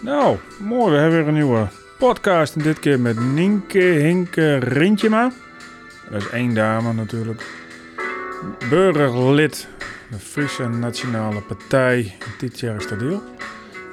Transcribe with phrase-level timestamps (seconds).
[0.00, 0.92] Nou, mooi.
[0.92, 1.66] We hebben weer een nieuwe
[1.98, 2.56] podcast.
[2.56, 5.32] En dit keer met Nienke Hinke Rintjema.
[6.10, 7.42] Dat is één dame natuurlijk.
[8.70, 9.68] Burgerlid.
[10.10, 12.14] De Friese Nationale Partij.
[12.38, 12.86] Dit jaar is.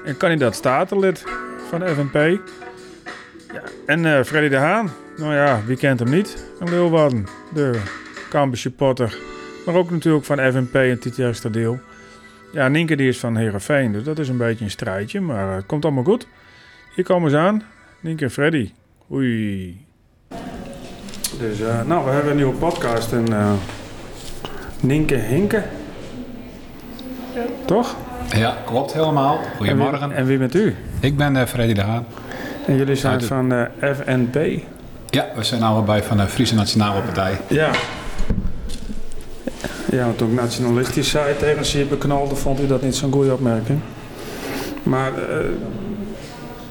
[0.06, 1.24] En kandidaat statenlid
[1.70, 2.40] van de FNP.
[3.54, 4.92] Ja, en eh, Freddy de Haan.
[5.18, 6.46] Nou ja, wie kent hem niet?
[6.60, 7.26] Een Leeuwarden.
[7.54, 7.80] De
[8.30, 9.18] Cambuur supporter.
[9.66, 11.36] Maar ook natuurlijk van FNP en dit jaar.
[12.54, 15.56] Ja, Nienke die is van Herenveen, dus dat is een beetje een strijdje, maar eh,
[15.56, 16.28] het komt allemaal goed.
[16.96, 17.64] Hier komen ze aan,
[18.00, 18.72] Nienke en Freddy.
[19.12, 19.86] Oei.
[21.40, 23.52] Dus, eh, nou, we hebben een nieuwe podcast en eh
[24.80, 25.64] Nienke Hinke.
[27.66, 27.96] Toch?
[28.36, 29.38] Ja, klopt helemaal.
[29.38, 30.08] En Goedemorgen.
[30.08, 30.76] wie, en wie bent u?
[31.00, 32.06] Ik ben eh, Freddy de Haan.
[32.68, 34.36] En jullie zijn Uit van eh, FNP.
[35.10, 37.38] Ja, we zijn allebei van de Friese Nationale Partij.
[37.50, 37.70] Ja.
[39.94, 43.80] Ja, want ook nationalistisch zei tegen ze beknalde, vond u dat niet zo'n goede opmerking.
[44.84, 45.38] Maar eh,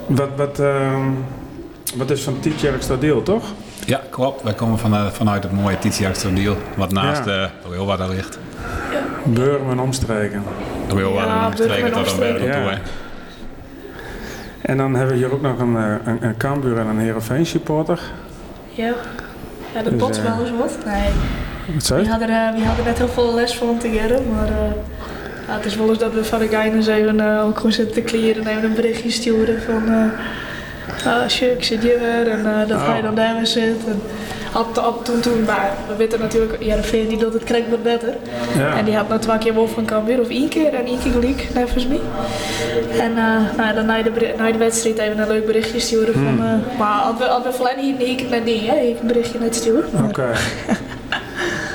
[0.07, 1.01] wat, wat, ehm,
[1.97, 3.45] wat is van Tietjerks dat deel, toch?
[3.87, 4.43] Ja, klopt.
[4.43, 7.43] Wij komen van, eh, vanuit het mooie Tietiakstroodiel, wat naast Ja.
[7.65, 8.39] eh Leeuwarden ligt.
[9.25, 10.43] Burgen en omstreken.
[10.95, 12.39] Leeuwarden Ja, en omstreken tot een berg omstreken.
[12.41, 12.47] toe.
[12.49, 12.71] Ja.
[12.71, 12.77] hè.
[14.63, 17.47] En dan hebben we hier ook nog een, eh, een, een Cambuur en een Heerenveen
[17.47, 18.01] supporter.
[18.69, 18.95] Ja.
[19.75, 20.77] Ja, dat Dus, botst eh, wel eens wat.
[20.87, 21.09] Nee,
[21.75, 22.11] Wat zei we je?
[22.11, 24.55] hadden, eh, we hadden net heel veel les van together, maar eh,
[25.47, 27.95] ja, het is wel eens dat we van de guidance even eh, ook gewoon zitten
[27.95, 32.29] te kleren en even een berichtje sturen van eh ah, shit, ik zit hier weer
[32.29, 33.03] en eh, dat ga je Oh.
[33.05, 33.89] dan daar weer zitten.
[33.93, 34.01] En
[34.53, 37.71] Had, had toen, toen, maar we weten natuurlijk, ja, de veer die doet het krijgt
[37.71, 38.15] wat beter.
[38.59, 38.77] Ja.
[38.77, 41.13] En die had nou twee keer wol van Cambuur, of één keer en één keer
[41.13, 42.01] gelijk, nevens mij.
[42.99, 46.23] En uh, nou, dan na de, na de wedstrijd even een leuk berichtje sturen van,
[46.23, 46.63] Hmm.
[46.79, 49.55] maar als we, als we hier niet, ik net niet, hè, ik een berichtje net
[49.55, 49.85] sturen.
[50.09, 50.27] Oké.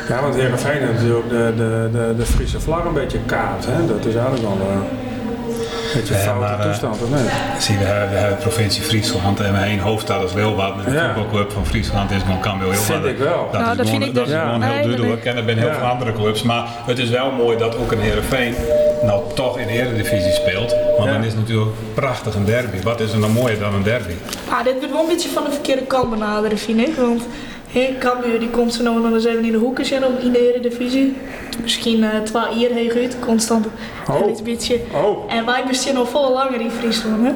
[0.08, 3.66] ja, want Heerenveen heeft natuurlijk de, de, de, de Friese vlag een beetje kaart.
[3.66, 3.86] Hè?
[3.88, 7.32] Dat is eigenlijk wel eh, een beetje een Ja, foute maar, eh, toestand, of niet?
[7.64, 10.86] Zie, we, hebben, we hebben provincie Friesland en we hebben één hoofdstad als Leeuwarden.
[10.86, 11.14] En de Ja.
[11.14, 13.02] voetbalclub van Friesland is gewoon Cambuur Leeuwarden.
[13.04, 13.50] Vind ik wel.
[13.52, 14.46] Dat Nou, is dat gewoon, vind ik dat dus- is Ja.
[14.46, 15.26] gewoon heel duidelijk.
[15.26, 15.74] En er zijn heel Ja.
[15.74, 16.44] veel andere clubs.
[16.44, 18.56] Maar het is wel mooi dat ook een Heerenveen
[19.04, 20.76] nou toch in de Eredivisie speelt.
[20.98, 21.14] Want Ja.
[21.16, 22.82] dan is het natuurlijk prachtig een derby.
[22.84, 24.14] Wat is er nou mooier dan een derby?
[24.50, 26.96] Maar dit wordt wel een beetje van de verkeerde kant benaderen, vind ik.
[26.96, 27.22] Want
[27.68, 30.50] hey, Cambuur die komt zo nou nog eens even in de hoeken zitten in de
[30.54, 31.16] Eredivisie.
[31.62, 33.66] Misschien eh twee hier heen uit, constant
[34.10, 34.28] Oh.
[34.38, 34.80] een beetje.
[34.94, 37.32] Oh, En wij bestaan al veel langer in Friesland, hè.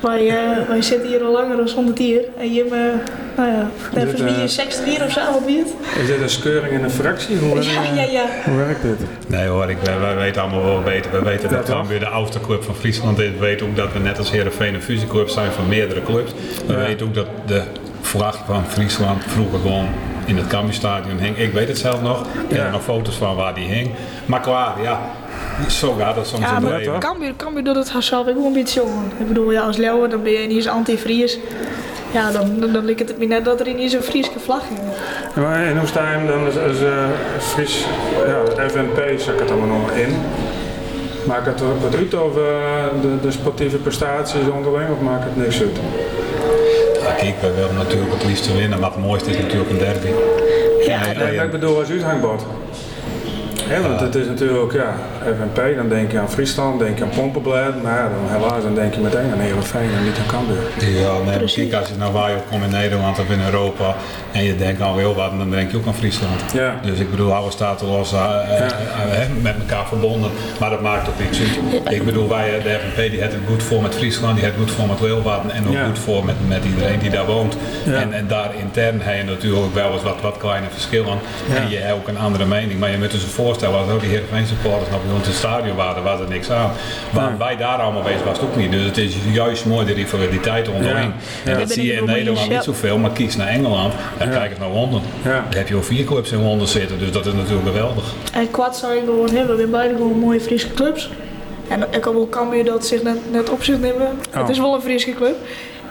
[0.00, 2.20] Wij, eh, wij zitten hier al langer dan 100 jaar.
[2.38, 2.70] En je, eh,
[3.36, 5.42] nou ja, nevens eh, wie je 60 hier of zo, wat
[6.00, 7.36] is dit een skeuring in een fractie?
[7.36, 8.24] Hoe, Ja, ja, ja.
[8.44, 8.98] hoe werkt dit?
[9.26, 11.10] Nee hoor, ik, wij, wij weten allemaal wel beter.
[11.10, 11.64] We weten dat?
[11.68, 13.30] Cambuur de oudste club van Friesland is.
[13.30, 16.32] We weten ook dat we net als Heerenveen een fusieclub zijn van meerdere clubs.
[16.66, 16.78] We Ja.
[16.78, 17.62] weten ook dat de
[18.00, 19.88] vlag van Friesland vroeger gewoon
[20.24, 21.38] in het Cambuurstadion hing.
[21.38, 22.20] Ik weet het zelf nog.
[22.48, 22.62] Ik Ja.
[22.62, 23.90] heb nog foto's van waar die hing.
[24.26, 25.00] Maar klaar, ja,
[25.68, 26.92] zo gaat het soms Ja, in het maar leven.
[26.92, 27.00] toch?
[27.02, 28.86] Cambuur, Cambuur doet het zelf ook wel een beetje zo.
[29.18, 31.38] Ik bedoel, ja, als Leeuwen dan ben je niet eens anti-Fries.
[32.12, 34.62] Ja, dan, dan, dan lijkt het me net dat er in niet zo'n Friese vlag
[34.66, 34.80] ging.
[35.34, 37.04] Ja, maar en hoe sta je hem dan als, als eh,
[37.38, 37.84] Fries,
[38.26, 40.14] ja, FNP, ik het allemaal nog in?
[41.26, 45.36] Maakt het wat wat uit over eh, de, de sportieve prestaties onderling of maakt het
[45.36, 45.78] niks uit?
[47.18, 48.80] Ja, kijk, we willen natuurlijk het liefst winnen.
[48.80, 50.06] Maar het mooiste is natuurlijk een derby.
[50.86, 52.42] Ja, Ja, Nee, maar ik bedoel als uithangbord.
[53.68, 57.10] Hè, want het is natuurlijk, ja, FNP, dan denk je aan Friesland, denk je aan
[57.10, 60.62] Pompenblad, maar ja, dan helaas dan denk je meteen aan Heerenveen en niet aan Cambuur.
[61.00, 63.94] Ja, nee, kijk, als je nou waar je komt in Nederland of in Europa
[64.32, 66.40] en je denkt aan Leeuwarden, dan denk je ook aan Friesland.
[66.52, 66.74] Ja.
[66.82, 70.30] Dus ik bedoel, alles staat er los eh, eh, eh, hè, met elkaar verbonden,
[70.60, 71.94] maar dat maakt ook niks uit.
[71.94, 74.64] Ik bedoel, wij, de FNP, die heeft het goed voor met Friesland, die heeft het
[74.68, 75.84] goed voor met Leeuwarden en ook Ja.
[75.84, 77.56] goed voor met, met iedereen die daar woont.
[77.84, 77.92] Ja.
[77.92, 81.18] En, en daar intern heb je natuurlijk wel eens wat, wat kleine verschillen
[81.48, 81.54] Ja.
[81.56, 82.80] en je hebt ook een andere mening.
[82.80, 83.26] Maar je moet je je
[83.58, 86.28] voorstellen, als ook die Heerenveen supporters nog bij ons in het stadion waren, was er
[86.28, 86.70] niks aan.
[87.12, 87.38] Waar Nee.
[87.38, 88.70] wij daar allemaal bezig was het ook niet.
[88.72, 91.12] Dus het is juist mooi de rivaliteit onderling.
[91.44, 91.50] Ja.
[91.50, 91.58] En Ja.
[91.58, 94.34] dat zie je in Nederland niet zoveel, maar kies naar Engeland, dan Ja.
[94.38, 95.00] kijk eens naar Londen.
[95.24, 95.30] Ja.
[95.30, 98.04] Daar heb je al vier clubs in Londen zitten, dus dat is natuurlijk geweldig.
[98.32, 99.54] En kwad zou je gewoon hebben.
[99.56, 101.10] We hebben beide gewoon mooie Friese clubs.
[101.68, 104.06] En ik kan wel Cambuur dat zich net, net op zich nemen.
[104.34, 104.40] Oh.
[104.40, 105.36] Het is wel een Friese club.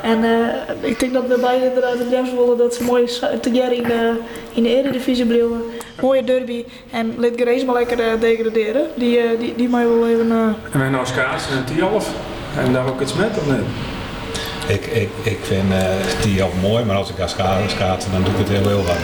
[0.01, 3.05] En eh, ik denk dat we beide inderdaad het juist willen dat ze mooi
[3.41, 4.11] together in de,
[4.53, 5.61] in de Eredivisie blijven.
[6.01, 6.65] Mooie derby.
[6.91, 8.81] En laat Grace maar lekker eh, degraderen.
[8.95, 10.31] Die, eh, die, die mij wel even...
[10.31, 12.09] eh, En wij nou schaatsen en Tialf,
[12.57, 13.65] en daar ook iets met of niet?
[14.67, 15.79] Ik, ik, ik vind eh
[16.21, 18.99] die mooi, maar als ik ga scha- schaatsen, dan doe ik het heel heel lang.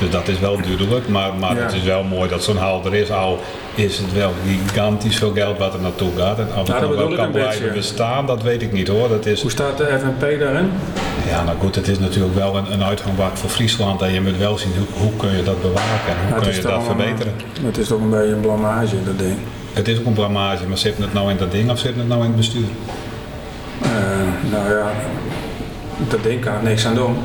[0.00, 1.62] Dus dat is wel duidelijk, maar, maar Ja.
[1.62, 3.10] het is wel mooi dat zo'n hal er is.
[3.10, 3.38] Al
[3.74, 6.38] is het wel gigantisch veel geld wat er naartoe gaat.
[6.38, 7.70] En of het wel kan blijven beetje.
[7.76, 9.08] bestaan, dat weet ik niet hoor.
[9.08, 10.70] Dat is, Hoe staat de FNP daarin?
[11.28, 14.36] Ja, nou goed, het is natuurlijk wel een, een uitgangspunt voor Friesland en je moet
[14.36, 16.82] wel zien hoe, hoe kun je dat bewaken en hoe Nou, kun je dat een-
[16.82, 17.32] verbeteren.
[17.62, 19.36] Het is toch een beetje een blamage, dat ding.
[19.72, 22.08] Het is ook een blamage, maar zit het nou in dat ding of zit het
[22.08, 22.66] nou in het bestuur?
[23.82, 23.88] Eh,
[24.52, 24.90] nou ja,
[26.08, 27.16] dat ding kan niks aan doen.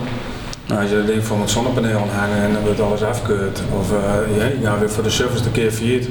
[0.68, 3.62] Nou, als je dat ding van het zonnepaneel hangen en dan wordt alles afkeurd.
[3.80, 6.10] Of uh, ja, je gaat weer voor de service een keer failliet.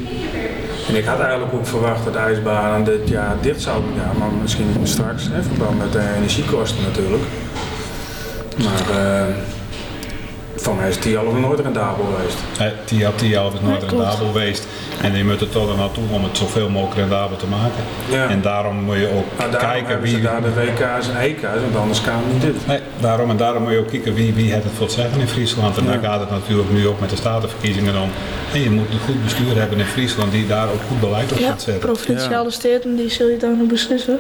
[0.89, 4.29] En ik had eigenlijk ook verwacht dat de ijsbaan dit jaar dicht zou gaan, maar
[4.43, 7.23] misschien straks, in verband met de energiekosten natuurlijk.
[8.59, 9.35] Maar uh,
[10.57, 12.39] van mij is die al nooit rendabel geweest.
[12.85, 14.67] Die had die al nooit rendabel geweest.
[15.03, 17.85] En je moet er toch naartoe om het zoveel mogelijk rendabel te maken.
[18.11, 18.29] Ja.
[18.29, 20.21] En daarom moet je ook nou, kijken wie...
[20.21, 22.67] daar de WK's en EK's, want anders kan het niet dit.
[22.67, 25.29] Nee, daarom en daarom moet je ook kijken wie, wie het voor het zeggen in
[25.29, 25.77] Friesland.
[25.77, 25.91] En ja.
[25.91, 28.11] daar gaat het natuurlijk nu ook met de statenverkiezingen om.
[28.53, 31.39] En je moet een goed bestuur hebben in Friesland die daar ook goed beleid op
[31.39, 31.93] ja, gaat zetten.
[31.93, 34.19] provinciale steden, die zul je dan nog beslissen.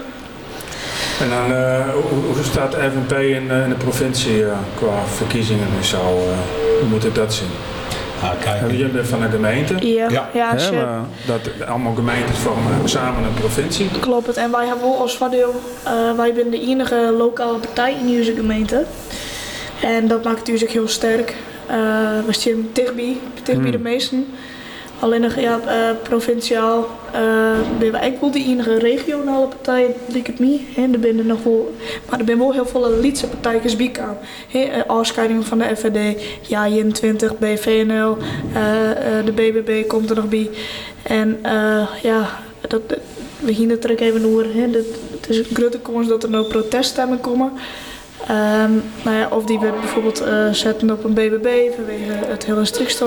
[1.20, 5.04] En dan, uh, hoe, hoe, staat de FNP in, uh, in de provincie uh, qua
[5.16, 5.96] verkiezingen en zo?
[6.80, 7.50] hoe moet ik dat zien?
[8.40, 8.70] Kijk.
[8.70, 9.86] Jullie bent van de gemeente?
[9.86, 10.54] Ja, ja.
[11.26, 13.88] dat allemaal gemeentes vormen samen een provincie.
[14.00, 15.54] Klopt, en wij hebben als voordeel,
[16.16, 18.84] wij zijn de enige lokale partij in onze gemeente.
[19.82, 21.34] En dat maakt het natuurlijk heel sterk.
[22.26, 23.70] we staan dichtbij, dichtbij hmm.
[23.70, 24.26] de meesten.
[25.02, 27.20] Alleen nog ja, uh, provinciaal uh,
[27.78, 30.62] ben eigenlijk wel de enige regionale partij, denk ik niet.
[30.74, 31.74] He, er zijn nog wel,
[32.08, 34.16] maar er zijn wel heel veel lietse partijen bij aan.
[34.54, 38.16] Uh, afscheiding van de FVD, ja 21, BVNL,
[39.24, 40.50] de BBB komt er nog bij.
[41.02, 41.38] En
[42.02, 42.38] ja,
[42.68, 42.82] dat,
[43.40, 44.46] we gingen het er even over.
[44.54, 47.52] Het is een grote kans dat er nou proteststemmen komen.
[48.30, 52.64] Um, nou of die we bijvoorbeeld zetten op een BBB vanwege het hele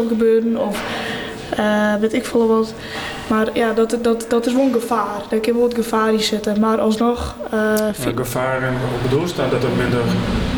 [0.08, 0.58] gebeuren.
[0.58, 0.84] Of
[1.60, 2.74] uh, weet ik veel wat.
[3.28, 5.22] Maar ja, dat, dat, dat is wel een gevaar.
[5.30, 6.60] Dat kan wel het gevaar die zitten.
[6.60, 7.36] Maar alsnog...
[7.54, 10.02] Uh, een gevaar en wat bedoel staan dat er minder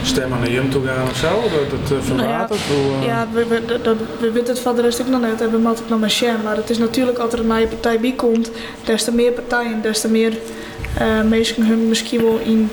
[0.04, 1.42] stemmen naar hem toe gaan of zo?
[1.42, 2.60] Dat het uh, verwatert?
[2.69, 5.42] Nou ja, ja, we, we, dat, we weten het van de rest ook nog net
[5.42, 6.38] en we maken het nog maar share.
[6.44, 8.51] Maar het is natuurlijk als er een nieuwe partij bij komt,
[8.86, 10.34] des te meer partijen, des te meer
[11.01, 12.69] uh, mensen hun misschien wel in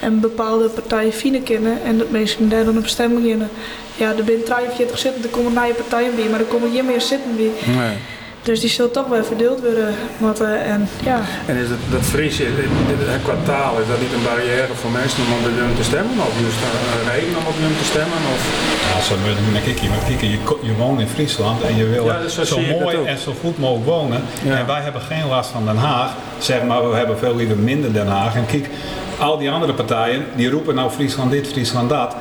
[0.00, 3.48] een bepaalde partij vinden kennen en dat mensen daar dan op stemmen beginnen.
[3.96, 7.00] Ja, er zijn 43 zitten, er komen nieuwe partijen bij, maar er komen hier meer
[7.00, 7.50] zitten bij.
[7.74, 7.96] Nee.
[8.42, 9.94] Dus die zullen toch wel verdeeld worden.
[10.18, 11.20] Wat, uh, en, ja.
[11.46, 15.32] en is dat, dat Friese, het kwartaal, is dat niet een barrière voor mensen om
[15.32, 16.16] op hun te stemmen?
[16.28, 18.20] Of is er een reden om op hun te stemmen?
[18.34, 18.40] Of?
[18.92, 19.88] Ja, zo moet je kijken.
[19.88, 20.38] Maar kijken, je,
[20.68, 24.22] je woont in Friesland en je wil ja, zo mooi en zo goed mogelijk wonen.
[24.42, 24.58] Ja.
[24.58, 26.10] En wij hebben geen last van Den Haag.
[26.38, 28.34] Zeg maar, we hebben veel liever minder Den Haag.
[28.34, 28.68] En kijk,
[29.18, 32.14] al die andere partijen, die roepen nou Friesland dit, Friesland dat.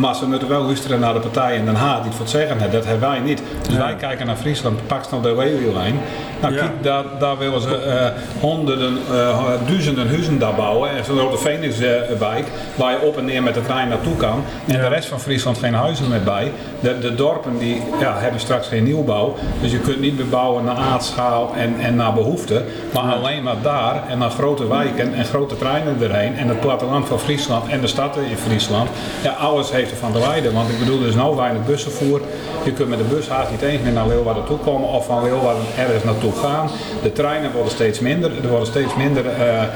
[0.00, 2.30] Maar ze moeten wel luisteren naar de partijen in Den Haag die het voor het
[2.30, 2.78] zeggen hebben.
[2.78, 3.42] Dat hebben wij niet.
[3.66, 5.94] Dus wij kijken naar Friesland, pak snel de railway
[6.40, 10.90] Nou, kijk, daar, daar willen ze uh, honderden, uh, duizenden huizen daar bouwen.
[10.90, 14.42] En zo'n grote Phoenixwijk, waar je op en neer met de trein naartoe kan.
[14.66, 16.52] En de rest van Friesland geen huizen meer bij.
[16.80, 19.36] De, de dorpen die ja, hebben straks geen nieuwbouw.
[19.60, 22.62] Dus je kunt niet bebouwen naar aardschaal en, en naar behoefte.
[22.92, 26.36] Maar alleen maar daar en naar grote wijken en grote treinen erheen.
[26.36, 28.88] En het platteland van Friesland en de stad in Friesland.
[29.22, 29.34] Ja,
[29.68, 30.52] heeft ervan te wijden.
[30.52, 32.20] Want ik bedoel, er is nou weinig bussenvoer.
[32.64, 35.22] Je kunt met de bus haast niet eens meer naar Leeuwarden toe komen of van
[35.22, 36.70] Leeuwarden ergens naartoe gaan.
[37.02, 38.30] De treinen worden steeds minder.
[38.42, 39.66] Er worden steeds minder uh, uh,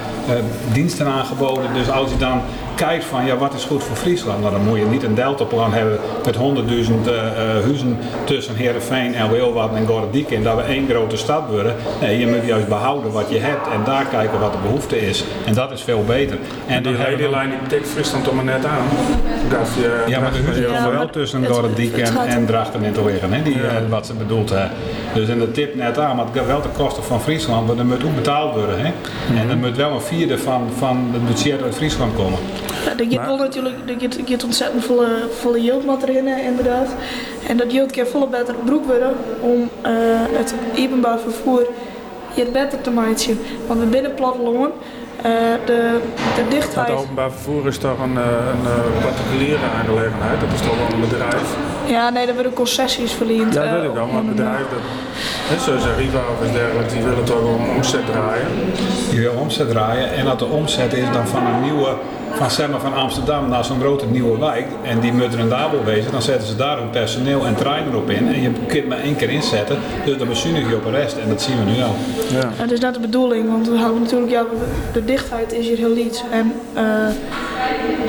[0.72, 1.75] diensten aangeboden.
[1.75, 2.40] Dus als je dan
[2.75, 5.73] kijkt van ja, wat is goed voor Friesland, nou, dan moet je niet een deltaplan
[5.73, 7.17] hebben met 100.000 uh,
[7.62, 11.75] huizen tussen Heerenveen en Leeuwarden en Gordiek en dat we één grote stad worden.
[12.00, 15.25] Nee, je moet juist behouden wat je hebt en daar kijken wat de behoefte is.
[15.44, 16.38] En dat is veel beter.
[16.67, 18.87] En, die hele lijn die tikt Friesland toch maar net aan.
[19.77, 23.32] Je, ja, maar de huizen komen wel tussen Gordiek en, en Drachten in te liggen,
[23.32, 23.63] hè, die, ja.
[23.63, 24.70] uh, wat ze bedoelt hebben.
[25.15, 27.77] Dus in de tip net aan, maar het gaat wel de kosten van Friesland, maar
[27.77, 28.79] dat moet ook betaald worden.
[28.79, 28.89] Hè?
[28.89, 28.94] Mm
[29.27, 29.37] -hmm.
[29.37, 32.39] En er moet wel een vierde van, van het budget uit Friesland komen.
[32.85, 35.09] Ja, er gaat wel natuurlijk er gaat, ontzettend volle,
[35.41, 36.89] volle yieldmat erin, inderdaad.
[37.49, 39.93] En dat yield kan volle beter broek worden om uh,
[40.33, 41.67] het openbaar vervoer
[42.35, 43.39] hier beter te maken.
[43.67, 44.73] Want we binnen platteland
[45.27, 45.33] uh,
[45.65, 46.01] de,
[46.37, 46.89] de dichtheid...
[46.89, 51.09] Het openbaar vervoer is toch een, een, een particuliere aangelegenheid, dat is toch wel een
[51.09, 51.56] bedrijf?
[51.87, 53.55] Ja, nee, daar worden concessies verleend.
[53.55, 54.85] Ja, dat weet ik wel, maar het bedrijf, dat,
[55.49, 58.47] hè, zoals Arriva of dergelijke, die willen toch wel een omzet draaien.
[59.11, 61.97] Die willen omzet draaien en dat de omzet is dan van een nieuwe
[62.36, 66.12] van, zeg maar, van Amsterdam naar zo'n grote nieuwe wijk en die moet rendabel wezen,
[66.12, 69.17] dan zetten ze daar hun personeel en treinen op in en je kunt maar één
[69.17, 71.94] keer inzetten, dus dan bezuinig je op de rest en dat zien we nu al.
[72.31, 72.50] Ja.
[72.55, 74.44] Het is net de bedoeling, want we houden natuurlijk, ja,
[74.93, 76.82] de dichtheid is hier heel liet en uh,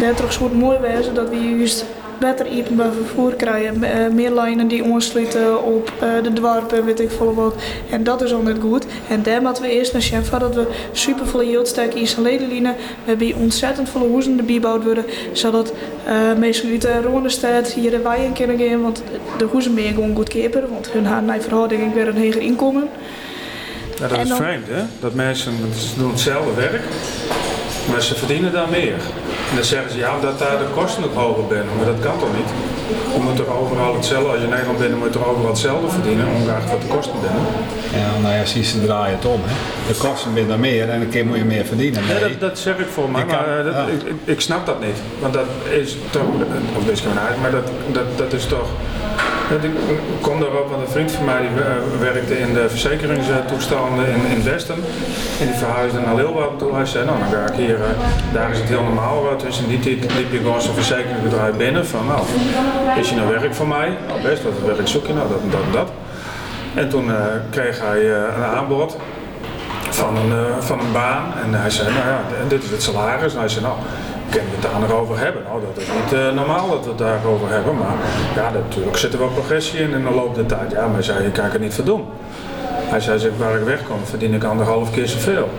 [0.08, 1.86] het is goed mooi wezen dat we juist
[2.26, 3.84] beter openbaar vervoer krijgen.
[3.84, 7.56] Uh, meer lijnen die aansluiten op uh, de dwarpen, weet ik veel wat.
[7.90, 8.86] En dat is al net goed.
[9.10, 12.50] En daar moeten we eerst naar Sjenfa dat we super veel yieldsterke installeren.
[12.50, 15.06] We hebben ontzettend veel huizen erbij gebouwd worden.
[15.32, 15.74] Zodat
[16.08, 18.82] uh, mensen uit de Ronestad hier de wei in kunnen gaan.
[18.82, 19.04] Want
[19.38, 20.64] de huizen meer gewoon goedkoper.
[20.70, 22.90] Want hun hebben naar verhouding weer een hoger inkomen.
[24.00, 24.84] Ja, dat is fijn hè?
[25.00, 25.54] Dat mensen
[25.98, 26.84] doen hetzelfde werk.
[27.92, 28.96] Maar ze verdienen daar meer.
[29.50, 31.66] En dan zeggen ze ja, omdat daar de kosten ook hoger zijn.
[31.78, 32.50] Maar dat kan toch niet?
[33.14, 35.90] Je moet toch overal hetzelfde, als je in Nederland bent, moet je toch overal hetzelfde
[35.90, 37.36] verdienen, ongeacht wat de kosten zijn.
[38.02, 39.42] Ja, nou ja, zie ze draaien het om.
[39.44, 39.54] Hè.
[39.88, 42.06] De kosten zijn meer en een keer moet je meer verdienen.
[42.06, 42.20] Nee.
[42.20, 43.86] Ja, dat, dat, zeg ik voor mij, maar dat, ja.
[43.86, 44.98] ik, ik, snap dat niet.
[45.20, 46.22] Want dat is toch,
[46.78, 48.68] of discriminatie, maar dat, dat, dat is toch
[49.50, 49.72] ik
[50.22, 54.44] kom daarop, want een vriend van mij die, uh, werkte in de verzekeringstoestanden in, in
[54.44, 54.76] Westen.
[55.40, 56.74] En die verhuisde naar Leeuwarden toe.
[56.74, 57.86] Hij zei, nou dan ga ik hier, uh,
[58.34, 59.38] daar is het heel normaal.
[59.38, 62.22] Dus die liep je gewoon zo'n verzekeringsbedrijf binnen van, nou,
[63.00, 63.98] is je nou werk voor mij?
[64.08, 65.92] Nou best, wat werk zoek je nou, dat en dat en dat.
[66.74, 67.12] En toen
[67.50, 68.98] kreeg hij een aanbod
[69.90, 71.24] van een, van een baan.
[71.44, 73.34] En hij zei, nou ja, dit is het salaris.
[73.34, 73.76] En hij nou,
[74.30, 75.44] kunnen we het daar nog over hebben?
[75.44, 77.96] Nou, dat is niet uh, normaal dat we het daarover hebben, maar
[78.36, 80.72] ja, natuurlijk zit er wel progressie in in de loop der tijd.
[80.72, 82.06] Ja, maar zei, je kan er niet voor doen.
[82.86, 85.50] Hij zei, zeg, waar ik wegkom, verdien ik anderhalf keer zoveel.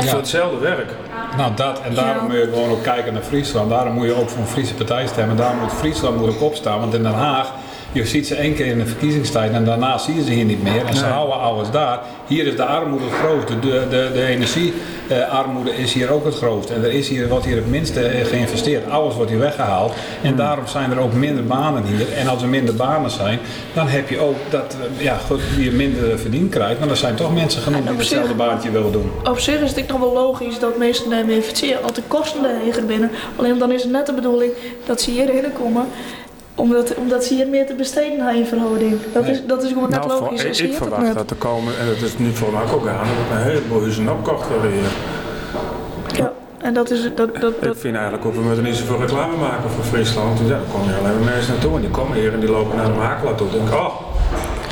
[0.00, 0.08] Ja.
[0.08, 0.90] Voor hetzelfde werk.
[1.36, 3.70] Nou, dat en daarom moet je gewoon ook kijken naar Friesland.
[3.70, 5.36] Daarom moet je ook voor een Friese partij stemmen.
[5.36, 6.80] Daarom moet Friesland moet ook opstaan.
[6.80, 7.52] Want in Den Haag
[7.96, 10.62] je ziet ze één keer in de verkiezingstijd en daarna zie je ze hier niet
[10.62, 10.84] meer.
[10.84, 12.00] En ze houden alles daar.
[12.26, 13.58] Hier is de armoede het grootste.
[13.58, 16.74] De, de, de energiearmoede is hier ook het grootste.
[16.74, 18.90] En er is hier, wordt hier het minste geïnvesteerd.
[18.90, 19.92] Alles wordt hier weggehaald.
[20.22, 20.36] En hmm.
[20.36, 22.12] daarom zijn er ook minder banen hier.
[22.12, 23.38] En als er minder banen zijn,
[23.74, 26.80] dan heb je ook dat ja, goed, je minder verdiend krijgt.
[26.80, 29.10] Maar er zijn toch mensen genoeg die hetzelfde baantje willen doen.
[29.24, 31.82] Op zich is het nog wel logisch dat mensen daarmee investeren.
[31.82, 33.10] Al de kosten liggen binnen.
[33.36, 34.52] Alleen dan is het net de bedoeling
[34.86, 35.86] dat ze hierheen komen
[36.56, 38.98] omdat, omdat ze hier meer te besteden hebben in verhouding.
[39.12, 40.40] Dat, is, dat is gewoon net nou, logisch.
[40.40, 43.06] Voor, ik, ik verwacht dat er komen, en dat is nu voor mij ook aan,
[43.06, 44.90] dat een heleboel huizen opkocht worden hier.
[46.16, 47.02] Ja, en dat is...
[47.02, 47.74] Dat, dat, dat...
[47.74, 50.38] Ik vind eigenlijk ook, we moeten niet zoveel reclame maken voor Friesland.
[50.38, 52.76] Ja, dan komen hier alleen maar mensen naartoe en die komen hier en die lopen
[52.76, 53.50] naar de makelaar toe.
[53.50, 54.05] denk oh,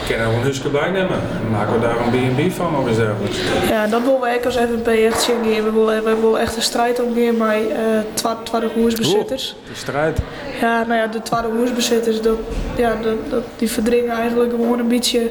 [0.07, 1.19] kunnen we een huisje bijnemen.
[1.43, 3.39] Dan maken we daar een B&B van of iets dergelijks.
[3.69, 5.43] Ja, dat willen we als FNP echt zien.
[5.43, 9.57] We willen, we willen echt een strijd opnemen met uh, tweede hoersbezitters.
[9.69, 10.19] De strijd?
[10.61, 12.37] Ja, nou ja, de tweede hoersbezitters, dat,
[12.77, 15.31] ja, dat, dat, die verdringen eigenlijk gewoon een beetje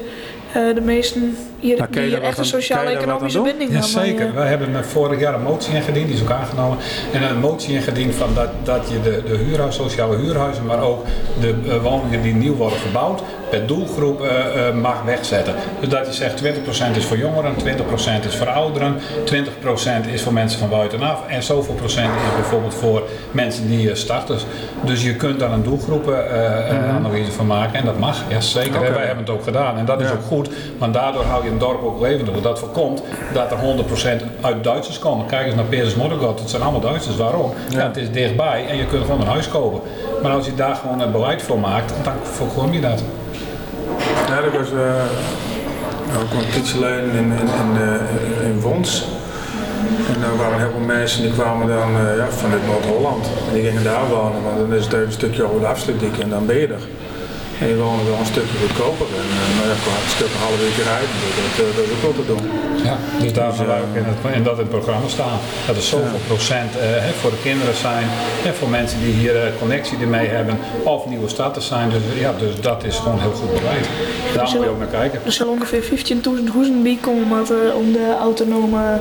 [0.56, 3.90] uh, de meesten hier, nou, die echt een sociaal-economische binding hebben.
[3.90, 4.34] Ja, zeker.
[4.34, 6.78] Wij hebben vorig jaar een motie ingediend, die is ook aangenomen.
[7.12, 11.04] En een motie ingediend van dat, dat je de, de huurhuis, sociale huurhuizen, maar ook
[11.40, 13.22] de uh, woningen die nieuw worden gebouwd,
[13.58, 15.54] per doelgroep uh, mag wegzetten.
[15.80, 18.96] Dus dat je zegt 20% is voor jongeren, 20% is voor ouderen,
[20.06, 24.38] 20% is voor mensen van buitenaf en zoveel procent is bijvoorbeeld voor mensen die starten.
[24.84, 27.32] Dus je kunt daar een doelgroepenanalyse -hmm.
[27.32, 28.78] van maken en dat mag, ja zeker.
[28.78, 28.92] Okay.
[28.92, 31.58] Wij hebben het ook gedaan en dat is ook goed, want daardoor hou je een
[31.58, 32.40] dorp ook levendig.
[32.40, 33.58] Dat voorkomt dat er
[34.18, 35.26] 100% uit Duitsers komen.
[35.26, 37.16] Kijk eens naar Peers Moddergat, het zijn allemaal Duitsers.
[37.16, 37.52] Waarom?
[37.68, 37.86] Ja.
[37.86, 39.80] het is dichtbij en je kunt gewoon een huis kopen.
[40.22, 43.02] Maar als je daar gewoon een beleid voor maakt, dan voorkom je dat.
[44.28, 44.70] Ja, dat was
[46.22, 49.08] ook een tijdje in, in, in, uh, in Wons.
[50.14, 53.26] En daar waren heel veel mensen die kwamen dan uh, ja, vanuit Noord-Holland.
[53.48, 56.18] En die gingen daar wonen, want dan is het even een stukje over de afsluitdijk
[56.18, 56.86] en dan ben je er.
[57.60, 59.06] En je wonen wel een stukje goedkoper.
[59.20, 62.16] En uh, qua een stuk een half uurtje rijden, dat, dat, dat, is ook wel
[62.20, 62.42] te doen.
[62.88, 65.38] Ja, dus daar dus, uh, in, het, in dat in het programma staan.
[65.66, 66.26] Dat er zoveel ja.
[66.32, 68.06] procent uh, hè, voor de kinderen zijn,
[68.46, 71.90] hè, voor mensen die hier connectie ermee hebben, of nieuwe starters zijn.
[71.90, 73.86] Dus, ja, dus dat is gewoon heel goed bereid.
[74.34, 75.20] Daar moet je ook naar kijken.
[75.24, 77.40] Er zullen ongeveer 15.000 hoezen bij komen
[77.74, 79.00] om de autonome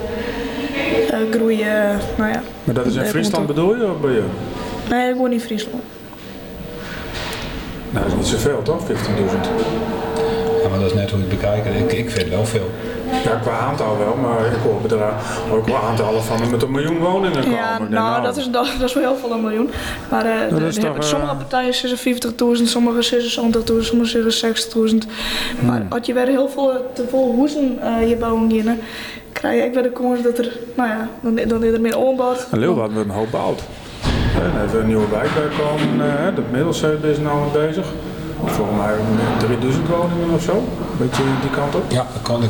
[1.32, 2.00] groeien.
[2.18, 4.24] Nou ja, maar dat is in Friesland bedoel je of bij je?
[4.90, 5.84] Nee, gewoon in Friesland.
[7.94, 8.94] Nou, dat is niet zoveel toch, 15.000?
[10.64, 11.66] Ja, maar dat is net hoe je het bekijkt.
[11.66, 12.70] Ik, ik vind wel veel.
[13.24, 15.14] Ja, qua aantal wel, maar ik hoor bedrag,
[15.52, 17.58] ook wel aantallen van met een miljoen woningen komen.
[17.58, 19.70] Ja, nou, nou, Dat, is, dat, is wel heel veel een miljoen.
[20.10, 22.14] Maar uh, de, de, toch, sommige partijen zeggen
[22.58, 24.56] 50.000, sommige zeggen 70.000, sommige zeggen
[24.90, 24.98] 60.000.
[25.60, 25.68] Hmm.
[25.68, 28.78] Maar als je weer heel veel te vol hoezen uh, je bouwen krijg
[29.32, 32.48] krijg ik weer de kans dat er, nou ja, dan, dan is er meer ombouwt.
[32.52, 33.32] En Leeuwarden wordt een hoop
[34.34, 37.86] Er is een nieuwe wijk bij komen, uh, de Middelzeut is nu bezig.
[38.46, 38.96] Volgens mij
[39.38, 41.84] 3000 woningen of zo, een beetje die kant op.
[41.88, 42.50] Ja, er komen,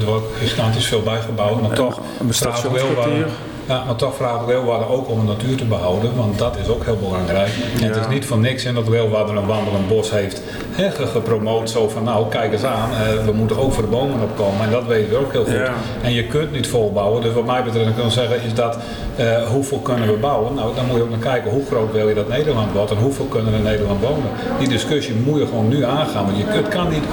[0.00, 3.26] er wordt gigantisch veel bijgebouwd, maar toch een stationskwartier.
[3.66, 6.84] Ja, maar toch vraagt Leeuwarden ook om de natuur te behouden, want dat is ook
[6.84, 7.50] heel belangrijk.
[7.80, 11.70] En het is niet voor niks in dat Leeuwarden een wandelend bos heeft he, gepromoot.
[11.70, 14.64] Zo van, nou kijk eens aan, eh, we moeten ook voor de bomen opkomen.
[14.64, 15.70] En dat weten we ook heel goed.
[16.02, 17.22] En je kunt niet volbouwen.
[17.22, 18.78] Dus wat mij betreft kan ik zeggen is dat,
[19.20, 20.54] uh, hoeveel kunnen we bouwen?
[20.54, 22.96] Nou, dan moet je ook naar kijken, hoe groot wil je dat Nederland wordt en
[22.96, 24.30] hoeveel kunnen er in Nederland wonen?
[24.58, 27.04] Die discussie moet je gewoon nu aangaan, want je kunt, kan niet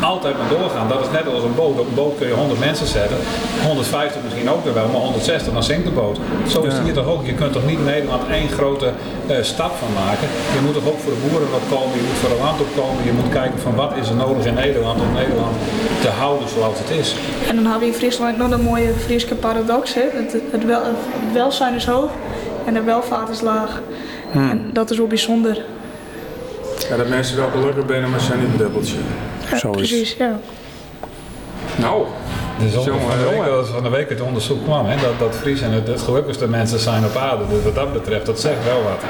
[0.00, 0.88] altijd maar doorgaan.
[0.88, 1.78] Dat is net als een boot.
[1.78, 3.16] Op een boot kun je 100 mensen zetten,
[3.66, 6.18] 150 misschien ook weer wel, maar 160 dan zinkt de boot.
[6.48, 7.26] Zo is het hier toch ook.
[7.26, 8.88] Je kunt toch niet Nederland één grote
[9.30, 10.28] uh, stap van maken.
[10.54, 13.04] Je moet toch ook voor de boeren opkomen, je moet voor de land opkomen.
[13.04, 15.56] Je moet kijken van wat is er nodig in Nederland om Nederland
[16.00, 17.14] te houden zoals het is.
[17.48, 19.94] En dan hebben we in Friesland nog een mooie Friese paradox.
[19.94, 20.04] Hè?
[20.12, 20.96] Het, het, wel, het
[21.44, 22.10] welzijn is hoog
[22.64, 23.80] en de welvaart is laag.
[24.32, 24.50] Hmm.
[24.50, 25.64] En dat is wel bijzonder.
[26.88, 28.96] Ja, dat mensen wel gelukkig zijn, maar zijn niet een dubbeltje.
[29.50, 30.38] Ja, Zo precies, ja.
[31.76, 32.06] Nou,
[32.58, 35.86] dus van, de week, van de week het onderzoek kwam, hè, dat, dat Friesen het,
[35.86, 37.44] het gelukkigste mensen zijn op aarde.
[37.48, 39.02] Dus wat dat betreft, dat zegt wel wat.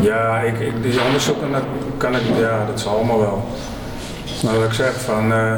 [0.00, 1.62] Ja, ik, ik, die onderzoeken, dat
[1.96, 3.44] kan ik, ja, dat zal allemaal wel.
[4.42, 5.56] Maar wat ik zeg, van, uh,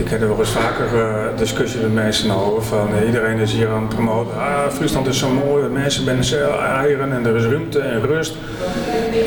[0.00, 2.62] ik heb er wel eens vaker uh, discussie met mensen over.
[2.62, 4.34] Van, uh, iedereen is hier aan het promoten.
[4.34, 8.36] Ah, Friesland is zo mooi, mensen zijn eieren en er is ruimte en rust.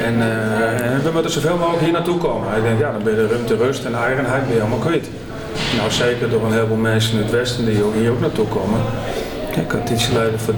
[0.04, 0.22] En,
[0.84, 2.58] en we moeten zoveel mogelijk hier naartoe komen.
[2.58, 5.10] Ik denk, ja, dan ben je de ruimte, rust en eigenheid ben je allemaal kwijt.
[5.78, 8.80] Nou, zeker door een heleboel mensen in het Westen die hier ook naartoe komen.
[9.56, 10.54] Ik had iets geleden voor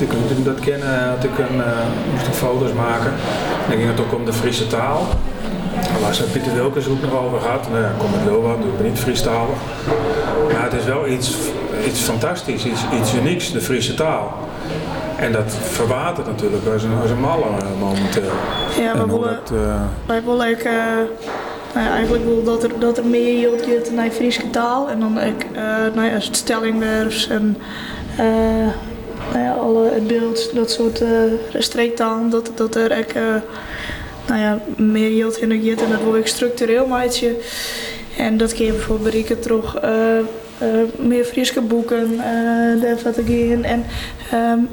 [0.00, 1.62] ik moet dat kennen, had ik een,
[2.12, 3.10] moest ik foto's maken.
[3.64, 5.06] En dan ging het ook om de Friese taal.
[6.00, 7.70] Waar ze Pieter Wilkens ook nog over gehad.
[7.70, 9.56] Nou ja, kom het wel wat, doe ik niet Friestalig.
[10.52, 11.36] Maar het is wel iets,
[11.86, 14.38] iets fantastisch, iets, iets unieks, de Friese taal.
[15.16, 17.44] En dat verwatert natuurlijk als een, als een malle
[17.78, 18.30] momenteel.
[18.78, 20.72] Ja, we willen, dat, uh, wij willen ook, uh,
[21.74, 24.88] nou ja, eigenlijk wil dat er, dat er meer yield gaat naar Friese taal.
[24.88, 27.56] En dan ook uh, nou ja, stellingwerfs en
[29.32, 31.02] nou ja, alle, het beeld, dat soort
[31.58, 33.12] streektaal, dat, dat er ook
[34.26, 35.82] nou ja, meer yield gaat.
[35.82, 37.36] En dat wil ik structureel maatje.
[38.16, 39.80] En dat kun je bijvoorbeeld bereiken toch
[40.96, 42.20] meer Friese boeken, uh,
[42.80, 43.84] de strategieën en
[44.34, 44.68] um,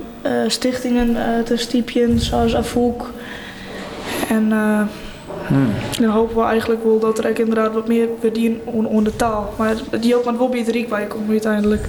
[0.47, 3.09] stichtingen te stiepjen zoals Avoek.
[4.29, 4.51] En
[5.51, 5.71] Hmm.
[5.99, 9.53] Dan hopen we eigenlijk wel dat er ook inderdaad wat meer verdienen onder de taal.
[9.57, 11.87] Maar die ook, want wel bij het Riek waar je komt uiteindelijk.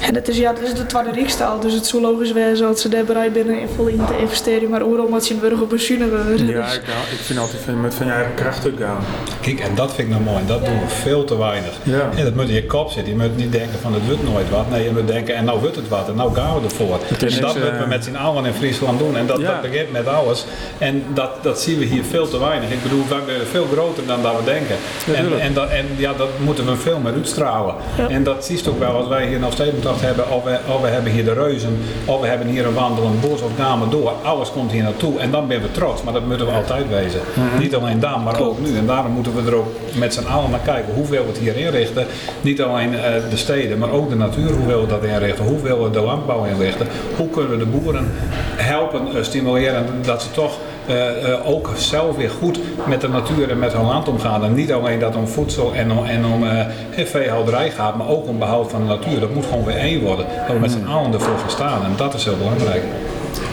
[0.00, 2.80] En het is, ja, het is de tweede Rijkstaal, dus het zou logisch zijn als
[2.80, 5.58] ze daar bereid zijn in vol in te investeren, maar overal moet je een burger
[5.58, 6.46] worden.
[6.46, 8.98] Ja, ik, ik vind altijd vind, met van je eigen kracht gaan.
[9.40, 11.72] Kijk, en dat vind ik nou mooi, dat doen we veel te weinig.
[11.82, 12.10] Ja.
[12.16, 13.12] En dat moet in je kop zitten.
[13.12, 14.70] Je moet niet denken van het wordt nooit wat.
[14.70, 16.98] Nee, je moet denken en nou wordt het wat en nou gaan we ervoor.
[17.08, 19.52] En dat moeten we eh, met z'n allen in Friesland doen en dat, ja.
[19.52, 20.44] dat begint met alles.
[20.78, 22.70] En dat, dat zien we hier veel te weinig.
[22.70, 24.76] Ik bedoel, wij zijn veel groter dan dat we denken.
[25.14, 27.74] en, en, dat, en ja, dat moeten we veel meer uitstralen.
[28.08, 30.80] En dat zie je ook wel als wij hier nog steeds hebben, of we, of
[30.80, 34.12] we hebben hier de reuzen, of we hebben hier een wandelend bos of dame door.
[34.22, 37.20] Alles komt hier naartoe en dan ben we trots, maar dat moeten we altijd wezen.
[37.34, 37.58] Mhm.
[37.58, 38.76] Niet alleen dan, maar ook nu.
[38.76, 41.56] En daarom moeten we er ook met z'n allen naar kijken hoeveel we het hier
[41.56, 42.06] inrichten.
[42.40, 45.44] Niet alleen uh, de steden, maar ook de natuur, hoe willen we dat inrichten?
[45.44, 46.86] Hoe willen we de landbouw inrichten?
[47.16, 48.12] Hoe kunnen we de boeren
[48.56, 53.50] helpen, uh, stimuleren dat ze toch uh, uh, ook zelf weer goed met de natuur
[53.50, 54.44] en met hun land omgaan.
[54.44, 58.28] En niet alleen dat om voedsel en om, en om uh, veehouderij gaat, maar ook
[58.28, 59.20] om behoud van de natuur.
[59.20, 60.26] Dat moet gewoon weer één worden.
[60.46, 61.84] Dat we met z'n allen ervoor gaan staan.
[61.84, 62.82] En dat is heel belangrijk.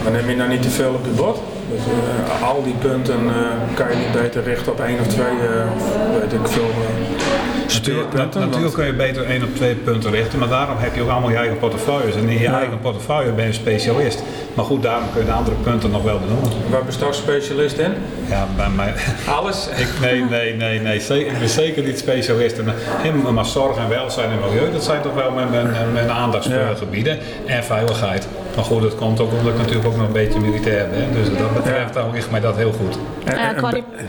[0.04, 1.38] Maar neem je nou niet te veel op je bord?
[1.70, 3.32] Dus, uh, al die punten uh,
[3.74, 6.70] kan je niet beter richten op één of twee, uh, weet ik veel,
[7.68, 11.10] Natuurlijk, natuurlijk kun je beter één of twee punten richten, maar daarom heb je ook
[11.10, 12.16] allemaal je eigen portefeuilles.
[12.16, 14.24] En in je eigen portefeuille ben je specialist.
[14.54, 16.52] Maar goed, daarom kun je de andere punten nog wel benoemen.
[16.70, 17.94] Waar bestaat specialist in?
[18.30, 18.94] Ja, bij mij.
[19.28, 19.68] Alles?
[19.84, 20.98] ik, nee, nee, nee, nee.
[20.98, 22.56] Ik ben zeker niet specialist.
[23.34, 27.20] Maar zorg en welzijn en milieu, dat zijn toch wel mijn, mijn, mijn aandachtsgebieden.
[27.46, 28.28] En veiligheid.
[28.56, 31.14] Maar goed, dat komt ook omdat ik natuurlijk ook nog een beetje militair ben.
[31.14, 32.98] Dus dat betreft dan ligt mij dat heel goed.
[33.24, 33.58] En,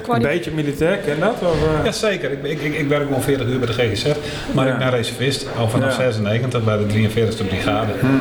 [0.09, 1.35] een beetje militair, ken dat?
[1.43, 1.85] Of, uh...
[1.85, 2.31] Ja, zeker.
[2.33, 4.07] Ik, ik, ik, ik werk al 40 uur bij de GGZ.
[4.53, 7.93] Maar ik ben reservist, al vanaf 96 bij de 43e brigade.
[8.01, 8.21] Hmm.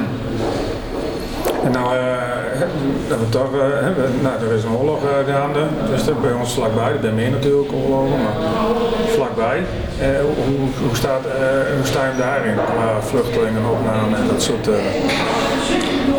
[1.64, 2.02] En nou, uh,
[3.08, 3.62] dat we toch, uh,
[4.22, 5.60] nou, er is een oorlog uh, gaande,
[5.92, 8.36] dus dat bij ons vlakbij, er zijn meer natuurlijk oorlogen, maar
[9.08, 9.64] vlakbij.
[10.22, 11.24] hoe, hoe, staat,
[11.78, 14.68] hoe sta je daarin qua vluchtelingen, opname en dat soort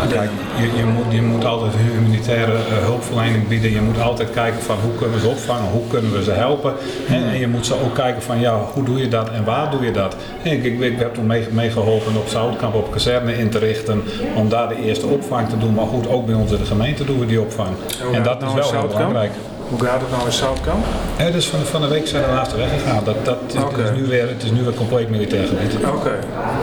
[0.09, 3.73] Kijk, je, je, moet, je moet altijd humanitaire uh, hulpverlening bieden.
[3.73, 6.73] Je moet altijd kijken van hoe kunnen we ze opvangen, hoe kunnen we ze helpen.
[7.09, 9.71] En, en je moet ze ook kijken van ja, hoe doe je dat en waar
[9.71, 10.17] doe je dat.
[10.43, 14.03] ik, ik, ik heb toen meegeholpen mee op Zoutkamp op kazerne in te richten
[14.35, 15.75] om daar de eerste opvang te doen.
[15.75, 17.69] Maar goed, ook bij ons in de gemeente doen we die opvang.
[18.13, 19.33] En, dat is wel heel belangrijk.
[19.69, 20.85] Hoe gaat het nou in Zoutkamp?
[21.19, 23.05] Ja, dus van, van de week zijn we naast de weg gegaan.
[23.05, 25.75] Dat, dat is, het, is nu weer, het is nu weer compleet militair gebied.
[25.75, 26.19] Oké.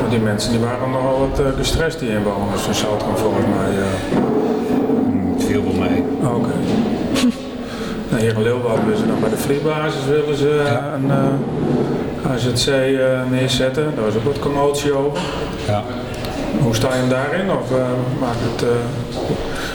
[0.10, 3.72] Die mensen die waren nogal wat uh, gestrest, die inwoners van Zoutkamp volgens mij.
[3.78, 3.84] Uh...
[5.34, 6.04] Het viel wel mee.
[6.24, 6.36] Oké.
[6.36, 6.62] Okay.
[8.10, 10.94] nou, hier in Leeuwarden willen ze dan bij de vliegbasis willen ze ja.
[10.94, 11.06] een
[12.26, 12.68] uh, AZC
[13.30, 13.96] neerzetten.
[13.96, 15.22] Daar was ook wat commotie over.
[15.68, 15.84] Ja.
[16.62, 17.52] Hoe sta je hem daarin?
[17.52, 17.70] Of
[18.20, 18.66] maakt het...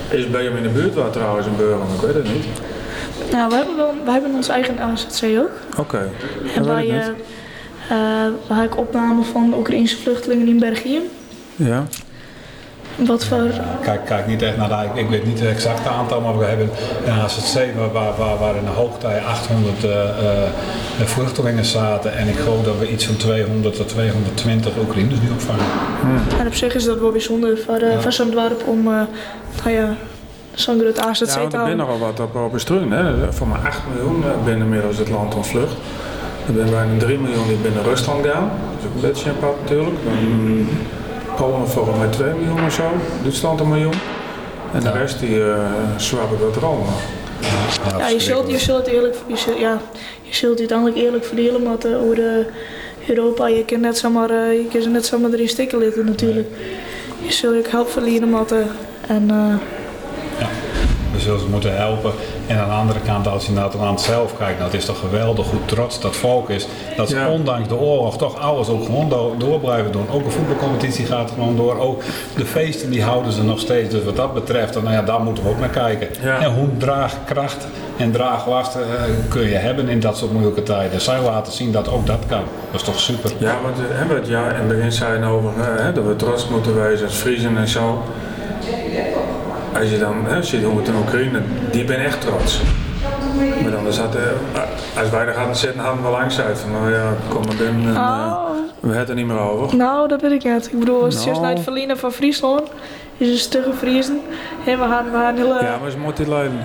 [0.09, 1.87] Is bij hem in de buurt waar trouwens een burger?
[1.95, 2.47] Ik weet het niet.
[3.33, 5.79] Nou, we hebben, wel, we hebben ons eigen AZC ook.
[5.79, 6.11] Oké.
[6.55, 11.01] En wij, uh, uh, ik opname van Oekraïnse vluchtelingen in België.
[11.57, 11.85] Ja.
[12.97, 13.51] Wat voor?
[13.83, 16.71] Kijk, kijk niet echt naar de, ik weet niet het exacte aantal, maar we hebben
[17.05, 22.17] een AZC waar, waar, waar in de hoogtij 800 uh, uh, vluchtelingen zaten.
[22.17, 25.65] En ik geloof dat we iets van 200 tot 220 Oekraïners nu opvangen.
[26.01, 26.39] Hmm.
[26.41, 28.01] En op zich is dat wel bijzonder voor, uh, ja.
[28.01, 29.03] voor zo'n dorp om, uh,
[29.65, 29.97] nou ja,
[30.61, 31.61] zo'n groot AZC ja, te houden.
[31.61, 33.33] er binnen al wat op, op bestruin, hè.
[33.33, 35.77] Voor maar 8 miljoen binnen inmiddels het land ontvlucht.
[36.47, 38.51] Er zijn bijna 3 miljoen die binnen Rusland gaan.
[38.51, 39.97] Dat is ook een beetje apart natuurlijk.
[40.05, 40.69] Dan,
[41.37, 42.83] Polen volgens mij 2 miljoen of zo,
[43.23, 43.95] Duitsland een miljoen.
[44.73, 45.57] En de rest die uh,
[46.41, 47.01] dat er allemaal.
[47.89, 49.81] Ja, ja, je, zult, je zult het eerlijk, je zult, ja,
[50.23, 52.47] je zult het uiteindelijk eerlijk verdelen, maar uh, over uh,
[53.09, 56.49] Europa, je kan net zomaar, uh, je kan net zomaar drie stikken litten natuurlijk.
[57.23, 58.45] Je zult ook help verliezen, maar
[59.07, 59.31] en
[60.39, 60.47] ja,
[61.13, 62.13] we zullen ze moeten helpen.
[62.47, 64.87] En aan de andere kant, als je naar het land zelf kijkt, nou, het is
[64.87, 66.67] toch geweldig hoe trots dat volk is.
[66.97, 67.29] Dat ze ja.
[67.29, 70.11] ondanks de oorlog toch alles ook gewoon door, door, blijven doen.
[70.11, 71.79] Ook de voetbalcompetitie gaat gewoon door.
[71.79, 72.03] Ook
[72.37, 73.91] de feesten die houden ze nog steeds.
[73.91, 76.09] Dus wat dat betreft, dan, nou ja, daar moeten we ook naar kijken.
[76.23, 76.41] Ja.
[76.41, 78.83] En hoe draagkracht en draaglast uh,
[79.29, 81.01] kun je hebben in dat soort moeilijke tijden.
[81.01, 82.43] Zij laten zien dat ook dat kan.
[82.71, 83.31] Dat is toch super.
[83.39, 86.49] Ja, want we hebben het jaar in het begin zijn over hè, dat we trots
[86.49, 88.03] moeten wezen als Friesen en zo
[89.79, 92.61] als je dan hè, ziet hoe het in Oekraïne, die ben echt trots.
[93.63, 94.23] Maar dan zat, uh,
[95.01, 97.87] als wij er gaan zitten, hadden we langs uit van, nou ja, kom maar binnen
[97.87, 98.35] en uh,
[98.81, 99.77] we hebben het er niet meer over.
[99.77, 100.67] Nou, dat weet ik niet.
[100.73, 101.41] Ik bedoel, als het nou.
[101.41, 102.63] naar het verliezen van Friesland,
[103.17, 104.21] is het stugge Friesen.
[104.67, 105.59] En we gaan, we gaan hele...
[105.63, 106.59] Ja, maar ze moet dit leiden.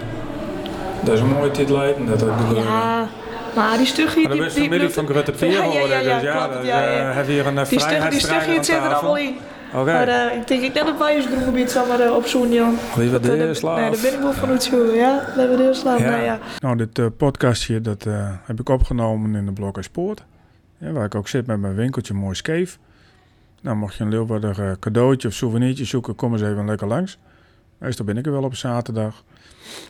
[1.02, 2.06] Dat is een mooie tijd leiden.
[2.08, 2.24] Dat
[2.56, 3.08] ja.
[3.56, 4.28] Maar die stuggie...
[4.28, 6.82] Maar dat is familie van Grutte Pier ja, ja, ja, ja, dus ja, klopt, ja,
[6.82, 7.24] ja.
[7.24, 7.65] Hier een
[8.10, 9.38] die die allemaal in.
[9.74, 10.06] Okay.
[10.06, 12.76] Maar uh, ik denk ik net op Wijsgroengebied zal maar uh, op zo'n Jan.
[13.12, 13.80] Wat de slaaf?
[13.80, 15.32] Nee, de binnenboel van het school, ja.
[15.36, 16.10] We hebben de slaaf, ja.
[16.10, 16.40] Nou, ja.
[16.60, 18.04] Nou, dit uh, podcastje dat,
[18.44, 20.26] heb ik opgenomen in de Blokker Sport.
[20.78, 22.80] Ja, waar ik ook zit met mijn winkeltje Mooi Skeef.
[23.62, 27.18] Nou, mocht je een Leeuwarder cadeautje of souvenirtje zoeken, kom eens even lekker langs.
[27.78, 29.24] Meestal ben ik er wel op zaterdag.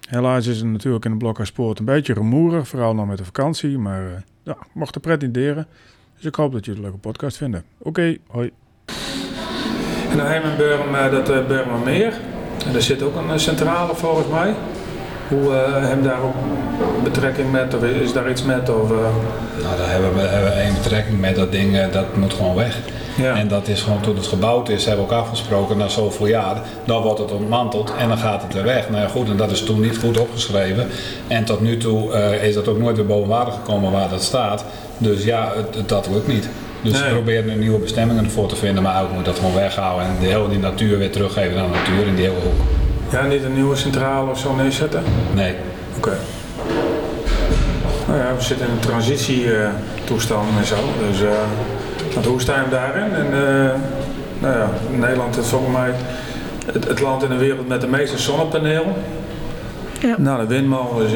[0.09, 3.25] Helaas is het natuurlijk in de Blokker Sport een beetje rumoerig, vooral nog met de
[3.25, 3.77] vakantie.
[3.77, 5.67] Maar ja, mocht er pretenderen.
[6.15, 7.63] Dus ik hoop dat jullie een leuke podcast vinden.
[7.77, 8.51] Oké, okay, hoi.
[10.11, 12.13] En dan hebben we Burm, dat uh, Burmermeer.
[12.65, 14.53] En daar zit ook een centrale volgens mij.
[15.27, 16.35] Hoe hebben daar ook
[17.03, 18.69] betrekking met, of is daar iets met?
[18.69, 18.89] Of.
[18.89, 21.35] Nou, daar hebben we, hebben we één betrekking met.
[21.35, 22.77] Dat ding dat moet gewoon weg.
[23.15, 23.35] Ja.
[23.35, 26.61] En dat is gewoon toen het gebouwd is, hebben we ook afgesproken na zoveel jaar.
[26.85, 28.89] Dan wordt het ontmanteld en dan gaat het weer weg.
[28.89, 30.87] Nou ja, goed, en dat is toen niet goed opgeschreven.
[31.27, 34.65] En tot nu toe is dat ook nooit weer boven water gekomen waar dat staat.
[34.97, 36.49] Dus ja, het, dat lukt niet.
[36.81, 37.03] Dus nee.
[37.03, 40.15] we proberen er nieuwe bestemmingen ervoor te vinden, maar ook moet dat gewoon weghouden en
[40.19, 42.61] de hele die natuur weer teruggeven aan de natuur in die hele hoek.
[43.11, 45.03] Ja, niet een nieuwe centrale of zo neerzetten?
[45.33, 45.53] Nee.
[45.97, 46.07] Oké.
[46.07, 46.19] Okay.
[48.07, 50.75] Nou ja, we zitten in een transitietoestand uh, en zo.
[51.09, 51.29] Dus uh,
[52.13, 53.13] want hoe staan we daarin?
[53.13, 53.71] En, uh,
[54.39, 55.93] nou ja, Nederland is volgens mij
[56.73, 58.93] het, het, land in de wereld met de meeste zonnepanelen.
[59.99, 60.15] Ja.
[60.17, 61.13] Nou, de windmolen is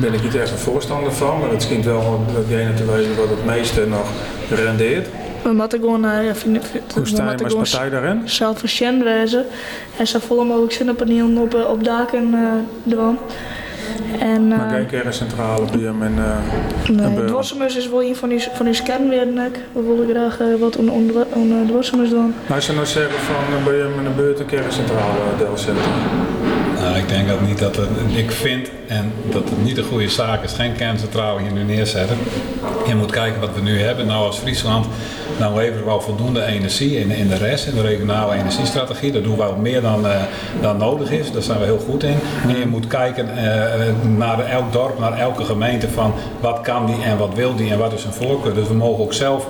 [0.00, 3.28] ben ik niet echt een voorstander van, maar het schijnt wel datgene te wezen wat
[3.28, 4.08] het meeste nog
[4.50, 5.08] rendeert.
[5.42, 6.58] We moeten gewoon, uh, ja, vind,
[6.94, 8.22] Hoe sta je als partij daarin?
[8.24, 9.46] Zelfverschend wezen
[9.96, 12.52] en zo vol mogelijk zonnepanelen op, op daken uh,
[12.82, 13.18] doen.
[14.18, 18.48] En, maar geen kerncentrale bij hem en uh, Nee, Dwarsemus is wel een van die,
[18.54, 19.52] van die kernwerden.
[19.72, 22.34] We willen graag uh, wat aan on, on, on, Dwarsemus doen.
[22.46, 25.56] Maar ze nou zeggen van bij hem in de buurt een kerncentrale deel
[26.96, 27.78] ik denk dat niet dat
[28.14, 32.16] ik vind en dat het niet een goede zaak is, geen kerncentrale hier nu neerzetten.
[32.86, 34.06] Je moet kijken wat we nu hebben.
[34.06, 34.86] Nou, als Friesland,
[35.38, 39.12] nou leveren we wel voldoende energie in, in de rest, in de regionale energiestrategie.
[39.12, 40.22] Dat doen we wel meer dan, uh,
[40.60, 41.32] dan nodig is.
[41.32, 42.16] Daar zijn we heel goed in.
[42.48, 43.42] En je moet kijken uh,
[44.16, 47.78] naar elk dorp, naar elke gemeente van wat kan die en wat wil die en
[47.78, 48.54] wat is een voorkeur.
[48.54, 49.46] Dus we mogen ook zelf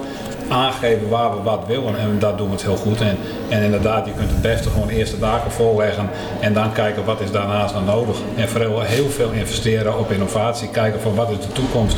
[0.49, 3.01] aangeven waar we wat willen en dat doen we het heel goed.
[3.01, 3.17] En,
[3.49, 6.09] en inderdaad, je kunt het beste gewoon eerst de daken voorleggen
[6.41, 8.17] en dan kijken wat is daarnaast nog nodig.
[8.37, 11.97] En vooral heel veel investeren op innovatie, kijken van wat is de toekomst.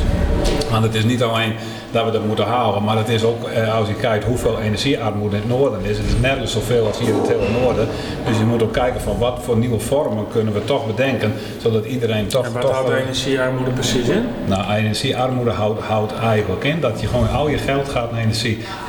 [0.69, 1.53] Want het is niet alleen
[1.91, 5.41] dat we dat moeten halen, maar het is ook als je kijkt hoeveel energiearmoede in
[5.41, 5.97] het noorden is.
[5.97, 7.87] Het is nergens zoveel als hier in het hele noorden.
[8.27, 11.85] Dus je moet ook kijken van wat voor nieuwe vormen kunnen we toch bedenken, zodat
[11.85, 12.45] iedereen toch...
[12.45, 14.25] En wat toch, houdt energiearmoede precies in?
[14.45, 18.38] Nou, energiearmoede houdt, houdt eigenlijk in dat je gewoon al je geld gaat naar energie.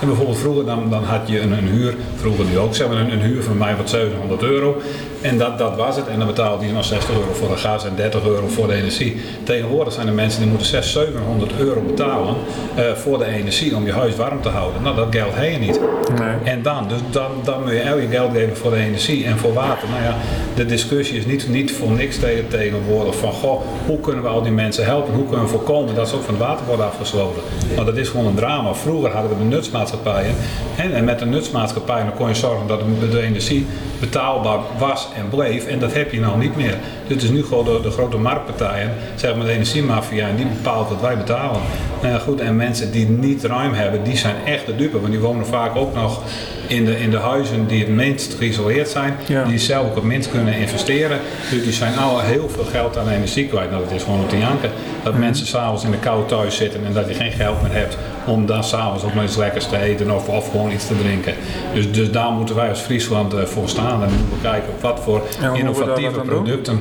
[0.01, 2.97] En bijvoorbeeld vroeger dan, dan had je een, een huur, vroeger nu ook, zeg maar
[2.97, 4.81] een, een huur van mij van 700 euro.
[5.21, 6.09] En dat, dat was het.
[6.09, 8.75] En dan betaalde je nog 60 euro voor de gas en 30 euro voor de
[8.75, 9.17] energie.
[9.43, 12.35] Tegenwoordig zijn er mensen die moeten 600, 700 euro betalen
[12.79, 14.83] uh, voor de energie om je huis warm te houden.
[14.83, 15.81] Nou, dat geld heb je niet.
[16.19, 16.53] Nee.
[16.55, 19.39] En dan, dus dan, dan moet je al je geld geven voor de energie en
[19.39, 19.89] voor water.
[19.89, 20.17] Nou ja,
[20.55, 24.43] de discussie is niet, niet voor niks tegen, tegenwoordig van, goh, hoe kunnen we al
[24.43, 25.15] die mensen helpen?
[25.15, 27.43] Hoe kunnen we voorkomen dat ze ook van het water worden afgesloten?
[27.75, 28.75] Nou, dat is gewoon een drama.
[28.75, 30.35] Vroeger hadden we de nutsmaatschappijen.
[30.77, 33.67] En, en met de nutsmaatschappijen dan kon je zorgen dat de, energie
[34.01, 35.67] betaalbaar was en bleef.
[35.67, 36.75] En dat heb je nou niet meer.
[37.07, 40.47] Dus het is nu gewoon de, de grote marktpartijen, zeg maar de energiemafia, en die
[40.47, 41.61] bepaalt wat wij betalen.
[42.03, 45.01] Nou ja, goed, en mensen die niet ruim hebben, die zijn echt de dupe.
[45.01, 46.23] Want die wonen vaak ook nog
[46.67, 49.17] in de, in de huizen die het minst geïsoleerd zijn.
[49.47, 51.19] Die zelf ook het minst kunnen investeren.
[51.51, 53.71] Dus die zijn al heel veel geld aan energie kwijt.
[53.71, 54.71] Nou, dat is gewoon op te janken.
[55.03, 55.21] Dat mm.
[55.21, 57.97] mensen s'avonds in de kou thuis zitten en dat je geen geld meer hebt
[58.31, 61.35] om dan s'avonds ook nog iets lekkers te eten of, of gewoon iets te drinken.
[61.75, 65.01] Dus, dus daar moeten wij als Friesland uh, voor staan en moeten we kijken wat
[65.01, 65.23] voor
[65.55, 66.81] innovatieve producten.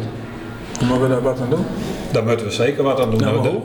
[0.80, 1.66] Hoe moeten we daar wat aan doen?
[2.12, 3.20] Daar moeten we zeker wat aan doen.
[3.20, 3.62] Nou,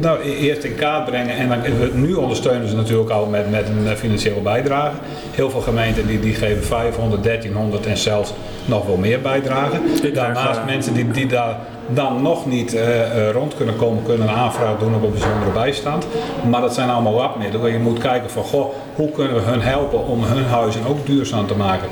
[0.00, 1.58] nou, e- eerst in kaart brengen en dan,
[2.00, 4.96] nu ondersteunen ze natuurlijk al met, met een eh, financiële bijdrage.
[5.30, 8.32] Heel veel gemeenten die, die geven 500, 1300 en zelfs
[8.64, 9.80] nog wel meer bijdragen.
[10.12, 11.58] Daarnaast mensen die, die daar
[11.88, 16.06] dan nog niet uh, rond kunnen komen, kunnen een aanvraag doen op een bijzondere bijstand.
[16.50, 17.72] Maar dat zijn allemaal meer.
[17.72, 21.46] Je moet kijken van, goh, hoe kunnen we hun helpen om hun huizen ook duurzaam
[21.46, 21.88] te maken.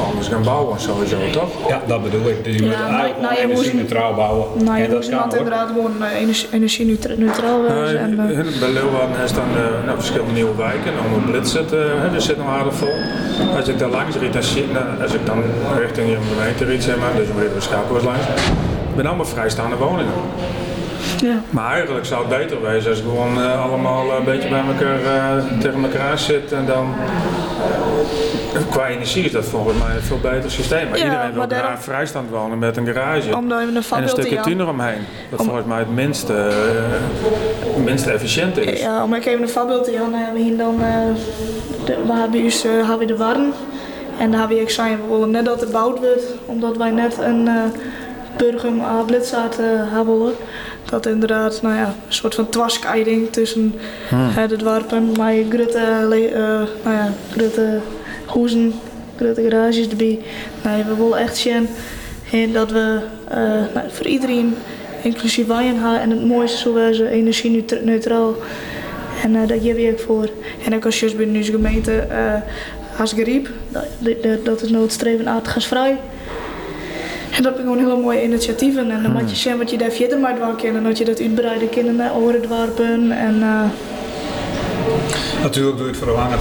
[0.00, 1.68] Anders gaan bouwen sowieso, toch?
[1.68, 2.44] Ja, dat bedoel ik.
[2.44, 4.46] Dus je ja, moet eigenlijk nou, nou, energie-neutraal bouwen.
[4.64, 7.96] Nou, je moet inderdaad gewoon uh, energie-neutraal zijn.
[7.96, 10.92] en, uh, bij Leeuwarden is dan uh, nou, verschillende nieuwe wijken.
[10.96, 12.94] Dan moet Blitz zit, uh, er zit nog aardig vol.
[13.56, 14.56] Als ik daar langs riet, als,
[15.02, 15.42] als ik dan
[15.78, 18.24] richting je gemeente riet, zeg maar, dus een beetje Schaapkoers langs,
[18.96, 20.12] ben allemaal vrijstaande woningen.
[21.20, 21.42] Ja.
[21.50, 25.60] Maar eigenlijk zou het beter wezen als gewoon uh, allemaal een beetje bij elkaar uh,
[25.60, 26.94] tegen elkaar zit en dan
[28.70, 30.88] Qua energie is dat volgens mij een veel beter systeem.
[30.88, 33.36] Maar iedereen wil daar vrijstand wonen met een garage.
[33.36, 35.00] Omdat een en een stukje tuin eromheen.
[35.30, 36.50] Dat volgens mij het minste,
[37.76, 38.80] uh, minste efficiënt is.
[38.80, 40.10] Ja, om ik even een voorbeeld te hebben.
[40.10, 40.86] We hebben dan, uh,
[41.84, 43.52] de, we hebben, dus, uh, hebben we de warm.
[44.18, 46.24] En daar hebben we gezegd, we willen net dat het gebouwd wordt.
[46.46, 47.48] Omdat wij net een
[48.36, 49.56] burger aan Blitzaat
[49.90, 50.34] hebben
[50.92, 53.74] dat inderdaad nou ja, een soort van twascheiding tussen
[54.08, 54.30] hmm.
[54.34, 55.78] het warpen, maar grote,
[56.30, 56.38] uh,
[56.84, 57.78] nou ja, grote
[58.26, 58.72] huizen,
[59.16, 60.18] grote garages erbij.
[60.64, 61.68] Nee, we willen echt zien
[62.52, 62.98] dat we
[63.30, 63.36] uh,
[63.74, 64.54] nou, voor iedereen,
[65.02, 68.34] inclusief wij en het mooiste zo ze energie-neutraal.
[69.22, 70.28] En uh, dat geef ik voor.
[70.64, 75.98] En ook als je binnen deze gemeente uh, als geriep, dat, dat is noodstreven aardgasvrij.
[77.36, 78.90] En dat zijn gewoon hele mooie initiatieven.
[78.90, 79.36] En dan moet je hmm.
[79.36, 80.76] zien wat je daar verder maar doen kan.
[80.76, 83.10] En dat je dat uitbreiden kan naar oorendwarpen.
[83.10, 83.60] En, uh...
[85.42, 86.36] Natuurlijk doe je het voor de lange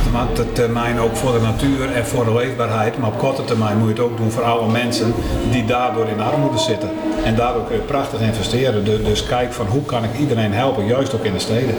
[0.54, 2.98] termijn ook voor de natuur en voor de leefbaarheid.
[2.98, 5.14] Maar op korte termijn moet je het ook doen voor alle mensen
[5.52, 6.90] die daardoor in armoede zitten.
[7.24, 8.84] En daardoor kun je prachtig investeren.
[8.84, 11.76] Dus kijk van hoe kan ik iedereen helpen, juist ook in de steden.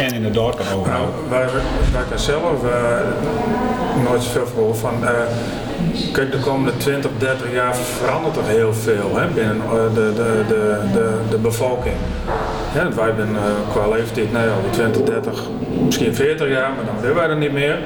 [0.00, 0.98] En in de dorpen overal.
[0.98, 1.46] Nou, wij
[1.92, 4.94] werken zelf uh, nooit zoveel voor van...
[5.02, 5.08] Uh,
[6.12, 10.44] Kijk, de komende 20, 30 jaar verandert er heel veel hè, binnen eh, de, de,
[10.48, 11.94] de, de, de bevolking.
[12.74, 15.42] Ja, wij zijn uh, qua leeftijd nou ja, 20, 30,
[15.84, 17.78] misschien 40 jaar, maar dan willen wij er niet meer.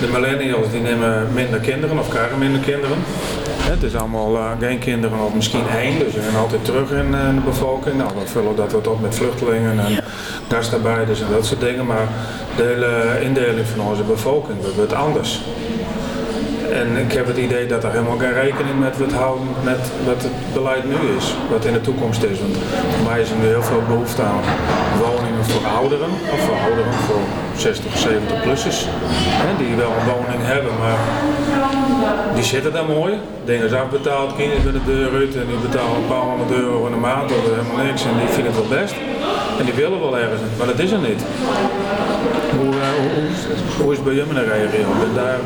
[0.00, 2.98] De millennials die nemen minder kinderen of krijgen minder kinderen.
[3.58, 7.06] Het is allemaal uh, geen kinderen of misschien één, dus we gaan altijd terug in
[7.06, 7.96] uh, de bevolking.
[7.96, 10.04] Nou, we vullen dat wat op met vluchtelingen en
[10.48, 11.86] gastarbeiders en dat soort dingen.
[11.86, 12.08] Maar
[12.56, 15.40] de hele indeling van onze bevolking wordt anders.
[16.72, 20.22] En ik heb het idee dat er helemaal geen rekening met wordt houden met wat
[20.22, 22.40] het beleid nu is, wat in de toekomst is.
[22.40, 22.56] Want
[22.94, 24.42] voor mij is er nu heel veel behoefte aan
[25.02, 27.20] woningen voor ouderen, of voor ouderen, voor
[27.56, 28.86] 60, 70 plussers,
[29.42, 30.98] hè, die wel een woning hebben, maar
[32.34, 33.12] die zitten daar mooi.
[33.44, 36.86] Dingen is afbetaald, kinderen bij de deur uit en die betalen een paar honderd euro
[36.86, 38.94] in de maand of helemaal niks en die vinden het wel best.
[39.58, 41.22] En die willen wel ergens, maar dat is er niet.
[42.58, 43.28] Hoe, uh, hoe,
[43.82, 44.86] hoe, is het bij jullie regio?
[45.14, 45.38] Daar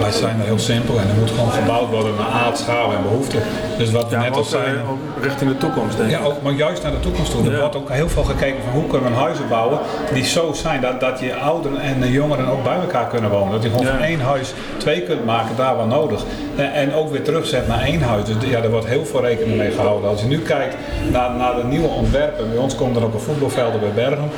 [0.00, 3.42] wij zijn heel simpel en er moet gewoon gebouwd worden naar aard, schaal en behoeften.
[3.78, 4.74] Dus wat we net al zijn.
[4.90, 6.18] Ook richting de toekomst, denk ik.
[6.18, 7.50] Ja, ook, maar juist naar de toekomst toe.
[7.50, 9.78] Er wordt ook heel veel gekeken van hoe kunnen we huizen bouwen
[10.12, 13.52] die zo zijn dat, dat je ouderen en jongeren ook bij elkaar kunnen wonen.
[13.52, 16.22] Dat je gewoon van één huis twee kunt maken, daar waar nodig.
[16.56, 18.24] En, en ook weer terugzet naar één huis.
[18.24, 20.10] Dus ja, er wordt heel veel rekening mee gehouden.
[20.10, 20.76] Als je nu kijkt
[21.10, 24.30] naar, naar de nieuwe ontwerpen, bij ons komen er ook een voetbalvelden bij Bergen.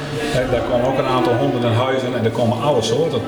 [0.50, 3.20] Daar komen ook een aantal honderden huizen en er komen alle soorten.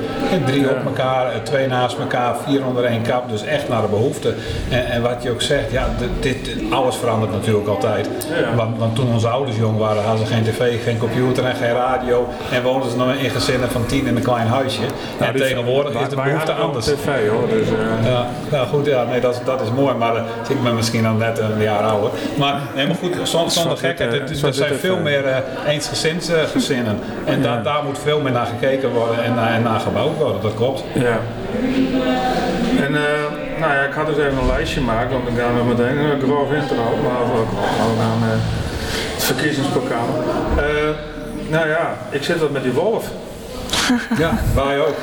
[0.45, 3.29] Drie op elkaar, twee naast elkaar, vier onder één kap.
[3.29, 4.35] Dus echt naar de behoeften.
[4.69, 5.87] En, en wat je ook zegt, ja,
[6.19, 8.09] dit, alles verandert natuurlijk altijd.
[8.55, 11.73] Want, want, toen onze ouders jong waren, hadden ze geen tv, geen computer en geen
[11.73, 12.27] radio.
[12.51, 14.81] En woonden ze nog in gezinnen van tien in een klein huisje.
[15.19, 16.85] en tegenwoordig is de behoefte anders.
[16.85, 17.47] tv hoor.
[17.49, 18.05] Dus, uh...
[18.11, 19.95] ja, nou goed, ja, nee, dat, dat is mooi.
[19.95, 22.09] Maar uh, ik ben misschien al net een jaar ouder.
[22.37, 24.43] Maar helemaal goed, zonder, zonder gekheid.
[24.43, 26.99] Er zijn veel meer eensgezinsgezinnen.
[27.25, 30.41] En daar moet veel meer naar gekeken worden en, en naar gebouwd worden.
[30.41, 30.83] Dat klopt.
[30.93, 31.19] Ja.
[32.85, 35.63] En uh, nou ja, ik had dus even een lijstje gemaakt, want dan gaan we
[35.63, 37.49] meteen een grof intro, maar ook
[37.99, 38.29] gaan uh,
[39.13, 40.13] het verkiezingsprogramma.
[41.49, 43.05] Nou ja, ik zit wat met die wolf.
[44.17, 44.95] Ja, wij ook.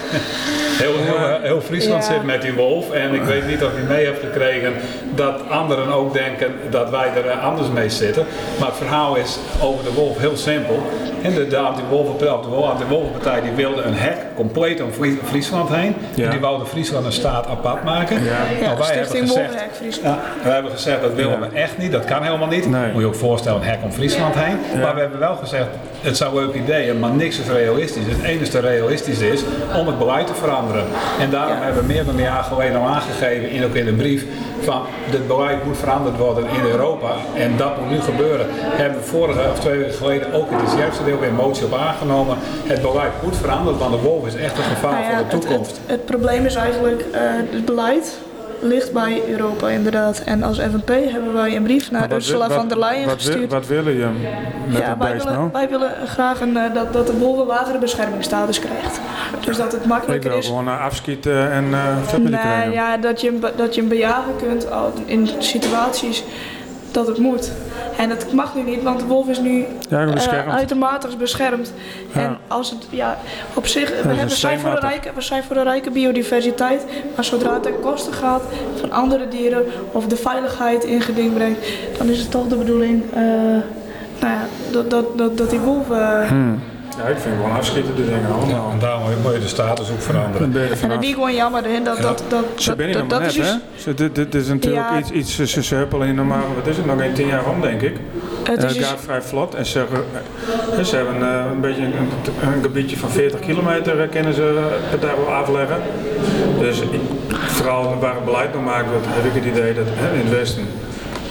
[0.79, 2.13] Heel, heel, heel Friesland Ja.
[2.13, 2.91] zit met die wolf.
[2.91, 4.73] En ik weet niet of je mee hebt gekregen
[5.15, 8.25] dat anderen ook denken dat wij er eh, anders mee zitten.
[8.59, 10.83] Maar het verhaal is over de wolf heel simpel.
[11.23, 15.69] En de, de anti-wolvenpartij de Wol- anti-wolvenpartij die wilde een hek compleet om Fries- Friesland
[15.69, 15.95] heen.
[16.15, 16.25] Ja.
[16.25, 18.25] En die wilde Friesland een staat apart maken.
[18.25, 18.31] Ja.
[18.67, 22.23] Nou, wij hebben gezegd, ja, we hebben gezegd dat willen we echt niet, dat kan
[22.23, 22.71] helemaal niet.
[22.71, 22.93] Nee.
[22.93, 24.81] Moet je ook voorstellen, een hek om Friesland heen.
[24.81, 25.67] Maar we hebben wel gezegd,
[26.01, 28.05] het zou leuk ideeën, maar niks is realistisch.
[28.07, 29.41] Het enige realistisch is
[29.79, 30.85] om het beleid te veranderen.
[31.21, 31.63] En daarom Ja.
[31.63, 34.25] hebben we meer dan een jaar geleden al aangegeven, in, ook in een brief,
[34.61, 37.11] van dit beleid moet veranderd worden in Europa.
[37.35, 38.47] En dat moet nu gebeuren.
[38.51, 41.65] Hebben we vorige of twee weken geleden ook in het juiste deel weer een motie
[41.65, 42.37] op aangenomen.
[42.67, 45.39] Het beleid moet veranderen, want de wolf is echt een gevaar Nou ja, voor de
[45.39, 45.71] toekomst.
[45.71, 48.19] het, het probleem is eigenlijk, eh, het beleid
[48.61, 50.23] ligt bij Europa inderdaad.
[50.25, 53.53] En als FNP hebben wij een brief naar wat Ursula van der Leyen wat, gestuurd.
[53.53, 54.07] Wat, willen je
[54.67, 55.49] met ja, wij willen, nou?
[55.53, 59.01] wij willen graag een, eh, dat, dat de lagere beschermingsstatus krijgt.
[59.45, 60.47] Dus dat het makkelijker is.
[60.47, 62.73] gewoon uh, afschieten en uh, familie Nee, krijgen.
[62.73, 64.67] ja, dat, je, dat je hem bejagen kunt
[65.05, 66.25] in situaties
[66.91, 67.53] dat het moet.
[67.99, 70.53] En dat mag nu niet, want de wolf is nu Ja, eh, beschermd.
[70.53, 71.73] uitermate beschermd.
[72.15, 72.21] Ja.
[72.21, 73.19] En als het, ja,
[73.55, 74.91] op zich, we, hebben, we, zijn voor steenmatig.
[74.91, 76.85] rijke, we zijn voor een rijke biodiversiteit,
[77.15, 78.43] maar zodra het ten koste gaat
[78.81, 81.67] van andere dieren of de veiligheid in geding brengt,
[81.99, 83.21] dan is het toch de bedoeling eh,
[84.21, 85.91] nou ja, dat, dat, dat, dat die wolf...
[85.91, 86.61] eh, Hmm.
[86.99, 88.71] Ja, ik vind gewoon afschieten de dingen allemaal.
[88.73, 90.55] En daarom moet je de status ook veranderen.
[90.57, 93.03] Er en dat die gewoon jammer hè, dat, dat, dat, Ze dat, ben je dat,
[93.03, 93.95] nog dat is net, iets- hè?
[93.95, 94.99] Dit, dit is natuurlijk Ja.
[94.99, 97.81] iets, iets ze, huppelen in normaal, wat is het, nog geen tien jaar om, denk
[97.83, 97.97] ik.
[98.43, 99.85] Het Het is iets- gaat vrij vlot en ze,
[100.79, 101.93] eh, ze hebben eh, een beetje een,
[102.55, 105.77] een gebiedje van 40 kilometer eh, kunnen ze per dag wel afleggen.
[106.61, 107.01] Dus ik,
[107.47, 110.31] vooral waar het beleid nog maakt, wordt, heb ik het idee dat hè, in het
[110.39, 110.63] westen,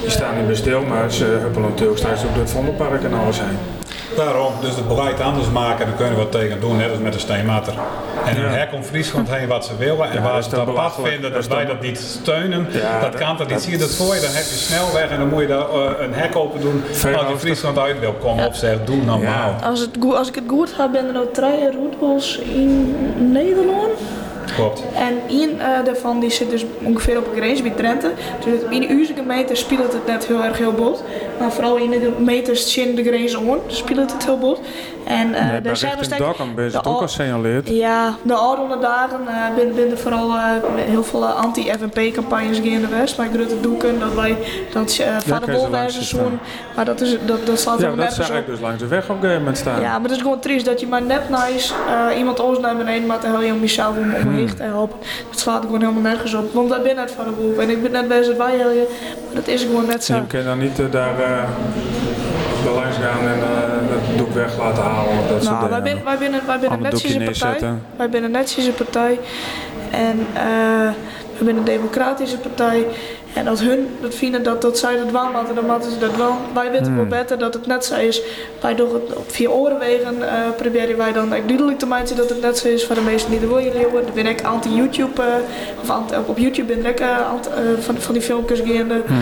[0.01, 3.13] die staan niet meer stil, maar ze huppelen natuurlijk straks ook door het Vondelpark en
[3.13, 3.57] alles heen.
[4.17, 7.13] Daarom, dus het beleid anders maken, daar kunnen we wat tegen doen, net als met
[7.13, 7.73] de steenmatter.
[8.25, 8.43] En Ja.
[8.43, 10.93] een hek om Friesland heen wat ze willen en Ja, waar dat ze het apart
[10.93, 12.67] vinden Dat dat, wij dat niet steunen.
[12.71, 13.49] Ja, dat dat- kan toch niet.
[13.49, 15.69] dat- Zie je dat voor je, dan heb je snelweg en dan moet je daar
[15.69, 16.83] eh, een hek open doen.
[16.89, 17.37] Als je.
[17.37, 19.53] Friesland uit wil komen of zegt, doe normaal.
[19.63, 22.95] Als, het, als ik het goed heb, ben er nog drie routes in
[23.31, 23.99] Nederland.
[24.55, 24.83] Klopt.
[24.95, 28.11] En één eh, daarvan die zit dus ongeveer op een grens bij Drenthe.
[28.45, 31.03] Dus in uw gemeente speelt het net heel erg heel bot.
[31.39, 34.59] Maar vooral in de gemeentes in de grens om speelt het heel bot.
[35.05, 37.69] En eh Nee, bij daar zijn we Dokkum ben je ook al- al signaleerd.
[37.69, 40.43] Ja, de oude dagen uh, binnen, vooral eh,
[40.75, 43.17] heel veel eh, anti-FNP-campagnes in de West.
[43.17, 44.37] Maar Grutte Doeken, dat wij
[44.73, 46.03] dat uh, vader je zoen.
[46.03, 46.39] staan.
[46.75, 48.41] Maar dat, is, dat, dat slaat Ja, helemaal dat nergens zag op.
[48.41, 49.81] ik dus langs de weg op een gegeven moment staan.
[49.81, 51.73] Ja, maar het is gewoon triest dat je maar net nice
[52.09, 54.27] eh, iemand anders naar beneden maakt en je om jezelf om, Hmm.
[54.27, 54.97] omheen te helpen.
[55.29, 56.53] Dat slaat gewoon helemaal nergens op.
[56.53, 58.75] Want ik ben net van de boel en ik ben net bezig bij helpen,
[59.25, 60.15] maar dat is gewoon net zo.
[60.15, 61.43] Je kan dan niet eh, daar, eh,
[62.63, 65.81] daar langs gaan en eh, dat doek weg laten halen of dat soort Nou, wij,
[65.81, 66.03] dingen.
[66.03, 66.89] wij binnen, wij binnen een
[67.39, 67.73] partij.
[67.97, 69.19] Wij binnen net een partij.
[69.91, 70.89] En eh
[71.37, 72.85] we zijn een democratische partij.
[73.33, 76.15] En als hun dat vinden dat, dat zij dat wel moeten, dan moeten ze dat
[76.15, 76.35] wel.
[76.53, 76.95] Wij weten Hmm.
[76.95, 78.21] wel beter dat het net zo is.
[78.61, 80.29] Wij doen het op vier orenwegen.
[80.29, 83.01] eh proberen wij dan echt duidelijk te maken dat het net zo is voor de
[83.01, 84.03] meesten die er willen leeuwen.
[84.05, 85.27] Dan ben ik anti-YouTube, eh,
[85.81, 89.01] of anti, op YouTube ben ik eh, anti- eh, van, van die filmpjes gaande.
[89.07, 89.21] Mhm.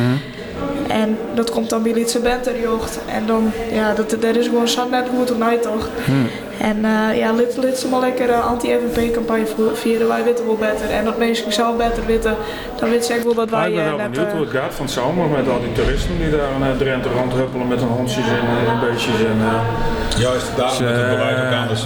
[0.87, 2.99] En dat komt dan bij Lietse Benterjocht.
[3.05, 5.89] En dan, ja, dat, dat is gewoon zo net goed op toch.
[6.05, 6.27] Hmm.
[6.59, 10.07] En eh, ja, lid, lid ze maar lekker een anti-FNP-campagne vieren.
[10.07, 10.89] Wij weten wel beter.
[10.89, 12.35] En dat mensen zelf beter weten,
[12.79, 14.11] dan weet ze ook wel dat wij ik ben eh, wel net...
[14.11, 16.77] benieuwd eh, hoe het gaat van het zomer met al die toeristen die daar naar
[16.77, 19.19] Drenthe rondhuppelen met hun hondjes en uh, beestjes.
[19.19, 21.81] En, eh, Juist, daarom Dus, het eh, beleid ook anders.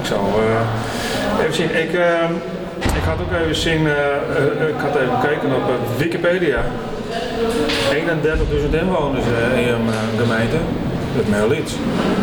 [0.00, 1.70] ik zal eh, even zien.
[1.84, 2.30] Ik, eh,
[3.00, 6.58] ik had ook even zien, eh, eh, ik had even gekeken op eh, Wikipedia.
[7.38, 10.56] 31.000 inwoners eh, in je eh, gemeente.
[11.16, 11.72] Dat is heel iets.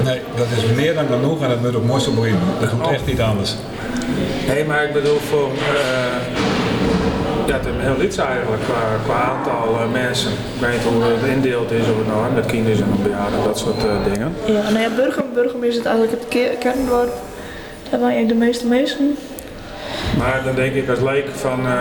[0.04, 2.40] Nee, dat is meer dan genoeg en dat moet ook mooi zo blijven.
[2.60, 2.92] Dat doet Oh.
[2.94, 3.56] echt niet anders.
[4.48, 5.50] Nee, maar ik bedoel voor.
[5.50, 6.18] eh,
[7.48, 10.32] ja, het is heel iets eigenlijk qua, qua aantal eh, mensen.
[10.32, 13.58] Ik weet niet hoe het indeeld is, of het nou met kinderen en bejaarden, dat
[13.60, 14.34] soort eh, dingen.
[14.46, 17.14] Ja, nou ja, Burgum, Burgum is het eigenlijk het ke- kerndorp.
[17.90, 19.18] Daar je de meeste mensen.
[20.18, 21.74] Maar dan denk ik als leek van, eh,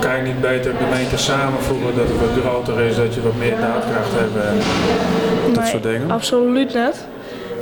[0.00, 3.56] kan je niet beter gemeenten samenvoegen, dat het wat groter is, dat je wat meer
[3.60, 4.56] daadkracht hebt en
[5.52, 6.10] dat Nee, soort dingen.
[6.10, 7.06] Absoluut net.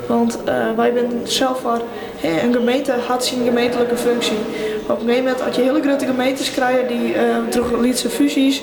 [0.06, 1.80] Want eh, wij zijn zelf waar,
[2.22, 4.36] een gemeente had zijn gemeentelijke functie.
[4.86, 8.62] Op een gegeven moment, als je hele grote gemeentes krijgt die eh terug lietse fusies,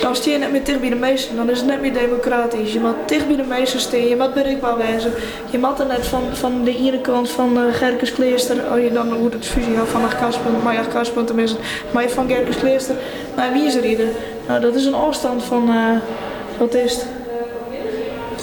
[0.00, 1.36] dan sta je net meer dicht bij de meesten.
[1.36, 2.72] Dan is het net meer democratisch.
[2.72, 5.12] Je moet dicht bij de meesten staan, je moet bereikbaar wezen.
[5.50, 8.92] Je moet er net van, van de ene kant van uh, Gerkes Kleester, oh je
[8.92, 11.58] dan hoe het fusie had van Karspunt, maar ja, Karspunt tenminste,
[11.90, 12.94] maar je van Gerkes Kleester
[13.36, 14.08] naar Wieserrieden.
[14.48, 15.98] Nou, dat is een afstand van, uh,
[16.58, 17.17] wat is het?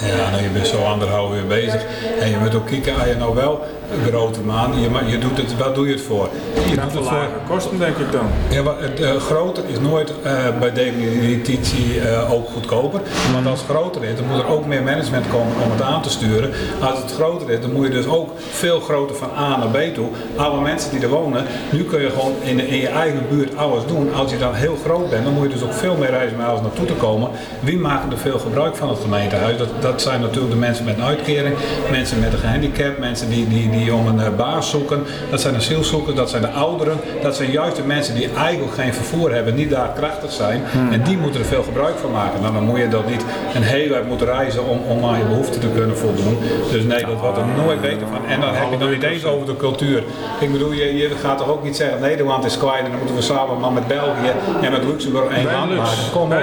[0.04, 1.84] Ja, nou, je bent zo anderhalf uur bezig.
[2.20, 3.60] En je moet ook kijken, als je nou wel
[4.08, 6.28] grote maan, je, je doet het, wat doe je het voor?
[6.68, 8.26] Je doet het voor kosten denk ik dan.
[8.50, 13.00] Ja, maar het uh, groter is nooit uh, bij definitie uh, ook goedkoper.
[13.32, 16.02] Want als het groter is, dan moet er ook meer management komen om het aan
[16.02, 16.50] te sturen.
[16.80, 19.94] Als het groter is, dan moet je dus ook veel groter van A naar B
[19.94, 20.08] toe.
[20.36, 23.86] Alle mensen die er wonen, nu kun je gewoon in, in je eigen buurt alles
[23.86, 24.14] doen.
[24.14, 26.60] Als je dan heel groot bent, dan moet je dus ook veel meer reizen als
[26.60, 27.30] naartoe te komen.
[27.60, 29.56] Wie maken er veel gebruik van het gemeentehuis?
[29.56, 31.56] Dat, dat zijn natuurlijk de mensen met een uitkering,
[31.90, 35.02] mensen met een gehandicap, mensen die, die, die om een baas zoeken.
[35.30, 37.00] Dat zijn de zielzoekers, dat zijn de ouderen.
[37.22, 40.62] Dat zijn juist de mensen die eigenlijk geen vervoer hebben, niet daar krachtig zijn.
[40.72, 40.92] Hmm.
[40.92, 42.40] En die moeten er veel gebruik van maken.
[42.40, 43.24] Nou, dan moet je dat niet
[43.54, 46.38] een hele tijd moeten reizen om, om aan je behoeften te kunnen voldoen.
[46.70, 48.26] Dus nee, dat wordt er nooit beter van.
[48.26, 50.02] En dan heb je nog niet eens over de cultuur.
[50.40, 53.16] Ik bedoel, je, je gaat toch ook niet zeggen Nederland is kwijt en dan moeten
[53.16, 56.10] we samen maar met België en met Luxemburg één land maken.
[56.12, 56.38] Kom op.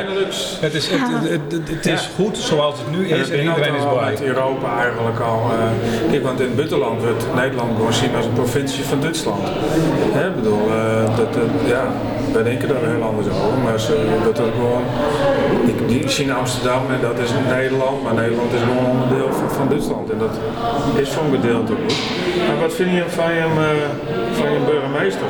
[0.60, 4.28] Het is, het, het, het, is goed zoals het nu is en, iedereen is blij.
[4.28, 5.52] Europa eigenlijk al.
[5.52, 9.48] Uh, kijk, want in het buitenland wordt Nederland gewoon zien als een provincie van Duitsland.
[10.12, 11.28] Hè, bedoel, uh, dat,
[11.66, 11.84] ja,
[12.34, 14.84] wij denken daar heel anders over, maar ze, dat er gewoon,
[15.88, 19.70] die zien Amsterdam en dat is Nederland, maar Nederland is gewoon een onderdeel van, van
[19.70, 20.36] Duitsland en dat
[20.96, 22.23] is voor een gedeelte goed.
[22.48, 23.46] Maar wat vind je van je,
[24.32, 25.28] van je burgemeester?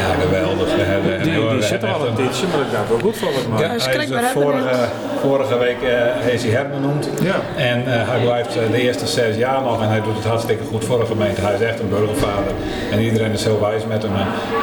[0.00, 0.74] Ja, geweldig.
[0.74, 3.28] We hebben, die, die zit er al een tijdje, maar dat gaat wel goed voor
[3.28, 4.76] het ja, hij is vorige,
[5.20, 7.08] vorige week uh, is hij herbenoemd.
[7.22, 7.36] Ja.
[7.56, 10.84] En uh, hij blijft de eerste zes jaar nog en hij doet het hartstikke goed
[10.84, 11.40] voor de gemeente.
[11.40, 12.52] Hij is echt een burgervader.
[12.90, 14.12] En iedereen is heel wijs met hem.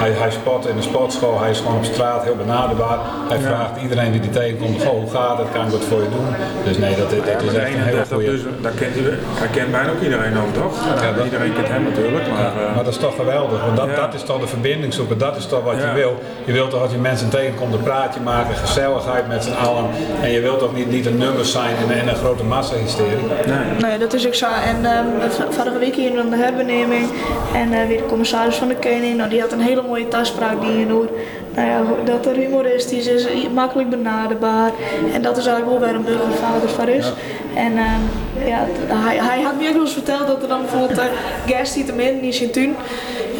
[0.04, 3.00] hij, hij sport in de sportschool, hij is gewoon op straat heel benaderbaar.
[3.30, 6.10] Hij vraagt iedereen die die tegenkomt, goh, hoe gaat het, kan ik wat voor je
[6.10, 6.28] doen?
[6.64, 8.32] Dus nee, dat, dat, dat is echt een heel goede...
[8.32, 9.04] Dus, daar kent hij,
[9.42, 10.74] hij kent bijna ook iedereen ook, toch?
[11.02, 12.28] Ja, iedereen kent hem natuurlijk.
[12.28, 15.18] Maar, uh, maar dat is toch geweldig, want dat, dat is toch de verbinding zoeken,
[15.18, 16.18] dat is toch wat je wil.
[16.46, 19.86] Je wilt toch als je mensen tegenkomt een praatje maken, gezelligheid met z'n allen.
[20.22, 23.18] En je wilt toch niet, niet een nummer zijn en, een grote massa-hysterie?
[23.46, 23.90] Nee.
[23.90, 24.48] nee, dat is ook zo.
[24.66, 27.10] En um, vorige week hier in de herbeneming
[27.54, 30.62] en uh, weer de commissaris van de Koning, nou, die had een hele mooie taspraak
[30.62, 31.10] die je doet.
[31.56, 34.72] Nou ja, dat er humoristisch is, makkelijk benaderbaar.
[35.14, 37.14] En dat is eigenlijk wel waar een burgervader van is.
[37.56, 41.00] En uh, ja, hij, hij had me ook wel eens verteld dat er dan bijvoorbeeld
[41.00, 41.06] uh,
[41.46, 42.76] gas die te min in tuin.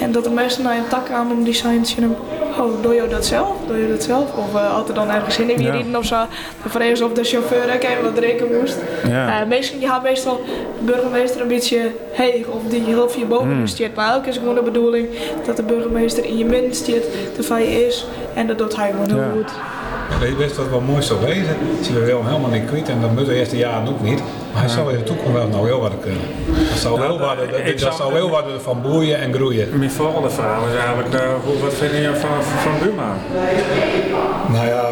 [0.02, 1.86] En dat de mensen naar een tak kwamen en die zeiden
[2.60, 3.56] oh, doe je dat zelf?
[3.68, 4.34] Doe je dat zelf?
[4.38, 5.98] Of uh, had er dan ergens in in ja.
[5.98, 6.26] of zo.
[6.64, 6.70] De
[7.04, 8.78] of de chauffeur even wat drinken moest.
[9.08, 9.42] Ja.
[9.42, 10.42] Uh, meestal, je had meestal
[10.80, 13.96] de burgemeester een beetje heeg of die heel je boven stiert.
[13.96, 15.08] Maar ook is gewoon de bedoeling
[15.46, 18.06] dat de burgemeester in je midden stiert, te van je is.
[18.34, 19.52] En dat doet hij gewoon heel goed.
[20.20, 21.56] Weet je wat wel mooi zou wezen?
[21.82, 24.20] Zien we wel helemaal niet kwijt en dat moet de eerste jaren ook niet.
[24.54, 26.22] Maar hij zou in de toekomst wel nou heel wat kunnen.
[26.70, 29.78] Dat zou wel, wat, dat, dat zou wel wat van boeien en groeien.
[29.78, 33.18] Mijn volgende vraag is eigenlijk, uh, wat vind je van, van Buma?
[34.52, 34.84] Nou ja,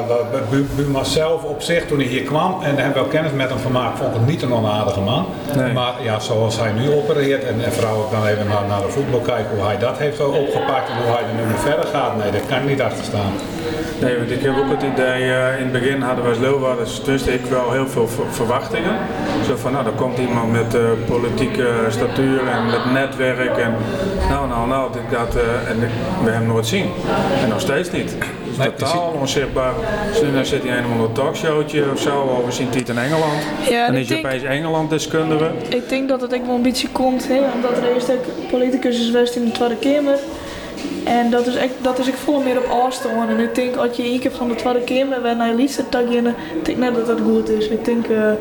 [0.75, 3.97] Buma zelf op zich, toen hij hier kwam en hebben wel kennis met hem gemaakt,
[3.97, 5.25] vond ik het niet een onaardige man.
[5.55, 5.73] Nee.
[5.73, 8.89] Maar ja, zoals hij nu opereert en, en vooral ook dan even naar, naar de
[8.89, 12.17] voetbal kijken hoe hij dat heeft opgepakt en hoe hij er nu mee verder gaat,
[12.17, 13.31] nee, daar kan ik niet achter staan.
[14.01, 16.85] Nee, want ik heb ook het idee, uh, in het begin hadden we als Leeuwarden,
[17.05, 18.95] dus ik wel heel veel verwachtingen.
[19.45, 23.75] Zo van, nou, dan komt iemand met uh, politieke statuur en met netwerk en
[24.29, 25.87] nou, nou, nou, dit gaat, uh, en we
[26.23, 26.89] hebben hem nooit zien.
[27.43, 28.15] En nog steeds niet.
[28.57, 29.73] Nee, totaal onzichtbaar.
[30.11, 33.43] Dus dan zit hij helemaal een talkshowtje of zo, of we zien het in Engeland.
[33.69, 35.51] Ja, dan is je opeens Engeland deskundige.
[35.69, 38.99] Ik denk dat het ook wel een beetje komt, hè, omdat er eerst ook politicus
[38.99, 40.19] is geweest in de Tweede Kamer.
[41.03, 43.29] En dat is echt, dat is ik voel meer op afstand.
[43.29, 45.89] En ik denk als je één keer van de tweede keer bent naar je liefste
[45.89, 47.67] tagje, ik denk net dat dat goed is.
[47.67, 48.07] Ik denk.
[48.07, 48.31] Uh,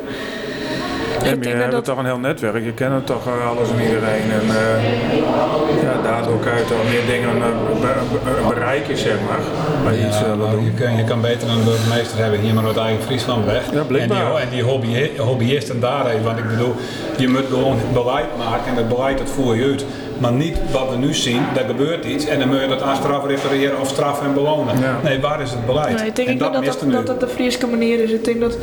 [1.22, 1.84] je hebt dat...
[1.84, 4.30] toch een heel netwerk, je kent toch uh, alles en iedereen.
[4.38, 9.40] En uh, ja, daardoor kan je toch meer dingen uh, bereiken, zeg maar.
[9.84, 13.02] Bij iets, nou, je, kan, je kan beter een burgemeester hebben hier maar uit eigen
[13.02, 13.72] Friesland weg.
[13.72, 16.24] Ja, en die, en die hobby, hobbyisten daar even.
[16.24, 16.74] Want ik bedoel,
[17.16, 19.84] je moet gewoon beleid maken en het beleid dat voer je uit.
[20.18, 23.26] Maar niet wat we nu zien, er gebeurt iets en dan moet je dat achteraf
[23.26, 24.74] refereren of straffen en belonen.
[25.02, 25.96] Nee, waar is het beleid?
[25.96, 28.10] Nee, ik denk en dat, dat, dat, dat de Friese manier is.
[28.10, 28.56] Ik denk dat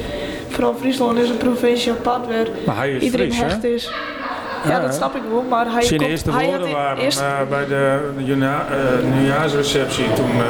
[0.49, 2.25] vooral Friesland is een provincie apart
[2.65, 3.91] waar iedereen Fries, hecht is.
[4.67, 7.19] Ja, dat snap ik wel, maar hij Zijn eerste woorden waren eerst...
[7.19, 10.43] uh, bij de uh, nieuwjaarsreceptie toen, uh,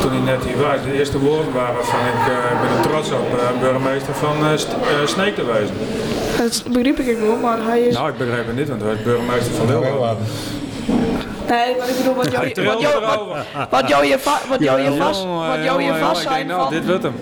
[0.00, 0.82] toen hij net hier was.
[0.84, 4.36] De eerste woorden waren van ik ben er trots op burgemeester van
[5.04, 5.74] Sneek te wezen.
[6.38, 7.94] Dat begreep ik wel, maar hij is...
[7.94, 10.24] Nou, ik begrijp het niet, want hij is burgemeester van Leeuwarden.
[11.48, 14.18] Nee, maar ik bedoel, wat jou, wat jou, wat, wat jou je,
[14.48, 17.14] wat jou je vast, wat jou je vast zijn nou, van, dit wordt hem.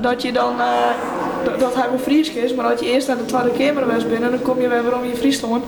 [0.00, 3.24] Dat je dan, uh, dat hij wel Fries is, maar dat je eerst naar de
[3.24, 5.64] Tweede Kamer was binnen, dan kom je weer weer om je Friesland.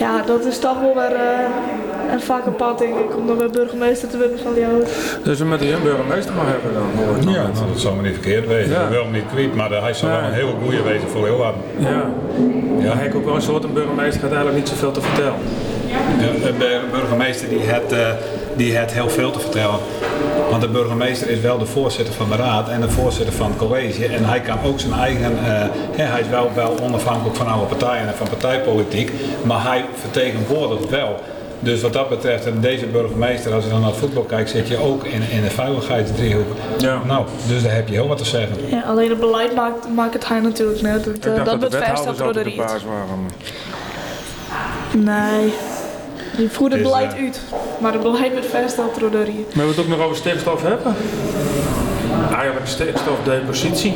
[0.00, 3.50] Ja, dat is toch wel weer uh, een vakke pad, denk ik, om dan weer
[3.50, 4.84] burgemeester te worden van jou.
[5.22, 8.02] Dus we moeten een burgemeester maar hebben dan, hoor ik Ja, nou, dat zou me
[8.02, 8.72] niet verkeerd wezen.
[8.72, 8.90] Ja.
[8.90, 11.54] Hem niet kwijt, maar hij zou wel een hele goede wezen voor heel wat.
[11.78, 12.04] Ja.
[12.78, 12.92] ja.
[12.92, 15.38] Hij heeft ook wel een soort een burgemeester, gaat eigenlijk niet zoveel te vertellen.
[16.42, 18.08] De burgemeester die het, uh,
[18.56, 19.78] die het heel veel te vertellen.
[20.50, 23.58] Want de burgemeester is wel de voorzitter van de raad en de voorzitter van het
[23.58, 24.06] college.
[24.06, 25.38] En hij kan ook zijn eigen, uh,
[25.96, 29.12] hij is wel, wel onafhankelijk van alle partijen en van partijpolitiek.
[29.42, 31.20] Maar hij vertegenwoordigt wel.
[31.62, 34.68] Dus wat dat betreft, en deze burgemeester, als je dan naar het voetbal kijkt, zit
[34.68, 36.56] je ook in, in de veiligheidsdriehoek.
[36.78, 37.00] Ja.
[37.06, 38.56] Nou, dus daar heb je heel wat te zeggen.
[38.70, 41.04] Ja, alleen het beleid maakt, maakt het hij natuurlijk net.
[41.04, 42.62] Het, uh, dat, dat wordt vastgesteld door de riet.
[44.96, 45.52] Nee.
[46.36, 47.40] Je voert het beleid uh, uit,
[47.80, 49.54] maar het beleid wordt vastgesteld door de.
[49.54, 50.94] Maar we het ook nog over stikstof hebben?
[52.40, 53.94] Eigenlijk stikstofdepositie.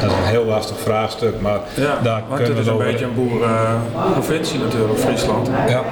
[0.00, 3.14] Dat is een heel lastig vraagstuk, maar ja, daar kunnen het is een beetje een
[3.14, 5.48] boerenprovincie natuurlijk, Friesland.
[5.68, 5.82] Ja.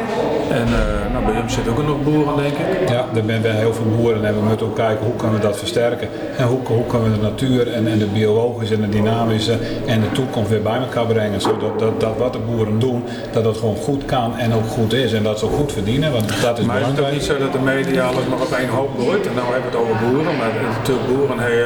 [0.51, 2.89] En uh, nou, bij hem zitten ook nog boeren, denk ik.
[2.89, 5.59] Ja, er zijn heel veel boeren en we moeten ook kijken hoe kunnen we dat
[5.59, 6.09] versterken.
[6.37, 10.01] En hoe, hoe kunnen we de natuur en, en de biologische en de dynamische en
[10.01, 11.41] de toekomst weer bij elkaar brengen.
[11.41, 14.93] Zodat dat, dat wat de boeren doen, dat het gewoon goed kan en ook goed
[14.93, 15.13] is.
[15.13, 17.07] En dat ze ook goed verdienen, want dat is maar belangrijk.
[17.07, 19.27] Maar is het ook niet zo dat de media alles maar op één hoop gooit?
[19.27, 21.64] En nou hebben we het over boeren, maar natuurlijk boeren hebben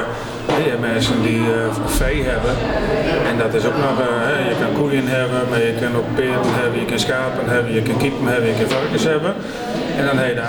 [0.65, 2.55] je mensen die uh, vee hebben.
[3.31, 6.55] En dat is ook nog, uh, je kan koeien hebben, maar je kan ook peren
[6.61, 9.35] hebben, je kan schapen hebben, je kan kippen hebben, je kan varkens hebben.
[9.99, 10.41] En dan heb je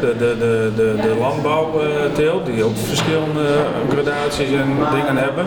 [0.00, 3.46] de, de, de, de, de landbouwteelt, die ook verschillende
[3.92, 5.46] gradaties en dingen hebben.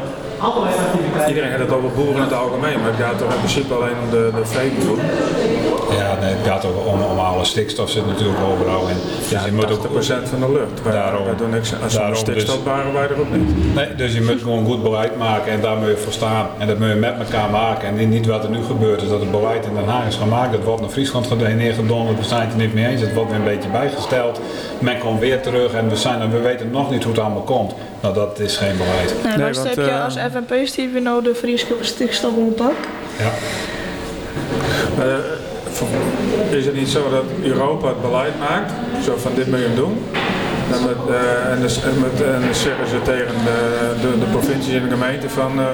[1.28, 3.98] Iedereen heeft het over boeren in het algemeen, maar het gaat toch in principe alleen
[4.04, 5.06] om de, de veeboeren.
[5.98, 8.96] Ja, nee, het gaat ook om, om alle stikstof zit natuurlijk overal in.
[9.20, 9.82] Dus ja, je moet ook,
[10.24, 10.84] van de lucht.
[10.84, 11.74] Wij, daarom, wij doen niks.
[11.84, 13.76] Als we stikstof dus, waren wij er ook niet.
[13.76, 16.48] Nee, dus je moet gewoon goed beleid maken en daar moet je voor staan.
[16.58, 17.88] En dat moet je met elkaar maken.
[17.88, 20.52] En niet wat er nu gebeurt, is dat het beleid in Den Haag is gemaakt.
[20.52, 23.02] Dat wordt naar Friesland neergedonderd, we zijn het er niet mee eens.
[23.02, 24.40] Het wordt weer een beetje bijgesteld.
[24.80, 27.74] Men komt weer terug en we, zijn, we weten nog niet hoe het allemaal komt.
[28.02, 29.16] Nou, dat is geen beleid.
[29.24, 32.74] Nee, nee want, heb je als FNP Steve nou de Friese stikstof op
[33.18, 33.32] Ja.
[35.00, 38.72] Uh, is het niet zo dat Europa het beleid maakt?
[39.04, 39.98] Zo van dit moet je doen.
[40.74, 41.62] En, met, uh, en,
[41.92, 45.60] en, met, en dan zeggen ze tegen de, de, de provincies en de gemeente van,
[45.60, 45.66] uh,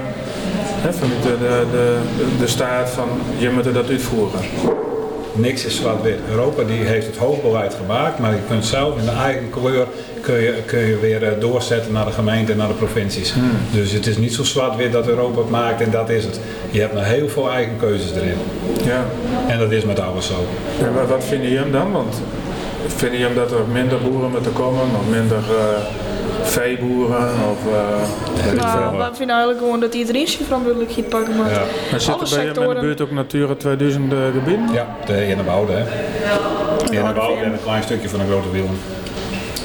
[0.91, 1.97] van de, de, de,
[2.39, 4.39] de staat van je moet dat uitvoeren
[5.37, 6.19] niks is zwart-wit.
[6.29, 9.87] Europa die heeft het hoofdbeleid gemaakt, maar je kunt zelf in de eigen kleur
[10.21, 13.33] kun je, kun je weer eh, doorzetten naar de gemeente en naar de provincies.
[13.33, 13.51] Hmm.
[13.71, 16.39] Dus het is niet zo zwart-wit dat Europa het maakt en dat is het.
[16.71, 18.37] Je hebt nog heel veel eigen keuzes erin.
[18.83, 19.05] Ja.
[19.47, 20.45] En dat is met alles zo.
[20.79, 21.91] En wat vind je hem dan?
[21.91, 22.21] Want
[22.87, 25.37] vind je hem dat er minder boeren moeten komen, of minder...
[25.37, 26.04] Uh
[26.45, 31.49] veeboeren of uh, nou, we vinden eigenlijk gewoon dat iedereen zijn verantwoordelijkheid pakken moet.
[31.49, 31.61] Ja.
[31.91, 34.59] Maar zit er bij in de buurt ook Natura 2000 uh, gebied?
[34.73, 35.83] Ja, de Innenwouden hè.
[36.85, 38.77] De Innenwouden en een klein stukje van een grote wielen.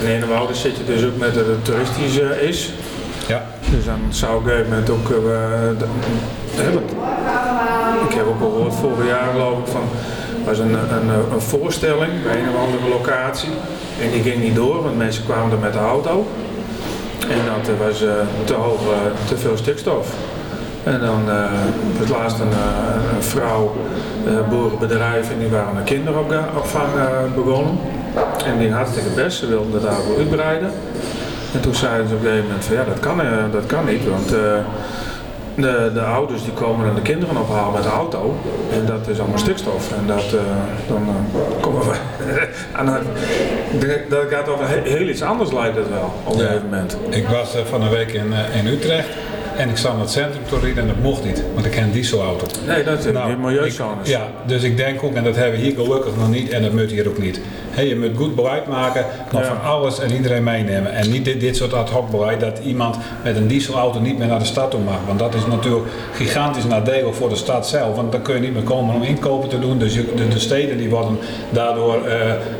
[0.00, 2.72] In Innenwouden zit je dus ook met dat het toeristisch uh, is.
[3.28, 3.46] Ja.
[3.70, 5.08] Dus dan zou ik op een gegeven moment ook...
[5.08, 5.18] Uh,
[5.78, 5.84] de,
[8.08, 9.82] ik heb ook al gehoord vorig jaar geloof ik van
[10.44, 13.48] was een, een, een, voorstelling bij een of andere locatie.
[14.02, 16.26] En die ging niet door, want mensen kwamen er met de auto.
[17.30, 18.10] En dat was uh,
[18.44, 20.08] te hoog, uh, te veel stikstof.
[20.84, 21.44] En dan uh,
[21.98, 22.52] was laatst een,
[23.16, 23.76] een vrouw,
[24.48, 26.88] boerenbedrijf, en die waren een kinderopvang
[27.34, 27.78] begonnen.
[28.44, 30.70] En die hartstikke best, ze wilden dat uitbreiden.
[31.54, 33.20] En toen zeiden ze op een gegeven moment van ja, dat kan,
[33.52, 34.34] dat kan niet, want
[35.60, 38.36] de, de ouders die komen dan de kinderen ophalen met de auto.
[38.72, 39.92] En dat is allemaal stikstof.
[39.92, 40.40] En dat, uh,
[40.88, 41.96] dan uh, komen we.
[42.78, 42.86] en
[44.08, 46.96] dat gaat over heel iets anders lijkt het wel op een gegeven moment.
[47.08, 49.08] Ik was uh, van een week in, in Utrecht.
[49.56, 51.82] En ik zat naar het centrum te rijden en dat mocht niet, want ik ken
[51.82, 52.46] een dieselauto.
[52.66, 54.08] Nee, dat is nou, milieuzones.
[54.08, 56.72] Ja, dus ik denk ook, en dat hebben we hier gelukkig nog niet en dat
[56.72, 57.40] moet hier ook niet.
[57.70, 60.92] Hey, je moet goed beleid maken, maar van alles en iedereen meenemen.
[60.92, 64.26] En niet dit, dit soort ad hoc beleid dat iemand met een dieselauto niet meer
[64.26, 64.98] naar de stad toe mag.
[65.06, 67.96] Want dat is natuurlijk gigantisch nadelig voor de stad zelf.
[67.96, 69.78] Want dan kun je niet meer komen om inkopen te doen.
[69.78, 71.18] Dus de, de, steden die worden
[71.50, 72.12] daardoor, uh,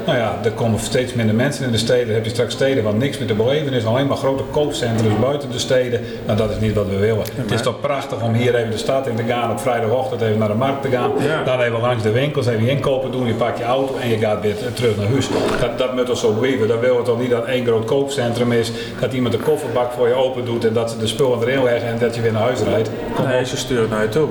[0.07, 2.07] nou ja, er komen steeds minder mensen in de steden.
[2.07, 3.85] Dan heb je straks steden waar niks meer te beleven is.
[3.85, 6.01] Alleen maar grote koopcentra buiten de steden.
[6.27, 7.25] Nou, dat is niet wat we willen.
[7.35, 10.39] Het is toch prachtig om hier even de stad in te gaan, op vrijdagochtend even
[10.39, 11.11] naar de markt te gaan.
[11.45, 14.41] Dan even langs de winkels, even inkopen doen, je pakt je auto en je gaat
[14.41, 15.29] weer terug naar huis.
[15.61, 16.69] Dat, dat moet toch zo blijven.
[16.69, 20.09] Dan willen we toch niet dat één groot koopcentrum is, dat iemand de kofferbak voor
[20.09, 22.43] je open doet en dat ze de spullen erin leggen en dat je weer naar
[22.43, 22.91] huis rijdt.
[23.15, 24.29] Kom nee, ze sturen naar je toe.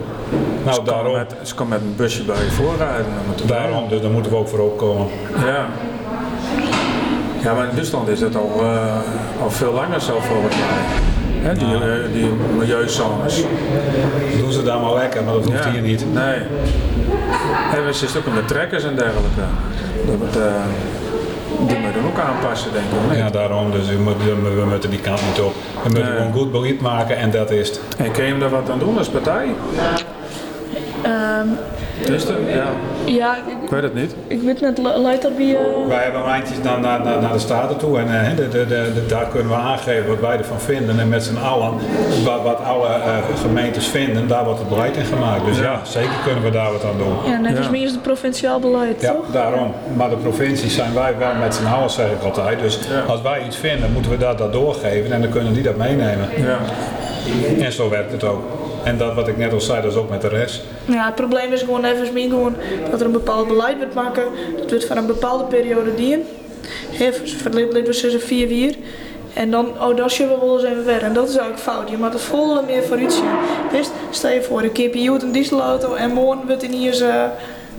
[0.63, 1.13] Nou, ze daarom.
[1.13, 3.05] Met, ze komen met een busje bij je voorrijden.
[3.45, 5.07] Daarom, dus daar moeten we ook voor opkomen.
[5.45, 5.67] Ja.
[7.43, 8.97] Ja, maar in Duitsland is het al, uh,
[9.41, 11.53] al veel langer zo volgens mij.
[11.53, 13.43] Die, uh, die milieuzones.
[14.37, 16.13] Doen ze daar maar lekker, maar dat hoeft hier niet.
[16.13, 16.37] Nee.
[17.73, 19.41] En we zitten ook met trekkers en dergelijke.
[20.05, 20.43] Dat, uh,
[21.67, 23.17] die moeten ook aanpassen, denk ik.
[23.17, 23.71] Ja, daarom.
[23.71, 25.53] Dus we moeten, we moeten die kant niet op.
[25.53, 26.17] We moeten nee.
[26.17, 27.81] gewoon goed beleid maken en dat is het.
[27.97, 29.45] En kun je hem daar wat aan doen als partij?
[31.05, 31.57] Um,
[32.07, 32.55] er?
[32.55, 32.65] Ja.
[33.05, 34.15] Ja, ik weet het niet.
[34.27, 35.45] Ik weet net, leidt dat bij...
[35.45, 35.87] Uh...
[35.87, 39.25] Wij hebben eindjes naar, naar, naar de Staten toe en uh, de, de, de, daar
[39.25, 40.99] kunnen we aangeven wat wij ervan vinden.
[40.99, 41.73] En met z'n allen,
[42.23, 45.45] wat, wat alle uh, gemeentes vinden, daar wordt het beleid in gemaakt.
[45.45, 45.63] Dus ja.
[45.63, 47.31] ja, zeker kunnen we daar wat aan doen.
[47.31, 47.71] Ja, net als ja.
[47.71, 49.31] meer het provinciaal beleid, Ja, toch?
[49.31, 49.73] daarom.
[49.95, 52.59] Maar de provincies zijn wij wel met z'n allen, zeg ik altijd.
[52.59, 52.99] Dus ja.
[53.11, 56.29] als wij iets vinden, moeten we dat, dat doorgeven en dan kunnen die dat meenemen.
[56.37, 56.57] Ja.
[57.59, 58.43] En zo werkt het ook.
[58.83, 60.61] En dat wat ik net al zei, dat is ook met de rest.
[60.85, 62.55] Ja, het probleem is gewoon even gewoon
[62.91, 64.23] dat er een bepaald beleid wordt maken.
[64.57, 66.25] Dat wordt van een bepaalde periode dienen.
[67.23, 68.75] Verleden was ze vier vier.
[69.33, 71.03] En dan, oh, dat zullen we wel eens even weer.
[71.03, 71.89] En dat is eigenlijk fout.
[71.89, 73.83] Je moet het volle meer vooruit zien.
[74.09, 76.93] Stel je voor, een keer je een dieselauto en morgen wordt in hier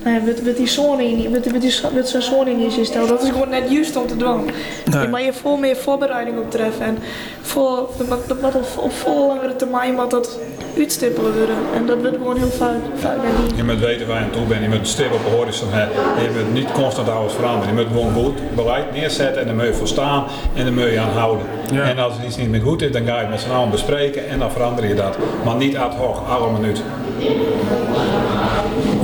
[0.03, 2.85] nou ja, met, met die zon in, met, met, die, met zijn zon in je
[2.85, 3.09] stellen.
[3.09, 4.51] Dat is gewoon net juist om te doen.
[4.91, 5.09] Nee.
[5.09, 6.85] Maar je veel meer voorbereiding op treffen.
[6.87, 6.99] En
[7.41, 7.89] voor,
[8.27, 10.39] dat moet op, op veel langere termijn moet dat
[10.77, 11.57] uitstippelen worden.
[11.75, 12.77] En dat wordt gewoon heel fout.
[12.99, 13.21] fout
[13.57, 14.63] je moet weten waar je aan toe bent.
[14.63, 15.97] Je moet een stip op de horizon hebben.
[16.23, 17.77] Je moet niet constant alles veranderen.
[17.77, 20.25] Je moet gewoon goed beleid neerzetten en dan moet je voor staan
[20.55, 21.47] en dan moet je aan houden.
[21.73, 21.83] Ja.
[21.83, 23.71] En als het iets niet meer goed is, dan ga je het met z'n allen
[23.71, 25.17] bespreken en dan verander je dat.
[25.45, 26.83] Maar niet ad hoc, alle minuut.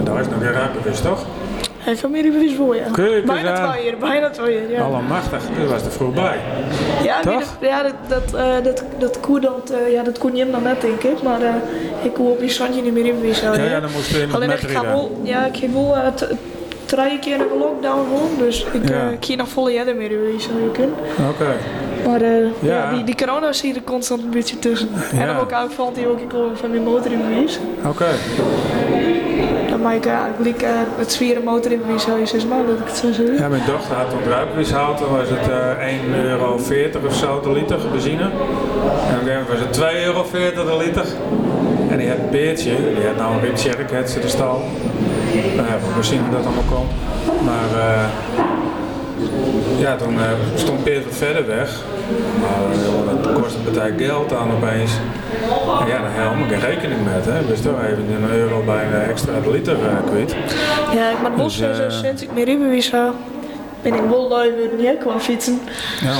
[0.05, 1.25] Daar is nog geen ruimte, is toch?
[1.87, 2.91] Hij van meer is voor, ja.
[3.27, 4.81] Bijna twee jaar, bijna twee jaar, ja.
[4.83, 6.39] Allemachtig, u was er vroeg bij.
[7.03, 7.39] Ja, Toch?
[7.41, 10.53] dat, ja dat, dat, uh, dat, dat kon dat, uh, ja, dat kon je hem
[10.53, 11.23] dan net, denk ik.
[11.23, 11.49] Maar uh,
[12.03, 13.62] ik kon op je standje niet meer inwisselen.
[13.62, 15.95] Ja, ja, dan moest je Alleen ik ga wel, ja, ik heb wel
[16.85, 19.09] drie keer een lockdown gewoon, dus ik, Ja.
[19.09, 20.95] ik ga nog volle jaren meer je kunt.
[21.31, 21.57] Oké.
[22.07, 22.49] Maar ja.
[22.61, 22.93] Ja.
[22.93, 24.89] die, die corona zie je er constant een beetje tussen.
[25.12, 25.27] En Ja.
[25.27, 27.21] dan ook ook valt hij ook ik van mijn motor in.
[27.87, 28.07] Oké.
[29.87, 32.97] Maak ik eigenlijk uh, het zwieren motor in zou je zes maanden dat ik het
[32.97, 33.39] zo zeg.
[33.39, 36.59] Ja, mijn dochter had toen druipwishout, toen was het eh 1,40 euro
[37.07, 38.30] of zo de liter benzine.
[39.09, 40.24] En op een was het 2,40 euro
[40.64, 41.07] de liter.
[41.91, 44.62] En die had een peertje, die had nou een Ritcherk, had ze de stal.
[45.57, 46.91] Nou ja, we zien hoe dat allemaal komt.
[47.45, 48.05] Maar eh,
[49.78, 51.82] ja, toen eh, stond Peert wat verder weg.
[52.41, 54.91] Maar eh, dat kost een partij geld aan opeens.
[55.81, 57.25] En ja, daar helemaal geen rekening met.
[57.25, 57.47] Hè.
[57.47, 60.37] Dus toch even een euro bijna extra de liter eh, kwijt.
[60.95, 63.13] Ja, ik moet wel Dus, zeggen, eh, sinds ik meer rijbewijs heb,
[63.83, 65.61] ben ik weer niet qua fietsen.
[66.01, 66.15] Ja.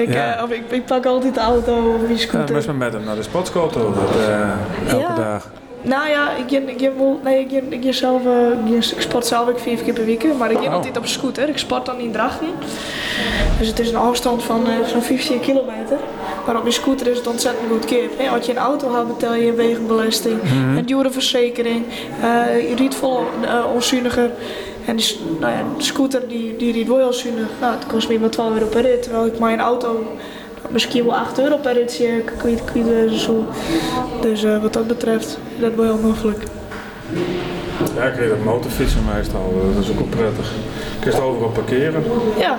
[0.00, 0.34] Ik, Ja.
[0.36, 2.46] eh, of ik, ik pak altijd de auto of Ja, scooter.
[2.46, 5.14] dan moest men met hem naar de sportschool toe, dat, eh, elke Ja.
[5.14, 5.46] dag.
[5.82, 9.48] Nou ja, ik, ik, ik, wel, nee, ik, ik, ik, zelf, eh, ik, sport zelf
[9.48, 10.72] ook vijf keer per week, maar ik ga Oh.
[10.72, 11.48] altijd op scooter.
[11.48, 12.46] Ik sport dan in Drachten.
[13.58, 15.98] Dus het is een afstand van eh, zo'n 15 kilometer.
[16.46, 18.18] Maar op je scooter is het ontzettend goed kip.
[18.18, 18.28] Hè?
[18.28, 20.40] Als je een auto hebt, betaal je een wegenbelasting,
[20.76, 21.84] een dure verzekering.
[22.22, 24.30] eh, je rijdt vol uh, onzuiniger.
[24.86, 27.46] En die, nou ja, de scooter die, die rijdt wel heel zuinig.
[27.60, 29.02] Nou, het kost me maar 12 euro per rit.
[29.02, 30.06] Terwijl ik mijn auto
[30.70, 33.44] misschien wel 8 euro per rit zie ik kwijt, kwijt wezen zo.
[34.20, 36.42] Dus eh, wat dat betreft, dat wel heel mogelijk.
[37.96, 40.50] Ja, ik reed op motorfietsen meestal, dat is ook wel prettig.
[40.96, 42.04] Ik kan het overal parkeren.
[42.38, 42.58] Ja,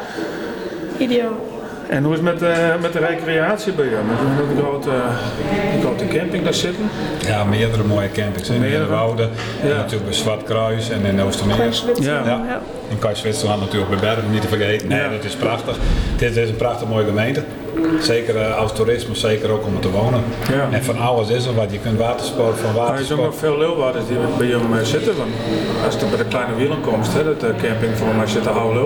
[0.97, 1.49] ideaal.
[1.87, 3.97] En hoe is het met, eh, met de recreatie bij je?
[4.07, 4.17] Met
[4.55, 4.89] die grote,
[5.81, 6.89] grote camping daar zitten?
[7.27, 8.49] Ja, meerdere mooie campings.
[8.49, 8.83] In Meerdere?
[8.83, 9.29] de Wouden,
[9.61, 9.75] en Ja.
[9.75, 11.57] natuurlijk bij Zwart Kruis en in Oostermeer.
[11.99, 12.21] Ja.
[12.25, 12.61] ja.
[13.09, 14.87] In Zwitserland natuurlijk bij Bergen niet te vergeten.
[14.87, 15.09] Nee, Ja.
[15.09, 15.77] dat is prachtig.
[16.17, 17.43] Dit is een prachtig mooie gemeente.
[18.01, 20.23] Zeker eh, als toerisme, zeker ook om er te wonen.
[20.51, 20.67] Ja.
[20.71, 21.71] En van alles is er wat.
[21.71, 23.35] Je kunt watersport van Maar er is ook nog watersport.
[23.53, 25.17] veel Leeuwarders die bij je eh, zitten.
[25.17, 25.29] Want
[25.85, 28.79] als je bij de kleine wielenkomst, hè, dat eh, camping volgens mij zit de oude.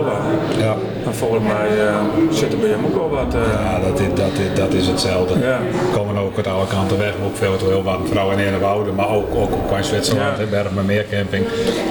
[0.60, 0.76] Ja.
[1.06, 1.96] Maar volgens mij eh,
[2.32, 3.34] zitten bij hem ook wel wat.
[3.34, 5.40] eh, Ja, dat is, dat is, dat is hetzelfde.
[5.40, 5.60] Ja.
[5.60, 8.52] We komen ook uit alle kanten weg, maar ook veel te heel wat vrouwen in
[8.52, 10.46] de wouden, maar ook, ook op Zwitserland, Ja.
[10.46, 11.46] Bergen meer camping.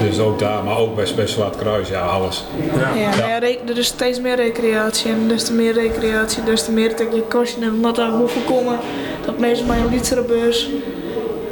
[0.09, 2.45] Dus ook daar, maar ook bij, Zwart Kruis, ja, alles.
[2.75, 3.01] ja.
[3.01, 6.84] Ja, nou er is steeds meer recreatie en des te meer recreatie, des te meer
[6.91, 7.23] dat je
[7.61, 7.73] hebt.
[7.75, 8.79] Omdat daar moet voorkomen
[9.27, 10.71] dat mensen bij een beurs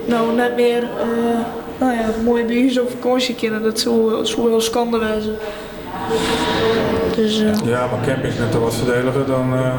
[0.05, 1.39] nou net meer eh,
[1.79, 3.63] nou ja, mooie buurtjes op vakantie kunnen.
[3.63, 4.99] Dat zou, zou heel schande.
[7.17, 9.75] Dus eh, ja, maar camping is net wat verdeliger dan, eh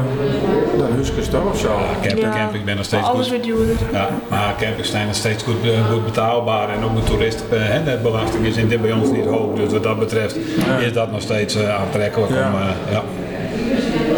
[0.78, 1.68] dan huisjes toch of zo.
[2.02, 3.42] Camping, ja, camping ben nog steeds maar alles goed.
[3.42, 3.76] duurder.
[3.92, 5.54] Ja, maar campings zijn nog steeds goed,
[5.90, 9.56] goed betaalbaar en ook de toeristenbelasting is in dit bij ons niet hoog.
[9.56, 10.36] Dus wat dat betreft
[10.80, 12.48] is dat nog steeds aantrekkelijk Ja.
[12.52, 13.02] om, eh, ja.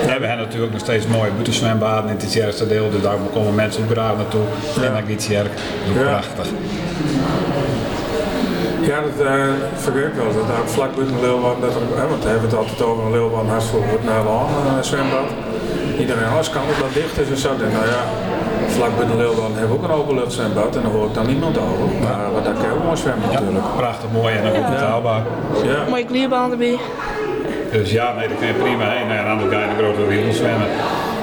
[0.07, 3.83] We hebben natuurlijk nog steeds mooie buitenzwembaden in het eerste deel, dus daar komen mensen
[3.85, 4.47] ook graag naartoe.
[4.85, 5.51] En naar Gietsjerk,
[5.95, 6.03] Ja.
[6.03, 6.47] prachtig.
[8.81, 9.33] Ja, dat uh,
[9.75, 10.33] vergeet ik wel.
[10.39, 13.11] Dat daar vlak buiten Leeuwarden, dat er, hè, want we hebben het altijd over een
[13.11, 15.29] Leeuwarden hartstikke goed naar een uh, zwembad.
[15.99, 17.53] Iedereen, als kan dat dicht is en zo.
[17.53, 18.03] Ik denk, nou ja,
[18.77, 21.89] vlak de Leeuwen hebben we ook een openluchtzwembad en daar hoor ik dan niemand over.
[22.07, 23.65] Maar wat daar kan je ook mooi zwemmen natuurlijk.
[23.77, 25.23] Prachtig mooi en ook betaalbaar.
[25.65, 25.79] Ja.
[25.89, 26.79] Mooie klierbaan erbij.
[27.77, 29.07] Dus ja, nee, daar kun je prima heen.
[29.09, 30.69] Nou, en dan ga je de grote wereld zwemmen.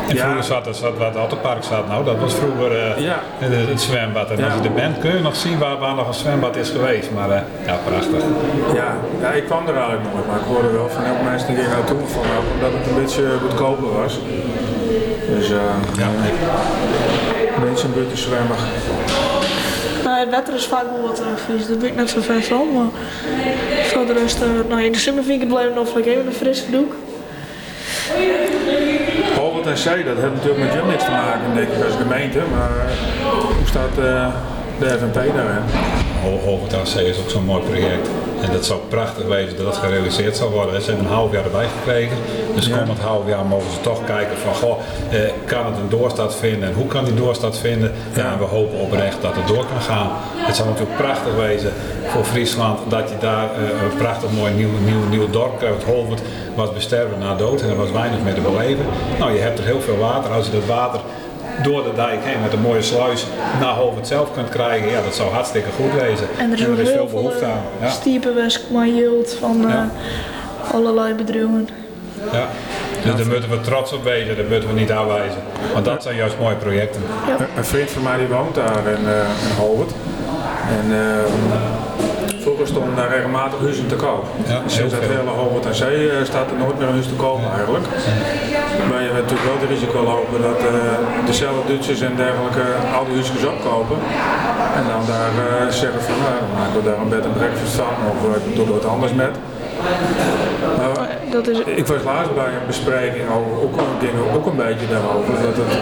[0.09, 0.21] En Ja.
[0.23, 3.19] vroeger zat, zat waar het autopark zat, nou dat was vroeger Ja.
[3.37, 4.29] het, het zwembad.
[4.31, 4.45] En Ja.
[4.45, 7.09] als je er bent kun je nog zien waar, waar nog een zwembad is geweest.
[7.17, 8.21] Maar eh, ja, prachtig.
[8.73, 8.89] Ja,
[9.21, 11.57] ja, ik kwam er eigenlijk nooit, maar ik hoorde wel van heel veel mensen die
[11.57, 14.13] hier naartoe ook omdat het een beetje goedkoper was.
[15.35, 15.57] Dus eh
[16.01, 16.07] Ja,
[17.57, 18.59] een beetje een beetje zwemmig.
[20.09, 22.73] Het wetter is vaak wel wat uh, fris, daar ben ik net zo ver van.
[22.73, 22.89] Maar
[23.83, 26.25] voor de rest, eh, nou, in de zomer vind ik het blijven nog lekker even
[26.25, 26.95] een frisse doek.
[29.37, 32.39] Holland en Zee, dat heeft natuurlijk met jullie niks te maken, denk ik, als gemeente,
[32.55, 32.71] maar
[33.41, 34.27] hoe staat eh,
[34.79, 35.19] de FNP?
[36.45, 38.07] Hoogte AC is ook zo'n mooi project.
[38.41, 40.81] En dat zou prachtig wezen dat dat gerealiseerd zou worden.
[40.81, 42.17] Ze hebben een half jaar erbij gekregen.
[42.55, 42.77] Dus Ja.
[42.77, 44.79] komend half jaar mogen ze toch kijken van, goh,
[45.11, 47.91] eh, kan het een doorstart vinden en hoe kan die doorstart vinden?
[48.13, 50.09] Ja, en we hopen oprecht dat het door kan gaan.
[50.35, 51.71] Het zou natuurlijk prachtig wezen
[52.07, 53.61] voor Friesland dat je daar eh,
[53.91, 55.83] een prachtig mooi nieuw, nieuw, nieuw dorp krijgt.
[55.83, 56.21] Holvert
[56.55, 58.85] was besterven na dood en er was weinig meer te beleven.
[59.19, 60.31] Nou, je hebt er heel veel water.
[60.31, 60.99] Als je dat water
[61.63, 63.25] door de dijk heen met een mooie sluis
[63.59, 66.27] naar Holvert zelf kunt krijgen, ja, dat zou hartstikke goed wezen.
[66.37, 67.61] En er is heel veel behoefte uh, aan.
[67.81, 67.89] Ja.
[67.89, 69.89] stiepenwesk, maar yield van eh, Ja.
[70.73, 71.69] allerlei bedrijven.
[72.31, 72.47] Ja.
[73.03, 75.39] Dus daar moeten we trots op wezen, dat moeten we niet aanwijzen.
[75.73, 77.01] Want dat zijn juist mooie projecten.
[77.39, 79.25] Een- Een vriend van mij die woont daar in, eh
[79.57, 79.91] in.
[80.79, 84.25] En eh, vroeger stonden daar regelmatig huizen te koop.
[84.47, 87.13] Ja, Sinds het hele Holwert en Zee eh, staat er nooit meer een huis te
[87.13, 87.85] koop eigenlijk.
[89.03, 93.45] Je natuurlijk wel het risico lopen dat eh, dezelfde Duitsers en dergelijke al die huisjes
[93.53, 93.97] opkopen.
[94.77, 97.75] En dan daar eh, zeggen van nou, dan maken we daar een bed en breakfast
[97.75, 99.33] van of uh, doen we wat anders met.
[100.77, 100.91] Nou,
[101.31, 105.33] Dat is, ik was laatst bij een bespreking over, ook, ging ook een beetje daarover,
[105.45, 105.73] dat het,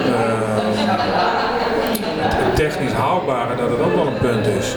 [2.24, 4.76] het technisch haalbare, dat het ook wel een punt is.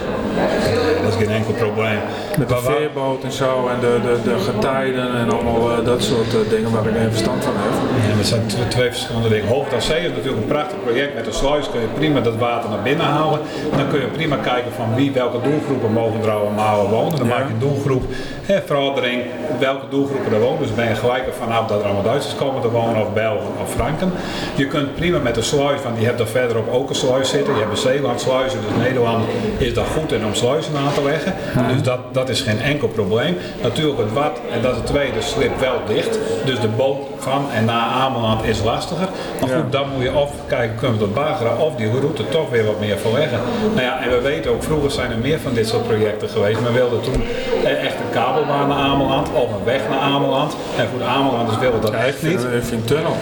[1.02, 1.98] Dat is geen enkel probleem.
[2.38, 6.34] Met de veerboot en zo en de, de, de getijden en allemaal eh, dat soort
[6.34, 7.72] eh, dingen waar ik geen verstand van heb.
[8.10, 9.48] Ja, het zijn tw- twee verschillende dingen.
[9.48, 11.14] Hoofd is natuurlijk een prachtig project.
[11.14, 13.40] Met een sluis kun je prima dat water naar binnen halen.
[13.76, 17.16] Dan kun je prima kijken van wie, welke doelgroepen mogen er allemaal wonen.
[17.18, 17.34] Dan Ja.
[17.34, 18.02] maak je een doelgroep,
[18.42, 19.22] hè, verordening,
[19.58, 20.58] welke doelgroepen er wonen.
[20.62, 23.48] Dus ben je gelijk ervan af dat er allemaal Duitsers komen te wonen of Belgen
[23.62, 24.12] of Franken.
[24.54, 27.54] Je kunt prima met een sluis, want die hebt er verderop ook een sluis zitten.
[27.54, 29.24] Je hebt een Zeelandsluizen, dus Nederland
[29.58, 31.34] is daar goed in om sluizen aan te leggen.
[31.72, 33.36] Dus dat, dat is geen enkel probleem.
[33.62, 36.18] Natuurlijk het wat, en dat is het tweede, slip wel dicht.
[36.44, 39.08] Dus de boot van en naar Ameland is lastiger.
[39.40, 42.50] Maar goed, dan moet je of kijken, kunnen we dat bageren of die route toch
[42.50, 43.38] weer wat meer verleggen.
[43.74, 46.60] Nou ja, en we weten ook, vroeger zijn er meer van dit soort projecten geweest.
[46.60, 47.22] Men wilde toen
[47.64, 50.56] eh, echt een kabelbaan naar Ameland of een weg naar Ameland.
[50.78, 52.46] En goed, Amelanders wilden dat echt niet.
[52.60, 53.16] Vind een tunnel.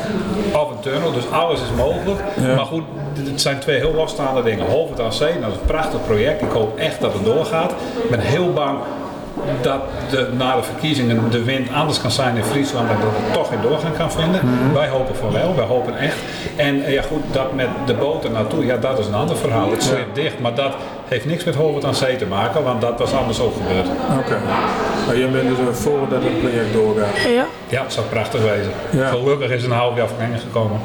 [0.52, 2.20] Of een tunnel, dus alles is mogelijk.
[2.40, 2.54] Ja.
[2.54, 2.84] Maar goed,
[3.16, 4.66] het zijn twee heel losstaande dingen.
[4.66, 6.42] Holvert aan Zee, dat is een prachtig project.
[6.42, 7.70] Ik hoop echt dat het doorgaat.
[8.02, 8.78] Ik ben heel bang
[9.60, 13.32] dat de, na de verkiezingen de wind anders kan zijn in Friesland en dat het
[13.32, 14.40] toch geen doorgang kan vinden.
[14.72, 16.16] Wij hopen van wel, wij hopen echt.
[16.56, 19.70] En eh, ja goed, dat met de boten naartoe, ja dat is een ander verhaal.
[19.70, 20.72] Het slip dicht, maar dat
[21.08, 23.86] heeft niks met Holvert aan Zee te maken, want dat was anders ook gebeurd.
[24.18, 24.38] Oké.
[25.06, 27.22] Maar je bent dus voor dat het project doorgaat.
[27.34, 27.46] ja.
[27.68, 28.72] Ja, het zou prachtig wezen.
[28.90, 29.08] Ja.
[29.08, 30.80] Gelukkig is een half jaar verlenging gekomen.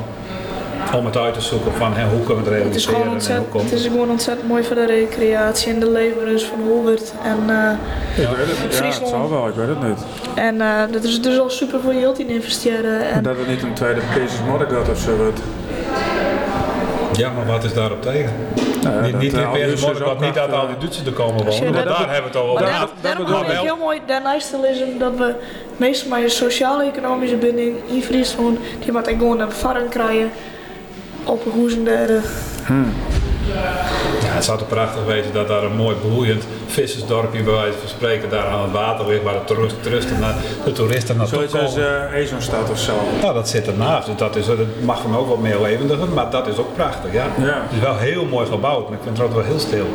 [0.95, 3.35] Om het uit te zoeken van hè, hoe kunnen we het Het is, realiseren gewoon
[3.35, 6.59] en hoe komt het is gewoon ontzettend mooi voor de recreatie en de levenrust van
[6.67, 7.13] Holbert.
[7.23, 8.77] En, eh, Ik weet het niet.
[8.77, 9.99] Ja, het zal wel, ik weet het niet.
[10.35, 13.01] en eh, dat is dus al super voor je in investeren.
[13.11, 15.39] En, Dat het niet een tweede Peace Moddergat of zo wordt.
[17.13, 18.33] Ja, maar wat is daarop tegen?
[18.83, 20.67] Nou, niet dat, niet eh, in al die Peers Duitsers wat ook niet uit al
[20.67, 22.89] die Duitsers er komen wonen, want dat- daar hebben we het al over maar gehad.
[23.01, 25.33] daar- daarom vind ik heel mooi, daarnaast is hem dat we
[25.77, 30.29] meestal maar je sociaal-economische binding in Friesland, die moet ik gewoon een varren krijgen
[31.29, 31.43] op
[31.85, 32.09] daar.
[32.09, 32.23] eh,
[34.23, 37.89] Ja, het zou toch prachtig wezen dat daar een mooi bloeiend vissersdorpje bij wijze van
[37.89, 41.53] spreken daar aan het water ligt waar de toeristen, toeristen naar, de toeristen naartoe Zoiets
[41.55, 42.09] als komen.
[42.13, 42.93] uh, Ezonstad of zo.
[43.21, 46.29] Nou, dat zit ernaast, dus dat, is, dat mag van ook wat meer levendiger, maar
[46.29, 47.25] dat is ook prachtig, ja.
[47.37, 47.45] Ja.
[47.45, 49.85] Het is wel heel mooi gebouwd, maar ik vind het altijd wel heel stil.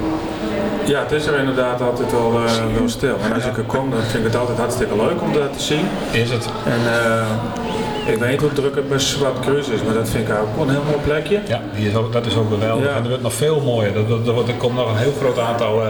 [0.85, 3.17] Ja, het is er inderdaad altijd wel, eh, wel stil.
[3.25, 5.63] En als ik er kom, dan vind ik het altijd hartstikke leuk om dat te
[5.63, 5.87] zien.
[6.11, 6.47] Is het?
[6.65, 7.27] En eh,
[8.07, 10.65] ik weet niet hoe druk het bij Swat Cruise is, maar dat vind ik ook
[10.67, 11.41] een heel mooi plekje.
[11.49, 12.85] Ja, die is ook, dat is ook geweldig.
[12.89, 12.95] Ja.
[12.97, 13.97] En er wordt nog veel mooier.
[13.97, 15.89] Er, er, er komt nog een heel groot aantal eh,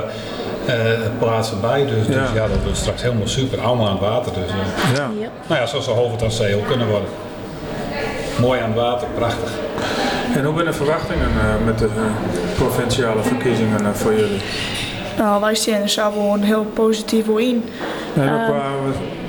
[0.67, 1.87] eh, plaatsen bij.
[1.87, 2.27] Dus, dus Ja.
[2.35, 3.61] ja, dat wordt straks helemaal super.
[3.61, 4.33] Allemaal aan het water.
[4.33, 5.11] Dus, eh, Ja.
[5.21, 5.29] ja.
[5.47, 7.09] nou ja, zoals de Hoofd aan Zee ook kunnen worden.
[8.41, 9.51] Mooi aan het water, prachtig.
[10.35, 11.89] En hoe zijn de verwachtingen eh, met de
[12.57, 14.41] provinciale verkiezingen eh, voor jullie?
[15.19, 17.65] Nou, wij staan er zelf gewoon heel positief voor in.
[18.17, 18.45] En ook Ehm.
[18.51, 18.63] qua,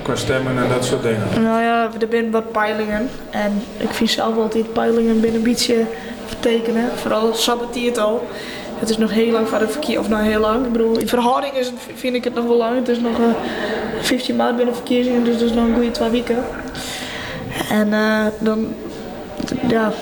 [0.06, 1.42] qua stemmen en dat soort dingen.
[1.42, 3.10] Nou ja, er zijn wat peilingen.
[3.30, 5.84] En ik vind zelf altijd peilingen binnen een beetje
[6.40, 6.90] tekenen.
[6.94, 8.26] Vooral sabatiert al.
[8.78, 10.66] Het is nog heel lang voor de verkiezingen, of nou heel lang.
[10.66, 12.74] Ik bedoel, in verhouding is het, vind ik het nog wel lang.
[12.78, 13.24] Het is nog uh,
[14.00, 16.44] 15 maart binnen verkiezingen, dus dat is nog een goede twee weken.
[17.70, 18.74] En uh, dan,
[19.68, 19.92] ja,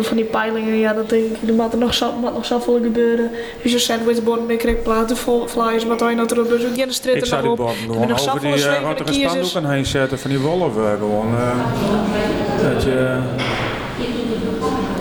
[0.00, 3.30] van die peilingen, ja, dat denk ik, er moet er nog, moet nog zoveel gebeuren.
[3.62, 5.16] Dus je sandwichborden mee krijgt platen,
[5.46, 8.12] flyers, wat hij nou terug, dus ook in de straat Ik zou die borden gewoon
[8.12, 11.34] over die uh, rotte spandoeken heen zetten van die wolven gewoon.
[11.34, 13.18] Uh, dat je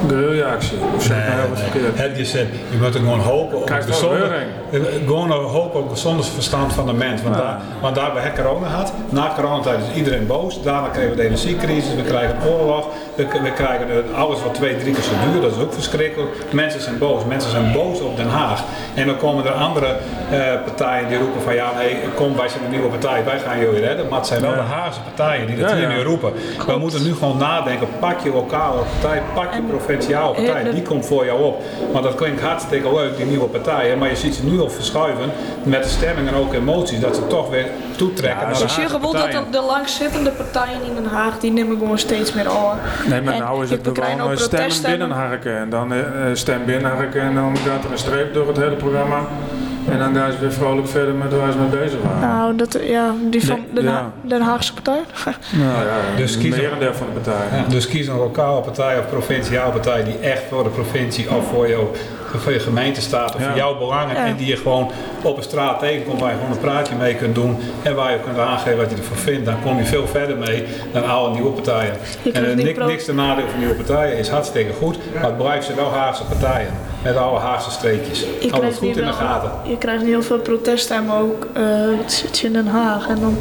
[0.08, 0.78] guerrilla-actie.
[0.96, 1.92] Of nee, nee.
[1.94, 2.38] Het je
[2.72, 4.32] je moet er gewoon hopen op Kijk, gezonde,
[5.06, 7.22] gewoon hopen op gezonde verstand van de mens.
[7.22, 7.42] Want, ja.
[7.42, 8.94] daar, want daar hebben we corona gehad.
[9.10, 10.62] Na coronatijd is iedereen boos.
[10.64, 12.88] Daarna kregen we de energiecrisis, we krijgen oorlog.
[13.16, 15.42] We, we krijgen alles wat twee, drie keer zo duur.
[15.42, 16.32] Dat is ook verschrikkelijk.
[16.52, 17.26] Mensen zijn boos.
[17.26, 18.64] Mensen zijn boos op Den Haag.
[18.96, 19.98] En dan komen er andere
[20.32, 23.60] uh, partijen die roepen van ja, nee, kom, wij zijn een nieuwe partij, wij gaan
[23.60, 24.08] jullie redden.
[24.08, 26.34] Maar het zijn wel de Haagse partijen die dat hier nu roepen.
[26.68, 27.88] We moeten nu gewoon nadenken.
[28.00, 30.72] Pak je lokale partij, pak je provinciale partij.
[30.72, 31.64] Die komt voor jou op.
[31.94, 33.98] Maar dat klinkt hartstikke leuk, die nieuwe partijen.
[33.98, 35.32] Maar je ziet ze nu al verschuiven
[35.66, 37.00] met de stemming en ook emoties.
[37.00, 40.84] Dat ze toch weer toetrekken ja, naar de Haagse gevoel dat de, de langzittende partijen
[40.88, 42.80] in Den Haag, die nemen gewoon steeds meer aan.
[43.08, 45.58] Nee, maar nou is het gewoon stemmen binnenharken.
[45.58, 46.04] En dan uh,
[46.34, 49.20] stem binnenharken en dan gaat er een streep door het hele programma.
[49.90, 52.20] En dan gaan ze weer vrolijk verder met waar ze mee bezig waren.
[52.20, 54.12] Nou, dat, ja, die van de, ja.
[54.22, 55.00] Den Haagse partij.
[55.52, 57.58] nou ja, dus kies een van de partij.
[57.58, 61.48] Ja, dus kies een lokale partij of provinciale partij die echt voor de provincie of
[61.48, 61.88] voor jou
[62.40, 64.92] voor je gemeente staat of voor jouw belangen en die je gewoon
[65.24, 68.20] op een straat tegenkomt waar je gewoon een praatje mee kunt doen en waar je
[68.20, 71.52] kunt aangeven wat je ervan vindt, dan kom je veel verder mee dan alle nieuwe
[71.52, 71.98] partijen.
[72.34, 75.76] En niks, niks te nadeel van nieuwe partijen is hartstikke goed, maar het blijft ze
[75.76, 76.74] wel Haagse partijen
[77.04, 78.26] met alle Haagse streekjes.
[78.50, 79.52] Hou het goed in de gaten.
[79.64, 83.38] Je krijgt heel veel proteststemmen ook uh, in Den Haag en dan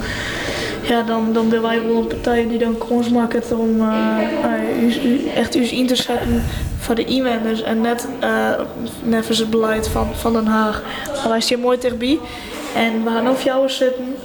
[0.83, 5.57] ja, dan, dan willen wij wel een partij die dan kans maakt om uh, echt
[5.57, 6.43] u in te zetten
[6.85, 10.82] voor de inwoners en net uh, het beleid van, van Den Haag.
[11.07, 12.18] Maar wij staan mooi tegenbij
[12.74, 14.16] en we gaan op jou zitten.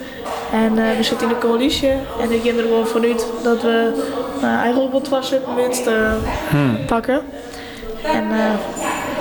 [0.51, 1.91] En uh, we zitten in de coalitie
[2.22, 4.03] en ik ga er gewoon vanuit dat we
[4.38, 6.12] uh, eigenlijk wat was het winst uh,
[6.49, 6.78] hmm.
[6.86, 7.22] pakken.
[8.03, 8.26] En,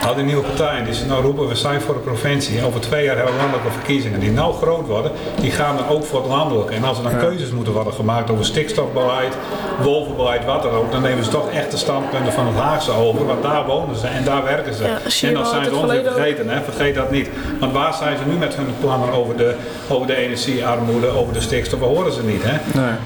[0.06, 2.64] al die nieuwe partijen die ze nou roepen, we zijn voor de provincie.
[2.64, 6.04] Over twee jaar hebben we landelijke verkiezingen die nou groot worden, die gaan dan ook
[6.04, 6.74] voor het landelijke.
[6.74, 9.36] En als er dan keuzes moeten worden gemaakt over stikstofbeleid,
[9.82, 13.26] wolvenbeleid, wat dan ook, dan nemen ze toch echt de standpunten van het Haagse over,
[13.26, 14.84] want daar wonen ze en daar werken ze.
[15.26, 16.60] en dan zijn ze ons weer vergeten, hè?
[16.62, 17.28] vergeet dat niet.
[17.60, 19.54] Want waar zijn ze nu met hun plannen over de,
[19.88, 22.42] over de energiearmoede, over de stikstof, we horen ze niet.
[22.44, 22.80] Hè?
[22.80, 22.96] Nee.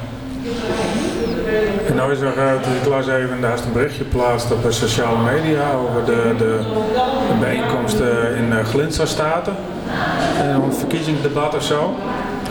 [1.88, 5.72] En nou is er, uh, ik las even, een berichtje geplaatst op de sociale media
[5.72, 6.60] over de, de,
[7.28, 9.56] de bijeenkomsten in uh, Glinsa Staten.
[10.64, 11.94] een verkiezingsdebat of zo.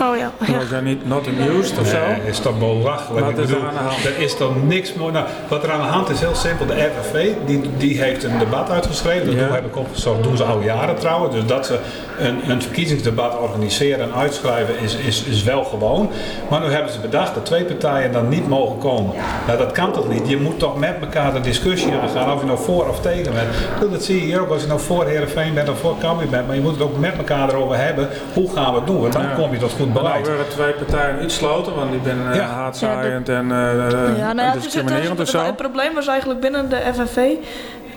[0.02, 0.32] Oh ja.
[0.48, 0.58] ja.
[0.58, 1.98] Was jij niet not amused of zo?
[2.08, 3.26] Nee, is toch belachelijk.
[3.26, 4.06] Wat is er aan de hand?
[4.06, 5.12] Er is toch niks mooi.
[5.14, 6.66] Nou, wat er aan de hand is, heel simpel.
[6.66, 9.26] De RVV die, die heeft een debat uitgeschreven.
[9.26, 9.52] Dat ja.
[9.52, 10.24] heb ik opgezocht.
[10.24, 11.36] doen ze al jaren trouwens.
[11.36, 11.80] Dus dat ze
[12.20, 16.10] een, een verkiezingsdebat organiseren en uitschrijven is, is, is wel gewoon.
[16.50, 19.16] Maar nu hebben ze bedacht dat twee partijen dan niet mogen komen.
[19.48, 20.30] Nou, dat kan toch niet?
[20.30, 22.34] Je moet toch met elkaar de discussie aangaan.
[22.34, 23.92] Of je nou voor of tegen bent.
[23.92, 26.48] Dat zie je hier ook als je nou voor Heerenveen bent of voor Cambuur bent.
[26.48, 28.10] Maar je moet het ook met elkaar erover hebben.
[28.34, 29.02] Hoe gaan we het doen?
[29.02, 30.26] Want dan kom je tot goed beleid.
[30.26, 32.46] Nou, er twee partijen iets sloten, want die zijn ja.
[32.48, 35.46] haatzaaiend en uh, ja, nou ja, discriminerend dus of zo.
[35.46, 37.18] Het probleem was eigenlijk binnen de FNV.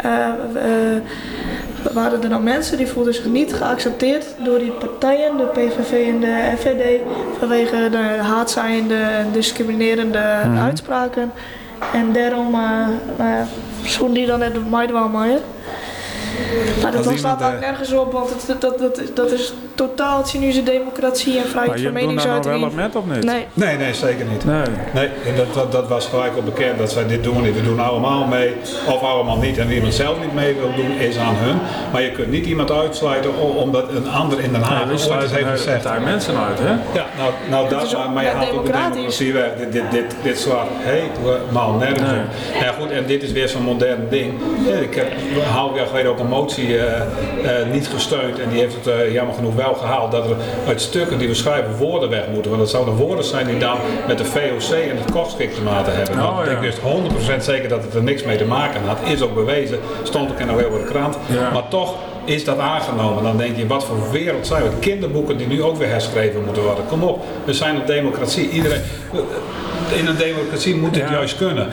[0.05, 5.45] Uh, uh, waren er dan mensen die voelden zich niet geaccepteerd door die partijen, de
[5.45, 7.01] PVV en de FVD,
[7.39, 10.65] vanwege de haatzaaiende en discriminerende mm -hmm.
[10.65, 11.33] uitspraken.
[11.93, 14.61] En daarom uh, die dan net de
[16.83, 21.39] maar dat staat ook nergens op, want het, dat, dat, dat is totaal cynische democratie
[21.39, 22.61] en vrijheid van meningsuiting.
[22.61, 23.25] Maar je wel met of niet?
[23.25, 23.47] Nee.
[23.55, 24.45] Nee, nee zeker niet.
[24.45, 24.63] Nee.
[24.95, 27.55] nee en dat, dat, dat was gelijk al bekend dat zij dit doen niet.
[27.55, 28.55] We doen allemaal mee
[28.87, 29.59] of allemaal niet.
[29.59, 31.59] En wie iemand zelf niet mee wil doen, is aan hun.
[31.93, 35.49] Maar je kunt niet iemand uitsluiten omdat een ander in Den Haag nee, ooit heeft
[35.49, 35.83] gezegd.
[35.83, 36.71] daar mensen uit, hè?
[36.71, 39.57] Ja, nou, nou dat, maar, maar je haalt ook de democratie weg.
[39.57, 42.63] Dit, dit, dit, dit slaat helemaal nergens nee.
[42.63, 44.33] Ja, goed, en dit is weer zo'n modern ding.
[44.67, 48.49] Ja, ik heb een half jaar geleden ook een motie uh, uh, niet gesteund en
[48.49, 51.77] die heeft het uh, jammer genoeg wel gehaald dat er uit stukken die we schrijven
[51.77, 52.51] woorden weg moeten.
[52.51, 55.97] Want dat zouden woorden zijn die dan met de VOC en het kostschik te maken
[55.97, 56.15] hebben.
[56.15, 56.51] Oh, ja.
[56.51, 58.99] Ik wist 100% zeker dat het er niks mee te maken had.
[59.05, 61.19] Is ook bewezen, stond ook in de krant.
[61.27, 61.51] Ja.
[61.51, 61.95] Maar toch
[62.25, 63.23] is dat aangenomen.
[63.23, 64.69] Dan denk je, wat voor wereld zijn we?
[64.81, 66.87] Kinderboeken die nu ook weer herschreven moeten worden.
[66.87, 68.49] Kom op, we zijn een democratie.
[68.49, 68.83] Iedereen,
[69.93, 71.69] in een democratie moet het juist kunnen.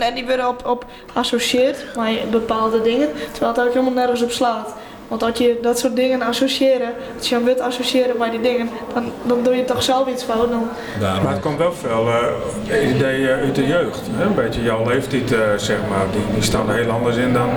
[0.00, 4.30] En die worden op, op associeert met bepaalde dingen, terwijl het ook helemaal nergens op
[4.30, 4.74] slaat.
[5.10, 6.88] Want als je dat soort dingen associëren,
[7.18, 10.50] als je wilt associëren bij die dingen, dan, dan doe je toch zelf iets fout.
[10.50, 10.68] Dan...
[11.00, 12.08] Maar het komt wel veel
[12.68, 14.00] uh, ideeën uit de jeugd.
[14.10, 14.24] Hè?
[14.24, 17.48] Een beetje jouw leeftijd, uh, zeg maar, die, die staan er heel anders in dan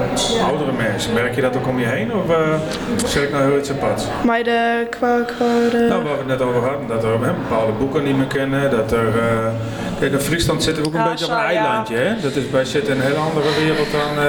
[0.49, 1.13] oudere mensen.
[1.13, 2.35] Merk je dat ook om je heen of uh,
[3.05, 4.03] zeg ik nou heel iets apart?
[4.25, 5.85] Maar de, qua, qua de...
[5.89, 8.91] Nou, waar we het net over hadden, dat er bepaalde boeken niet meer kennen, dat
[8.91, 9.13] er...
[9.99, 11.95] Kijk, in Friesland zitten we ook een beetje op een eilandje.
[11.95, 12.19] Hè?
[12.21, 14.23] Dat is, wij zitten in een hele andere wereld dan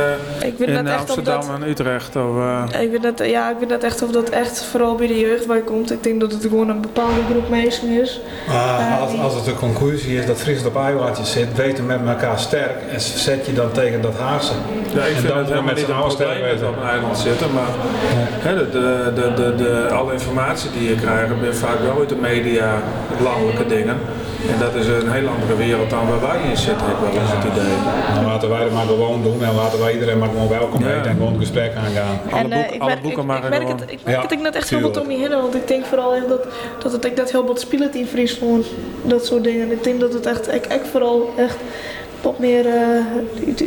[0.68, 2.16] uh, in Amsterdam en Utrecht.
[2.16, 2.64] Of, uh...
[2.80, 5.60] Ik weet ja, ik weet net echt of dat echt vooral bij de jeugd bij
[5.60, 5.90] komt.
[5.90, 8.20] Ik denk dat het gewoon een bepaalde groep mensen is.
[8.48, 12.38] Uh, als, als het de conclusie is dat Friesland op eilandjes zit, weten met elkaar
[12.38, 14.52] sterk en zet je dan tegen dat Haagse.
[14.94, 17.68] Ja, ik en vind het helemaal niet een probleem op een eiland zitten, maar
[18.18, 22.08] hè, de, de, de, de, de, alle informatie die je krijgt, ben vaak wel uit
[22.08, 22.82] de media,
[23.22, 23.96] landelijke dingen.
[24.52, 27.22] En dat is een heel andere wereld dan waar wij in zitten, heb ik wel
[27.22, 27.76] eens het idee.
[28.14, 30.86] Nou, laten wij het maar gewoon doen en laten wij iedereen maar gewoon welkom ja.
[30.86, 32.20] heten en gewoon het gesprek aangaan.
[32.30, 34.70] En, alle, boek, uh, alle boeken maar ik, merk het, ik merk het net echt
[34.70, 36.46] heel wat om je heen, want ik denk vooral echt dat,
[36.82, 38.66] dat het ik dat heel wat speelt in Friesland,
[39.02, 39.72] dat soort dingen.
[39.72, 41.56] Ik denk dat het echt, ik, ik vooral echt
[42.24, 42.74] wat meer uh,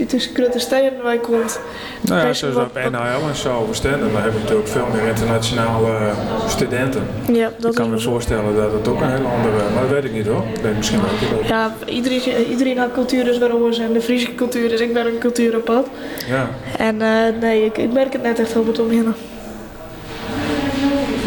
[0.08, 1.60] de grote steden waar komt.
[2.02, 6.12] Nou ja, zoals op NHL en zo verstaan, dan hebben we natuurlijk veel meer internationale
[6.48, 7.08] studenten.
[7.34, 10.04] Ja, dat ik kan me voorstellen dat het ook een hele andere, maar dat weet
[10.04, 10.44] ik niet hoor.
[10.54, 11.48] Ik weet misschien ook niet.
[11.48, 13.94] Ja, iedereen, iedereen had cultuur waar we zijn.
[13.94, 15.88] De Friese cultuur, dus ik ben een cultuur op pad.
[16.28, 16.50] Ja.
[16.78, 18.90] En uh, nee, ik, ik merk het net echt heel goed om.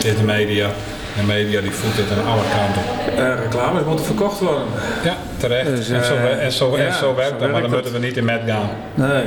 [0.02, 0.70] Dit de media.
[1.16, 2.82] De media die voelt het aan alle kanten.
[3.18, 4.62] Uh, reclames moeten verkocht worden.
[5.04, 5.66] Ja, terecht.
[5.66, 7.98] Dus, uh, en zo, en zo, ja, en zo werkt dat, maar dan moeten we
[7.98, 8.70] niet in met gaan.
[8.94, 9.24] Nee.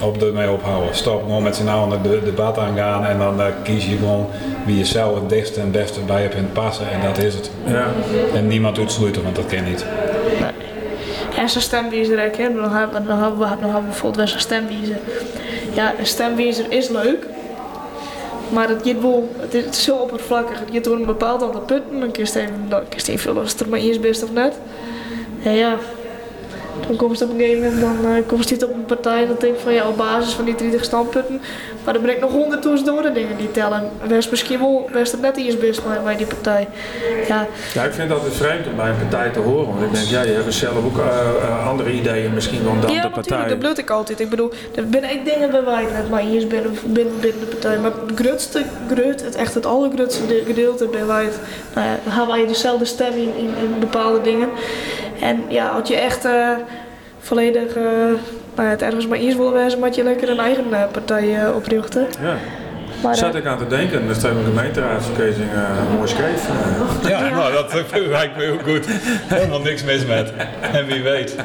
[0.00, 0.94] Op ermee ophouden.
[0.94, 4.28] Stop gewoon met z'n allen de debat aangaan en dan uh, kies je gewoon
[4.66, 7.50] wie je zelf het dichtste en beste bij hebt in passen en dat is het.
[7.64, 7.86] Ja.
[8.34, 9.84] En niemand uitsluiten, want dat ken niet.
[10.40, 10.50] Nee.
[11.36, 12.54] En zijn stemwiezer, hè?
[12.54, 14.96] Dan hebben, we, dan hebben we bijvoorbeeld wel zijn stemwiezer.
[15.74, 17.26] Ja, een stemwiezer is leuk,
[18.52, 19.22] maar het, gaat
[19.64, 20.58] het is zo oppervlakkig.
[20.58, 22.00] Het door een bepaald aantal punten.
[22.00, 22.26] Dan kun je
[23.08, 24.58] even vullen als het er maar is best of net.
[25.42, 25.78] Ja, ja.
[26.86, 29.26] Dan kom je op een gegeven moment dan, uh, kom je op een partij en
[29.26, 31.40] dan denk je van ja, op basis van die 30 standpunten.
[31.84, 33.90] Maar dan ben ik nog honderd door dingen die tellen.
[34.06, 36.68] Wees misschien wel, wees het net iets best bij, bij die partij.
[37.28, 37.46] Ja.
[37.74, 39.66] ja, ik vind dat het vreemd om bij een partij te horen.
[39.66, 42.92] Want ik denk, ja, je hebt zelf ook uh, uh, andere ideeën misschien dan, dan
[42.92, 43.38] ja, de partij.
[43.38, 44.20] Ja, dat bloed ik altijd.
[44.20, 47.46] Ik bedoel, er zijn echt dingen bij ik net maar hier binnen, binnen, binnen de
[47.46, 47.78] partij.
[47.78, 48.62] Maar het grootste,
[48.94, 51.28] groot, het echt het allergrootste gedeelte bij wij,
[51.74, 54.48] nou ja, dan hebben wij dezelfde stem in, in, in bepaalde dingen.
[55.20, 56.50] En ja, als je echt uh,
[57.18, 57.84] volledig uh,
[58.54, 62.06] nou het ergens maar eerst wil wezen, moet je lekker een eigen uh, partij oprichten.
[62.20, 62.34] Ja.
[63.02, 66.48] Maar, Zat ik aan te denken, dat zijn de gemeenteraadsverkiezingen uh, mooi scheef.
[67.08, 68.86] Ja, nou, dat lijkt me heel goed.
[69.34, 70.32] Helemaal niks mis met.
[70.72, 71.36] En wie weet.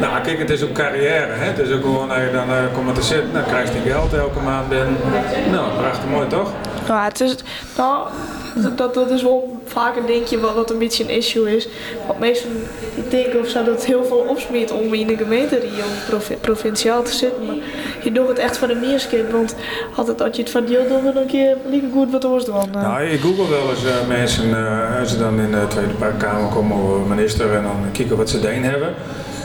[0.00, 1.32] Nou, kijk, het is ook carrière.
[1.32, 1.44] Hè?
[1.44, 4.12] Het is ook gewoon, als je dan uh, komt te zitten, dan krijg je geld
[4.12, 4.96] elke maand binnen.
[5.50, 6.52] Nou, prachtig mooi toch?
[6.86, 7.36] Ja, het is,
[7.76, 8.06] nou,
[8.76, 11.68] dat, dat is wel vaak een dingetje wat, wat een beetje een issue is.
[12.06, 12.50] Want meestal
[13.08, 15.62] denken of zo dat het heel veel opsmeert om in de gemeente
[16.14, 17.46] of provinciaal te zitten.
[17.46, 17.56] Maar
[18.02, 19.32] je doet het echt voor de meerskip.
[19.32, 19.54] Want
[19.96, 22.54] altijd als je het van deel doet, dan kun je liever goed wat anders doen.
[22.54, 22.82] Uh.
[22.82, 26.48] Nou, ik google wel eens uh, mensen, uh, als ze dan in de Tweede Kamer
[26.48, 28.94] komen of minister en dan kijken wat ze deen hebben.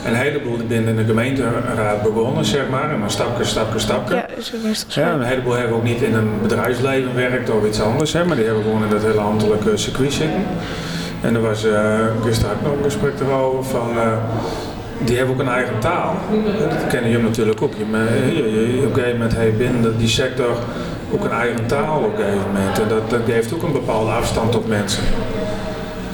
[0.06, 2.92] Een heleboel die binnen de gemeenteraad begonnen, zeg maar.
[2.92, 4.16] En dan stapje, stapje, stapje.
[4.16, 7.82] Ja, is meestal ja, Een heleboel hebben ook niet in een bedrijfsleven gewerkt of iets
[7.82, 10.44] anders, hè, maar die hebben gewoon in dat hele ambtelijke circuit zitten.
[11.22, 13.90] En er was uh, gisteren ook nog een gesprek erover van...
[13.96, 14.18] Uh,
[15.06, 16.16] die hebben ook een eigen taal.
[16.70, 17.74] Dat kennen jullie natuurlijk ook.
[17.74, 20.58] Je, je, op een gegeven moment heeft binnen die sector
[21.14, 22.80] ook een eigen taal op een gegeven moment.
[22.80, 25.04] En dat, dat geeft ook een bepaalde afstand tot mensen.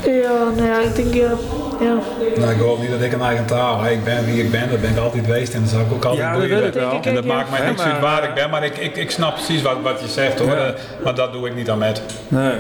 [0.06, 1.32] Ja, nou ja, ik denk ja.
[1.80, 1.98] Ja.
[2.36, 3.94] Nou, ik hoop niet dat ik een eigen taal heb.
[3.94, 6.06] Ik ben wie ik ben, dat ben ik altijd geweest en dat zal ik ook
[6.06, 6.62] altijd ja, doen.
[6.62, 7.00] Dat wel.
[7.02, 9.62] En dat maakt mij niks uit waar ik ben, maar ik, ik, ik snap precies
[9.62, 10.56] wat, wat je zegt hoor.
[10.56, 10.74] Ja.
[11.04, 12.02] Maar dat doe ik niet aan met.
[12.28, 12.54] Nee.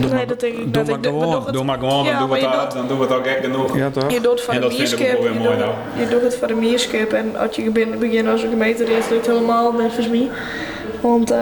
[0.00, 1.52] Doe nee, dat denk ik doe maar gewoon.
[1.52, 3.76] Doe maar gewoon, dan, doen we het dan doen we het ook echt genoeg.
[3.76, 4.10] Ja, toch?
[4.10, 5.22] Je doet het voor en de meerskip.
[5.22, 5.66] Je, mooi, doet,
[5.98, 9.72] je doet het voor de meerskip en als je begint als een gemeenteraad, lukt helemaal
[9.72, 10.28] nergens meer.
[11.00, 11.38] Want uh,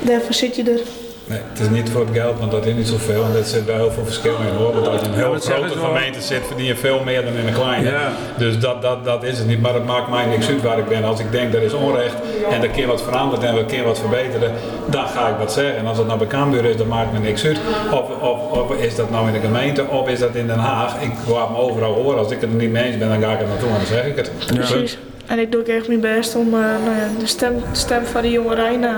[0.00, 0.80] daarvoor zit je er.
[1.26, 3.24] Nee, het is niet voor het geld, want dat is niet zoveel.
[3.24, 4.72] En er zit wel heel veel verschil in hoor.
[4.72, 7.46] Want als je in een heel grote gemeente zit, verdien je veel meer dan in
[7.46, 7.90] een kleine.
[7.90, 8.12] Ja.
[8.38, 9.60] Dus dat, dat, dat is het niet.
[9.60, 11.04] Maar het maakt mij niks uit waar ik ben.
[11.04, 12.14] Als ik denk dat is onrecht
[12.50, 14.52] en er keer wat veranderd en we een keer wat verbeteren,
[14.86, 15.76] dan ga ik wat zeggen.
[15.76, 17.58] En als het nou bij Cambuur is, dan maakt me niks uit.
[17.92, 21.02] Of, of, of is dat nou in de gemeente, of is dat in Den Haag.
[21.02, 22.18] Ik laat me overal horen.
[22.18, 23.86] Als ik het er niet mee eens ben, dan ga ik er naartoe en dan
[23.86, 24.30] zeg ik het.
[24.46, 24.54] Ja.
[24.54, 24.98] Precies.
[25.26, 28.04] En ik doe ook echt mijn best om uh, nou ja, de, stem, de stem
[28.04, 28.90] van de jonge Rijn uh,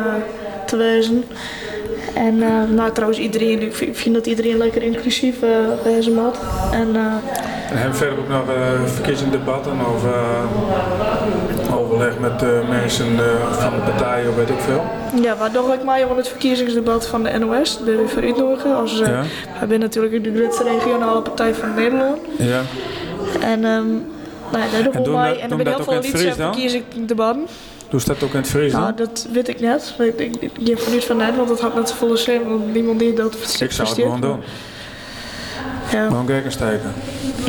[0.67, 1.25] te wezen.
[2.17, 5.51] En uh, nou, trouwens, iedereen, ik vind, ik vind dat iedereen lekker inclusief uh,
[5.83, 6.39] bij zijn mat.
[6.73, 8.45] En, uh, en verder ook nog
[8.87, 10.15] verkiezingsdebatten over
[11.75, 13.07] overleg met mensen
[13.51, 14.85] van de partijen, weet ik veel.
[15.23, 18.77] Ja, waardoor ik mij op het verkiezingsdebat van de NOS, de uitnodigen.
[18.77, 19.23] Als, ja.
[19.59, 22.19] Wij zijn natuurlijk de grootste regionale partij van Nederland.
[22.39, 22.61] Ja.
[23.41, 24.05] En um,
[24.53, 25.41] nou dat doen wij.
[25.41, 27.47] En er ben heel veel liedjes verkiezingsdebatten.
[27.89, 29.95] Doe dat ook in het Fries Nou, dat weet ik net.
[29.99, 32.49] Ik, ik, ik geef er niet van net, want dat had net volle zin.
[32.49, 34.41] Want niemand die dat Ik zou het gewoon doen.
[35.93, 36.07] Ja.
[36.07, 36.93] Gewoon kijken steken.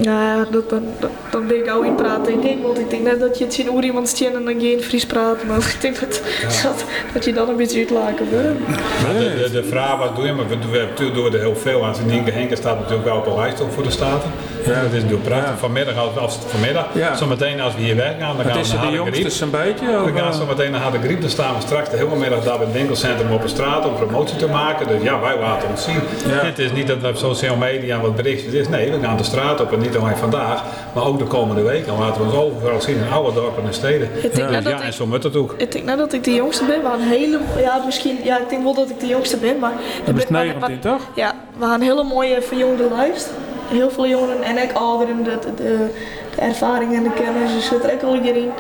[0.02, 2.62] Ja, dat, dan, dat, dan ben ik al in praten, denk ik.
[2.62, 5.06] Want ik denk net dat je het zien hoe iemand stien en dan geen Fries
[5.06, 5.44] praat.
[5.44, 6.22] Maar ik denk dat,
[6.64, 8.42] dat, dat, je dan een beetje uitlaken wil.
[8.42, 11.56] De, de, de, vraag wat doe je, maar we, we, natuurlijk doen we er heel
[11.56, 11.96] veel aan.
[12.06, 14.32] Nienke Henke staat natuurlijk wel op een lijst voor de Staten.
[14.68, 14.82] Ja.
[14.82, 15.50] Dat is natuurlijk prachtig.
[15.50, 15.58] Ja.
[15.58, 17.16] Vanmiddag, als, als vanmiddag, ja.
[17.16, 19.42] zometeen als we hier werken dan gaan we naar Harde Griep.
[19.42, 19.86] een beetje?
[19.86, 22.58] We gaan zo meteen naar Harde Griep, dan staan we straks de hele middag daar
[22.58, 24.88] bij het winkelcentrum op de straat om promotie te maken.
[24.88, 26.00] Dus ja, wij laten ons zien.
[26.28, 28.70] Het is niet dat we op social media wat berichten is.
[28.70, 30.64] Nee, we gaan de straat op en niet alleen vandaag,
[30.94, 31.88] maar ook de komende weken.
[31.88, 34.10] Dan laten we ons overal zien in alle dorpen en steden.
[34.22, 35.54] Ja, dus ja en zo moet het ook.
[35.58, 38.50] Ik denk net dat ik de jongste ben, maar een hele, ja misschien, ja ik
[38.50, 39.74] denk wel dat ik de jongste ben, maar...
[40.06, 41.02] Je bent 19 toch?
[41.16, 43.30] Ja, we gaan een hele mooie verjongde lijst
[43.68, 45.90] heel veel jongeren en ik ouderen, de, de,
[46.36, 48.52] de ervaring en de kennis zit er ook al in.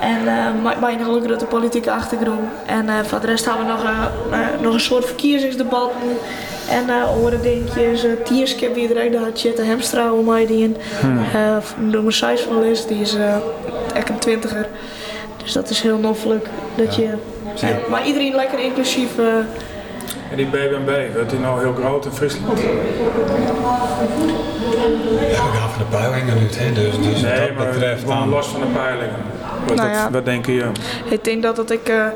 [0.00, 2.40] En uh, mijn hele grote politieke achtergrond.
[2.66, 5.90] En uh, voor de rest hebben we nog, uh, nog een soort verkiezingsdebat.
[6.68, 8.04] En uh, andere dingetjes.
[8.04, 10.76] Uh, Tierskip wie direct daar Jette Hemstra om mij die in.
[11.00, 11.18] Hmm.
[11.34, 13.16] Uh, nummer 6 van is, die is
[13.94, 14.66] echt een twintiger.
[15.42, 16.46] Dus dat is heel noffelijk.
[16.74, 17.08] Dat je,
[17.88, 19.10] maar iedereen lekker inclusief
[20.30, 22.60] en die BBB, werd die nou heel groot in Friesland?
[22.60, 22.66] Ja,
[25.28, 26.72] we gaan van de peilingen nu, hè?
[26.72, 29.16] dus, dus nee, dat maar betreft gewoon los van de peilingen.
[29.66, 30.70] Wat, nou ja, wat denk je?
[31.10, 31.88] Ik denk dat, dat ik...
[31.88, 32.06] Uh,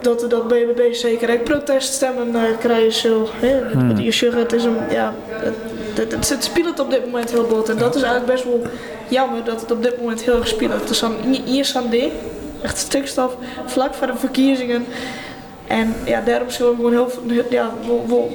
[0.00, 3.28] dat, dat BBB zeker ik proteststemmen uh, krijgen zo.
[3.40, 3.96] Hmm.
[4.36, 5.54] Het is een, ja, het,
[5.94, 7.68] het, het, speelt op dit moment heel bot.
[7.68, 8.62] En dat is eigenlijk best wel
[9.08, 10.72] jammer dat het op dit moment heel erg speelt.
[10.72, 12.12] Het is aan, hier is aan ding,
[12.62, 13.36] echt stikstof,
[13.66, 14.86] vlak voor de verkiezingen.
[15.68, 17.70] En ja, daarom zullen we gewoon heel veel, ja,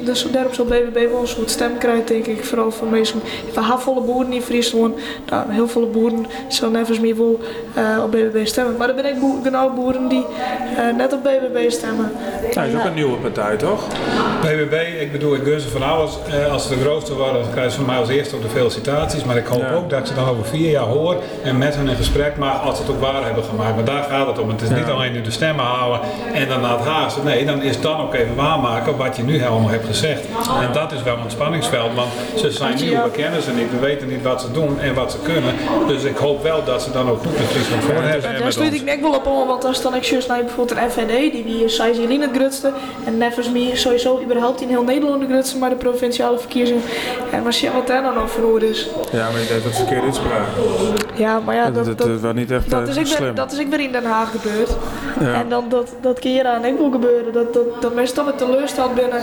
[0.04, 2.46] dus daarom zal BBB wel een soort stem krijgen, denk ik.
[2.46, 3.22] Vooral van mensen,
[3.52, 4.96] van halfvolle boeren in Friesland.
[5.30, 7.40] Nou, heel veel boeren zullen nevens meer wel
[7.78, 8.78] uh, op BBB stemmen.
[8.78, 10.26] Maar er ben ik genau boeren die
[10.78, 12.12] uh, net op BBB stemmen.
[12.52, 13.88] Ja, dat is ook een nieuwe partij, toch?
[14.42, 16.12] BBB, ik bedoel, ik gun ze van alles.
[16.28, 18.50] Uh, als ze de grootste worden, dan krijgen ze van mij als eerste ook de
[18.50, 19.24] felicitaties.
[19.24, 21.88] Maar ik hoop ook dat ik ze dan over vier jaar hoor en met hen
[21.88, 23.76] in gesprek mag als ze het ook waar hebben gemaakt.
[23.76, 24.50] Maar daar gaat het om.
[24.50, 26.00] Het is niet alleen nu de stemmen halen
[26.34, 26.86] en dan naar het
[27.24, 30.26] Nee, dan is dan ook even waarmaken wat je nu allemaal hebt gezegd.
[30.62, 33.80] En dat is wel een spanningsveld, want ze zijn nieuw, we kennen ze niet, we
[33.80, 35.56] weten niet wat ze doen en wat ze kunnen.
[35.88, 38.40] Dus ik hoop wel dat ze dan ook goed met Friesland voor hebben.
[38.40, 40.92] Daar sluit ik net wel op om, want dan staan ik juist naar bijvoorbeeld een
[40.92, 42.72] FND, die wie Sais Jelien het grutste.
[43.06, 46.82] En nevens meer sowieso überhaupt in heel Nederland de grutste, maar de provinciale verkiezingen.
[47.32, 48.90] En maar wat daar dan over is.
[49.12, 50.48] Ja, maar je deed het verkeerde uitspraak.
[51.16, 53.68] Ja, maar ja, dat, dat, dat, niet echt dat, is ik weer, dat is ik
[53.68, 54.70] weer in Den Haag gebeurd.
[55.20, 55.34] Ja.
[55.34, 56.90] En dan dat, dat keer aan ik wil
[57.34, 59.22] Dat, dat, dat mensen toch met teleurstand binnen.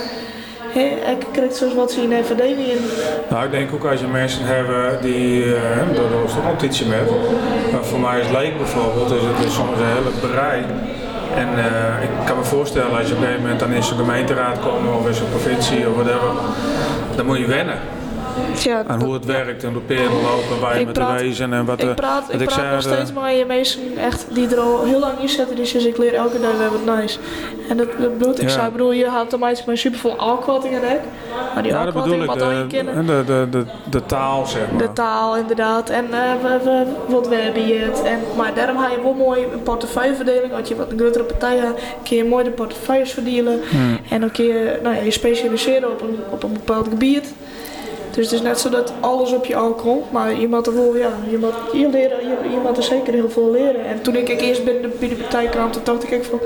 [0.73, 2.23] He, ik krijg zoals wat zien in.
[3.29, 7.09] Nou, ik denk ook als je mensen hebt die, uh, is toch iets met.
[7.71, 10.65] Maar voor mij is Leek bijvoorbeeld, is het is soms een hele brei.
[11.35, 13.97] En uh, ik kan me voorstellen als je op een gegeven moment dan in zo'n
[13.97, 16.31] gemeenteraad komt of in zo'n provincie of whatever,
[17.15, 17.79] dan moet je wennen.
[18.63, 21.65] Ja, en hoe het werkt en de peren lopen, waar je met de wezen en
[21.65, 24.47] wat Ik praat, wat ik, ik praat zei, nog steeds met je mensen echt die
[24.47, 27.19] er al heel lang in zitten, dus ik leer elke dag weer wat nice.
[27.69, 28.49] En dat, dat bedoel ik, ja.
[28.49, 30.81] zei, bedoel, je haalt automatisch maar super veel alkwatting en
[31.53, 32.33] maar die ja, dat bedoel ik,
[32.69, 34.81] de, de, de, de, de, taal zeg maar.
[34.81, 38.03] De taal inderdaad, en uh, we, we, wat we hebben het.
[38.03, 41.57] En, maar daarom ga je wel mooi een portefeuilleverdeling, als je wat een grotere partij
[41.57, 43.59] hebt, kun je mooi de portefeuilles verdelen.
[43.69, 43.99] Hmm.
[44.09, 47.33] En dan kun je nou ja, je specialiseren op een, op een bepaald gebied.
[48.11, 50.95] Dus het is net zo dat alles op je komt, maar je moet er wel,
[50.97, 53.85] ja, je moet, je leren, je, je moet er zeker heel veel leren.
[53.85, 56.39] En toen ik eerst binnen de, binnen de partij kwam, toen dacht ik van,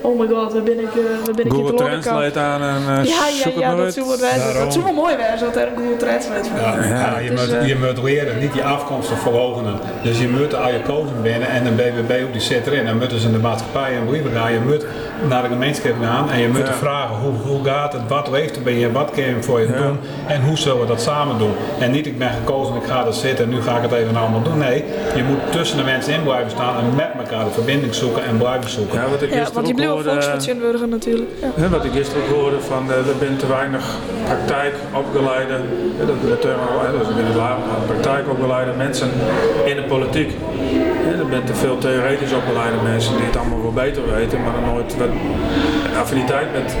[0.00, 3.04] oh my god, waar ben ik, uh, waar ben ik Google Translate aan en uh,
[3.04, 4.18] Ja, ja, ja, dat zou, wel,
[4.64, 6.60] dat zou wel mooi zijn, dat er een Google Translate van.
[6.60, 9.78] Ja, ja, je, dus, moet, uh, je moet leren, niet je afkomsten verloochenen.
[10.02, 12.84] Dus je moet al je kozen binnen en een BBB op die zit erin.
[12.84, 14.52] Dan moeten ze in de maatschappij en brieven gaan.
[14.52, 14.86] Je moet
[15.28, 18.62] naar de gemeenschap gaan en je moet vragen, hoe, hoe gaat het, wat leeft er
[18.62, 21.54] bij je, wat kun je voor je doen en hoe zullen we dat samen doen.
[21.78, 24.16] En niet ik ben gekozen, ik ga er zitten en nu ga ik het even
[24.16, 24.58] allemaal doen.
[24.58, 24.84] Nee,
[25.14, 28.36] je moet tussen de mensen in blijven staan en met elkaar de verbinding zoeken en
[28.36, 29.00] blijven zoeken.
[29.00, 31.30] Ja, wat ik ja want je blijft volksvertegenwoordiger natuurlijk.
[31.56, 31.68] Ja.
[31.68, 33.84] wat ik gisteren ook hoorde van uh, er bent te weinig
[34.24, 35.56] praktijkopgeleide,
[35.98, 36.60] dat is de term,
[36.98, 37.34] dus binnen
[37.86, 39.10] praktijkopgeleide mensen
[39.64, 40.30] in de politiek.
[41.20, 44.64] Er bent te veel theoretisch opgeleide mensen die het allemaal wel beter weten, maar dan
[44.64, 45.08] nooit wat
[45.96, 46.76] affiniteit met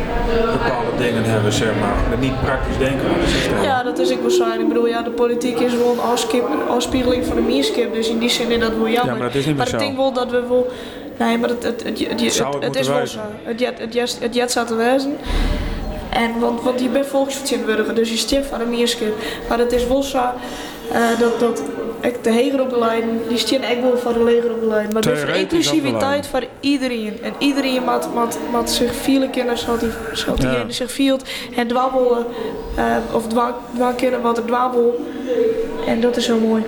[0.52, 1.96] bepaalde dingen hebben, zeg maar.
[2.10, 3.62] Met niet praktisch denken aan het systeem.
[3.62, 4.60] Ja, dat is ik waarschijnlijk.
[4.62, 8.28] Ik bedoel, ja, de politiek is wel een afspiegeling van de mierskip, dus in die
[8.28, 9.12] zin is dat wel jammer.
[9.12, 10.70] Ja, maar dat is niet maar ik denk wel dat we wel...
[11.18, 13.18] Nee, maar het, het, het, het, het, het het is wel zo.
[13.42, 15.16] Het jet, het, het jet zou te wezen.
[16.10, 19.14] En, want, want je bent volksvertegenwoordiger, dus je stipt van de mierskip.
[19.48, 20.18] Maar het is wel zo
[20.92, 21.62] eh, dat, dat
[22.00, 24.92] ik de hegere opleiding, die stien echt wel voor de leger opleiding.
[24.92, 27.18] Maar dus inclusiviteit voor iedereen.
[27.22, 30.64] En iedereen moet, moet, moet zich vielen kennen zoals die, zoals die Ja.
[30.68, 31.24] zich vielt.
[31.56, 32.26] En dwabbelen,
[32.76, 35.06] eh, of dwa, dwa kennen wat er dwabbel.
[35.86, 36.62] En dat is zo mooi.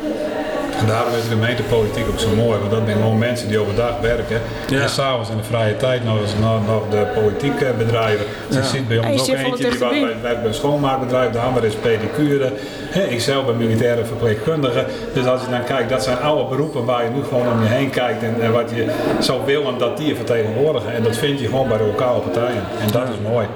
[0.82, 3.94] En daarom is de gemeentepolitiek ook zo mooi, want dat zijn gewoon mensen die overdag
[4.00, 4.80] werken Ja.
[4.80, 8.24] en s'avonds in de vrije tijd nog, eens- nog, nog de politiek eh, bedrijven.
[8.48, 11.64] Dus je ziet bij je ons ook eentje die werkt bij, een schoonmaakbedrijf, de ander
[11.64, 12.52] is pedicure,
[12.90, 14.84] Hè, ik zelf ben militaire verpleegkundige.
[15.14, 17.68] Dus als je dan kijkt, dat zijn oude beroepen waar je nu gewoon om je
[17.68, 18.86] heen kijkt en, en wat je
[19.18, 20.94] zou willen dat die je vertegenwoordigen.
[20.94, 22.62] En dat vind je gewoon bij de lokale partijen.
[22.80, 23.46] En dat is mooi.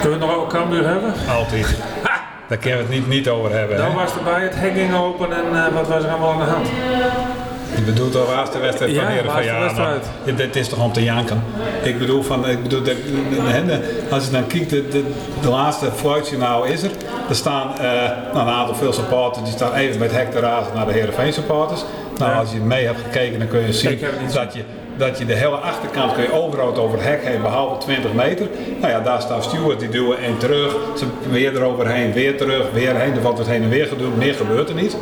[0.00, 1.12] Kunnen we het nog over Cambuur hebben?
[1.38, 1.66] Altijd.
[2.48, 3.76] Daar kunnen we het niet, niet over hebben.
[3.76, 3.94] Dan hè.
[3.94, 6.68] was erbij, het hek ging open en eh, wat was er allemaal aan de hand?
[7.76, 10.02] Je bedoelt de laatste wedstrijd van Ja, laatste ja, wedstrijd.
[10.24, 11.42] maar dit is toch om te janken.
[11.82, 15.04] Ik bedoel, van, ik bedoel de, de- de- de- als je dan kijkt, de, de,
[15.40, 16.90] de laatste fluitsignaal is er.
[17.28, 17.66] Er staan
[18.32, 21.32] nou, een aantal veel supporters, die staan even met hek te razen naar de Heerenveen
[21.32, 21.84] supporters.
[22.18, 22.38] Nou, Ja.
[22.38, 24.62] als je mee hebt gekeken, dan kun je zien het dat je,
[24.98, 28.46] dat je de hele achterkant kun je overal over het hek heen, behalve 20 meter.
[28.80, 30.76] Nou ja, daar staan stewards, die duwen en terug.
[30.98, 33.14] Ze weer eroverheen, weer terug, weer heen.
[33.14, 34.96] Er wordt wat heen en weer gedoe, meer gebeurt er niet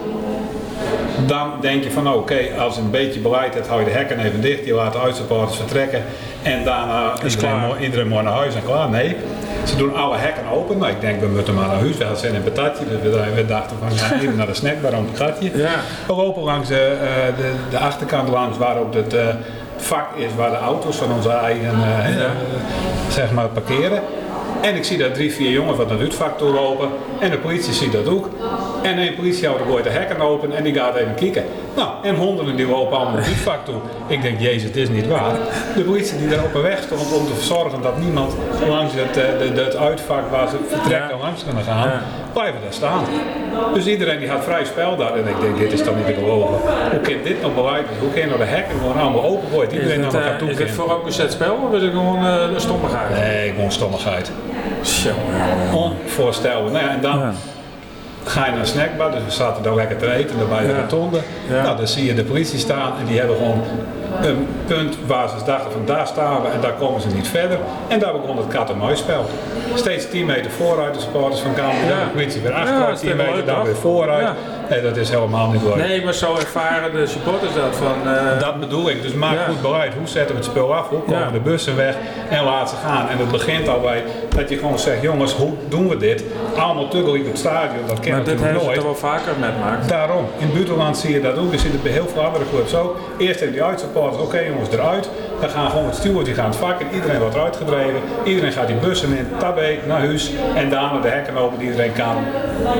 [1.26, 4.18] dan denk je van oké, als je een beetje beleid hebt, hou je de hekken
[4.18, 6.02] even dicht, je laat de uitsupporters vertrekken
[6.42, 7.68] en daarna Is iedereen, klaar.
[7.68, 8.88] mo- iedereen mooi naar huis en klaar.
[8.90, 9.16] Nee,
[9.64, 10.78] ze doen alle hekken open.
[10.78, 11.96] Nou, ik denk we moeten maar naar huis.
[11.96, 15.50] We zijn in patatje, dus we, dachten van ja, even naar de snackbar om patatje.
[15.58, 15.74] Ja.
[16.06, 19.26] We lopen langs de, eh, de, de achterkant langs waar ook het eh,
[19.76, 22.30] vak is waar de auto's van onze eigen eh, eh,
[23.10, 24.02] zeg maar parkeren.
[24.60, 26.88] En ik zie daar drie, vier jongens wat naar het vak toe lopen.
[27.20, 28.28] En de politie ziet dat ook.
[28.82, 31.44] En een politiehouder gooit de hekken open en die gaat even kijken.
[31.76, 33.74] Nou, en honderden die lopen allemaal vak toe.
[34.06, 35.32] Ik denk, jezus, het is niet waar.
[35.76, 38.34] De politie die daar op een weg stond om te zorgen dat niemand
[38.68, 41.22] langs het, eh, de, het uitvak waar ze vertrekken Ja.
[41.24, 41.90] langs kunnen gaan,
[42.32, 43.04] blijven daar staan.
[43.74, 45.12] Dus iedereen die had vrij spel daar.
[45.12, 46.54] En ik denk, dit is toch niet te geloven.
[46.90, 47.84] Hoe kan dit nog beleid?
[48.00, 49.70] Hoe kan je nou de hekken gewoon allemaal open gooien?
[49.70, 50.74] Is Iedereen naar elkaar toe is het kan.
[50.74, 53.10] vooropgezet spel of is het gewoon een stommigheid?
[53.10, 54.30] Nee, gewoon stommigheid.
[54.82, 55.08] Zo.
[55.74, 56.70] Onvoorstelbaar.
[56.72, 57.32] Nou ja, en dan Ja.
[58.26, 60.80] Ga je naar een snackbar, dus we zaten daar lekker te eten, daar bij de
[60.80, 61.18] rotonde.
[61.48, 61.62] Ja.
[61.62, 63.62] Nou, dan zie je de politie staan en die hebben gewoon
[64.22, 67.58] een punt waar ze dachten van daar staan we en daar komen ze niet verder.
[67.88, 69.24] En daar begon het kat en muisspel.
[69.74, 72.04] Steeds 10 meter vooruit de supporters van Cambuur, Ja.
[72.04, 73.62] de politie weer achteruit, dat is 10 meter toch?
[73.64, 74.28] weer vooruit.
[74.70, 75.74] Nee, dat is helemaal niet leuk.
[75.76, 78.12] Nee, maar zo ervaren de supporters dat van...
[78.12, 79.02] eh, Dat bedoel ik.
[79.02, 79.94] Dus maak goed beleid.
[79.98, 80.88] Hoe zetten we het spel af?
[80.88, 81.30] Hoe komen Ja.
[81.30, 81.94] de bussen weg?
[82.30, 83.08] En laat ze gaan.
[83.08, 84.02] En het begint al bij
[84.36, 86.24] dat je gewoon zegt, jongens, hoe doen we dit?
[86.56, 87.86] Allemaal tuggel in het stadion.
[87.86, 88.76] Dat maar kennen we dit natuurlijk hebben ze nooit.
[88.76, 89.88] toch wel vaker metmaakt.
[89.88, 91.52] Daarom, in het buitenland zie je dat ook.
[91.52, 92.96] Je ziet het bij heel veel andere clubs ook.
[93.18, 95.08] Eerst hebben die uitsupporters, oké jongens, eruit.
[95.40, 96.86] Dan gaan gewoon het die gaan het vak in.
[96.94, 98.00] Iedereen wordt eruit gedreven.
[98.24, 100.30] Iedereen gaat die bussen in, tabé, naar huis.
[100.54, 102.16] En daarna de hekken open, die iedereen kan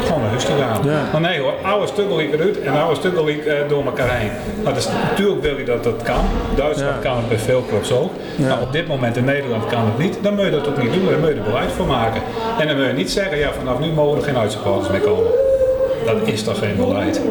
[0.05, 0.81] gewoon naar huis toe gaan.
[0.85, 1.01] Ja.
[1.12, 4.31] Maar nee hoor, oude stukkeliek eruit en oude stukkeliek eh, door elkaar heen.
[4.65, 6.24] Maar dus, natuurlijk wil je dat dat kan.
[6.55, 7.09] Duitsland Ja.
[7.09, 8.12] kan het bij veel clubs ook.
[8.37, 8.49] Ja.
[8.49, 10.19] Maar op dit moment in Nederland kan het niet.
[10.23, 12.23] Dan moet je dat ook niet doen, daar moet je er beleid voor maken.
[12.59, 15.31] En dan moet je niet zeggen, ja vanaf nu mogen er geen uitsupporters meer komen.
[16.05, 17.20] Dat is toch geen beleid?
[17.23, 17.31] We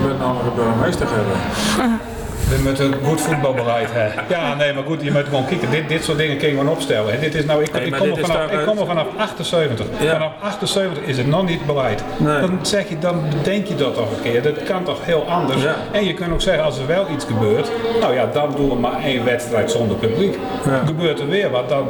[0.00, 2.00] moeten nog een burgemeester hebben.
[2.48, 4.24] We moeten een goed voetbalbeleid hebben.
[4.28, 5.70] Ja, nee, maar goed, je moet gewoon kijken.
[5.70, 7.12] Dit, dit soort dingen kun je gewoon opstellen.
[7.12, 7.18] hè.
[7.20, 9.06] Dit is nou, ik, Nee, ik, kom, dit er is vanaf, ik kom er vanaf
[9.16, 9.86] 78.
[10.00, 10.12] Ja.
[10.12, 12.02] Vanaf 78 is het nog niet beleid.
[12.16, 12.40] Nee.
[12.40, 14.42] Dan zeg je, dan denk je dat toch een keer.
[14.42, 15.62] Dat kan toch heel anders.
[15.62, 15.74] Ja.
[15.92, 17.70] En je kunt ook zeggen, als er wel iets gebeurt,
[18.00, 20.38] nou ja, dan doen we maar één wedstrijd zonder publiek.
[20.66, 20.80] Ja.
[20.86, 21.88] Gebeurt er weer wat, dan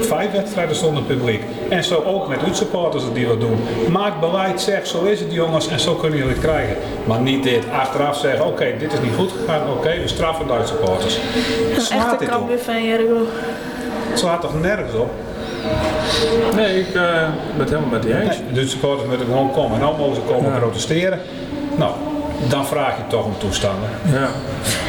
[0.00, 1.42] vijf wedstrijden zonder publiek.
[1.68, 3.58] En zo ook met uitsupporters die wat doen.
[3.90, 6.76] Maak beleid, zeg, zo is het jongens en zo kunnen jullie het krijgen.
[7.04, 10.52] Maar niet dit achteraf zeggen, oké, dit is niet goed gegaan, oké, we straffen de
[10.52, 11.18] uitsupporters.
[11.74, 12.24] Een Slaat echte?
[12.24, 13.26] Cambuur fan, Jergo.
[14.10, 15.10] Het slaat toch nergens op?
[16.54, 17.02] Nee, ik eh,
[17.56, 18.38] ben het helemaal met die eens.
[18.38, 19.74] Nee, de supporters moeten gewoon komen.
[19.74, 20.58] En dan mogen ze komen Ja.
[20.58, 21.20] protesteren.
[21.76, 21.92] Nou,
[22.48, 23.88] dan vraag je toch om toestanden.
[24.12, 24.28] Ja.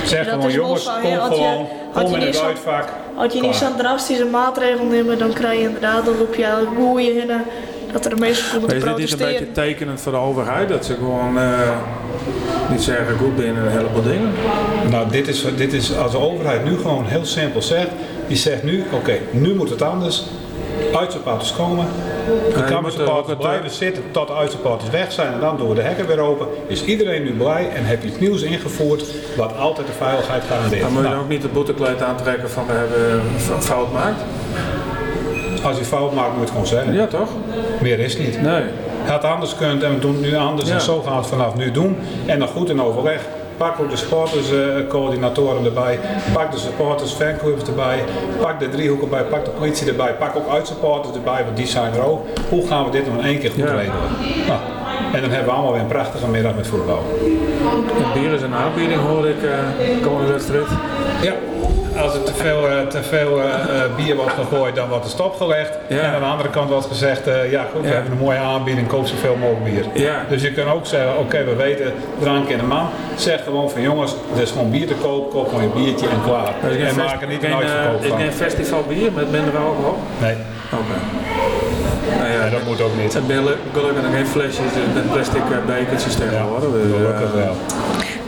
[0.06, 2.84] Zeg Dat gewoon, jongens, kom Had je- gewoon, had kom je in niet het uitvak.
[3.16, 6.48] Had je niet zo'n drastische maatregel nemen, dan krijg je inderdaad dan op je
[6.78, 7.44] goeie hinnen
[8.04, 10.70] dat er de is dit niet een beetje tekenend voor de overheid?
[10.70, 11.70] Dat ze gewoon eh,
[12.70, 14.32] niet zeggen goed binnen een heleboel dingen?
[14.90, 17.90] Nou, dit is, dit is als de overheid nu gewoon heel simpel zegt.
[18.28, 20.24] Die zegt nu, oké, nu moet het anders.
[20.94, 21.86] uitsupporters komen.
[22.54, 25.76] De je moet, eh, blijven zitten tot de uitsupporters weg zijn en dan doen we
[25.76, 26.48] de hekken weer open.
[26.68, 29.04] Is iedereen nu blij en heb je het nieuws ingevoerd
[29.38, 30.82] wat altijd de veiligheid garandeert.
[30.82, 33.22] Dan moet je Nou, ook niet het boetekleed aantrekken van we hebben
[33.60, 34.22] fout gemaakt.
[35.64, 36.94] als je fout maakt moet je het gewoon zeggen.
[36.94, 37.30] Ja, toch?
[37.88, 38.42] Meer is niet.
[38.42, 38.62] Nee.
[39.06, 40.76] Had anders kunt en we doen het nu anders Ja.
[40.76, 41.98] en zo gaan we het vanaf nu doen.
[42.26, 43.22] En dan goed in overleg.
[43.58, 46.00] Pak ook de supporterscoördinatoren erbij.
[46.34, 48.04] Pak de supporters fanclubs erbij.
[48.42, 49.24] Pak de driehoek erbij.
[49.24, 50.14] Pak de politie erbij.
[50.14, 52.26] Pak ook uitsupporters erbij, want die zijn er ook.
[52.50, 53.72] Hoe gaan we dit nog in één keer goed Ja.
[53.76, 54.00] regelen?
[54.48, 54.60] Nou,
[55.14, 57.02] en dan hebben we allemaal weer een prachtige middag met voetbal.
[57.94, 59.52] Het bier is een aanbieding, hoor ik, uh,
[60.06, 60.68] komende wedstrijd.
[61.22, 61.34] Ja.
[62.02, 63.46] Als er te veel, eh, te veel eh,
[63.84, 65.78] eh, bier wordt gegooid, dan wordt er stopgelegd.
[65.90, 66.00] Ja.
[66.00, 67.94] En aan de andere kant wordt gezegd, ja goed, we Ja.
[67.94, 70.04] hebben een mooie aanbieding, koop zoveel mogelijk bier.
[70.04, 70.16] Ja.
[70.30, 72.88] Dus je kan ook zeggen, oké, we weten drank in de man.
[73.16, 76.22] Zeg gewoon van jongens, er is gewoon bier te koop, koop gewoon je biertje en
[76.26, 76.54] klaar.
[76.72, 78.20] En fest- maak er niet een uitverkoop eh, is van.
[78.20, 79.98] geen festivalbier met minder alcohol?
[80.22, 80.36] Nee,
[80.74, 80.98] Oké.
[82.18, 83.04] Nou ja, nee, dat moet ook niet.
[83.04, 83.26] Het zijn
[83.74, 86.70] gelukkig nog geen flesjes met plastic bekertjes tegenwoordig.
[86.70, 87.56] eh, Gelukkig wel.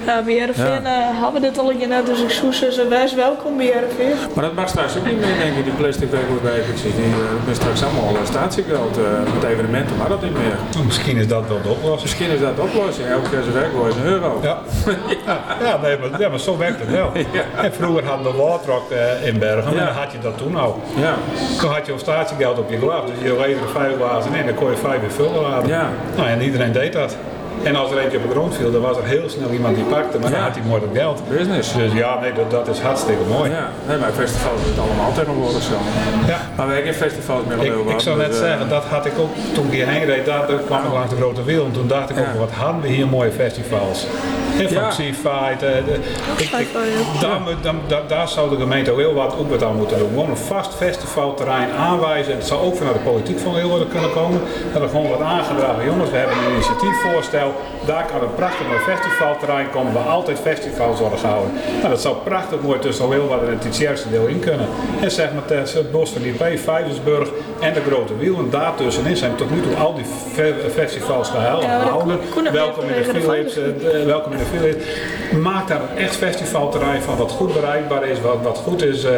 [0.06, 2.86] Ja, bij RFN eh, hadden we dit al een keer net, dus ik zoek ze
[2.90, 4.34] wijs welkom bij RFN.
[4.36, 6.12] Maar dat mag straks ook niet meer, denk ik, die plastic.
[6.12, 7.16] Die uh,
[7.46, 8.98] dat is straks allemaal uh, statiegeld.
[8.98, 10.84] Uh, met evenementen mag dat niet meer.
[10.86, 12.02] Misschien is dat wel de oplossing.
[12.02, 13.08] Misschien is dat de oplossing.
[13.08, 14.40] Elke keer zijn werkwoord is een euro.
[14.42, 14.58] Ja,
[15.26, 17.12] ja, ja, nee, maar, ja, maar zo werkt het wel.
[17.66, 19.80] En vroeger hadden we Waterrock eh, in Bergen Ja.
[19.80, 20.82] en dan had je dat toen al.
[20.96, 21.14] Ja.
[21.60, 24.56] Toen had je op statiegeld op je glas, dus je leverde vijf glazen in, dan
[24.56, 25.68] kon je vijf weer vullen laten.
[25.70, 25.90] Ja.
[26.16, 27.16] Nou, en iedereen deed dat.
[27.64, 29.84] En als er eentje op de grond viel, dan was er heel snel iemand die
[29.84, 30.46] pakte, maar dan Ja.
[30.46, 31.22] had hij mooi dat geld.
[31.30, 31.74] Business.
[31.74, 33.50] Dus ja, nee, dat, dat is hartstikke mooi.
[33.52, 35.78] Ja, nee, maar festivals is het allemaal tegenwoordig zo.
[36.28, 36.40] Ja.
[36.56, 39.06] Maar we hebben geen festivals meer op Ik, zou net dus, eh, zeggen, dat had
[39.06, 41.66] ik ook toen ik hierheen reed, daar, kwam ik langs de grote wiel.
[41.66, 44.08] En toen dacht ik ook, wat hadden we hier mooie festivals.
[44.92, 45.64] Seafight.
[45.64, 45.72] eh,
[48.08, 50.08] daar, zou de gemeente heel wat ook wat aan moeten doen.
[50.10, 52.34] Gewoon een vast festivalterrein aanwijzen.
[52.36, 54.42] Het zou ook vanuit de politiek van Leeuwarden kunnen komen.
[54.74, 55.86] Dat er gewoon wat aangedragen.
[55.86, 57.54] Jongens, we hebben een initiatiefvoorstel.
[57.86, 61.52] Daar kan een prachtig mooi festivalterrein komen waar altijd festivals worden gehouden.
[61.78, 64.68] Nou, dat zou prachtig mooi tussen Leeuwarden en het Titierste deel in kunnen.
[65.02, 68.38] En zeg maar tussen het Bos van die P, Vijversburg en de Grote Wiel.
[68.38, 71.70] En daartussenin zijn tot nu toe al die fe- festivals gehouden.
[71.70, 71.84] Ja,
[72.52, 73.00] welkom in de
[73.58, 74.39] eh, eh, welkom in
[75.42, 79.14] Maak daar een echt festivalterrein van wat goed bereikbaar is, wat, wat goed is eh,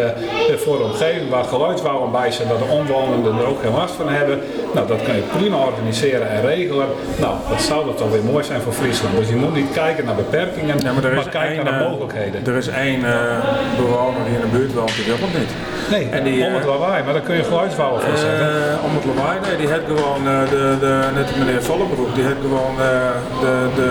[0.57, 4.09] voor de omgeving, waar geluidsbouwen bij zijn, dat de omwonenden er ook geen last van
[4.09, 4.39] hebben.
[4.73, 6.87] Nou, dat kun je prima organiseren en regelen.
[7.19, 9.15] Nou, dat zou dat dan weer mooi zijn voor Friesland.
[9.17, 12.45] Dus je moet niet kijken naar beperkingen, Ja, maar kijken naar de eh, mogelijkheden.
[12.45, 13.37] Er is één eh,
[13.77, 15.51] bewoner die in de buurt woont, die wil het niet.
[15.91, 18.47] Nee, en die, om het eh, lawaai, maar dan kun je geluidsbouwen voor zetten.
[18.47, 22.15] Eh, om het lawaai, nee, die heeft gewoon, eh, de, de, net als meneer Vollebroek,
[22.15, 23.11] die heeft gewoon de,
[23.41, 23.89] de, de,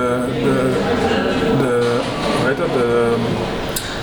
[1.63, 1.73] de,
[2.37, 3.15] hoe heet dat, de,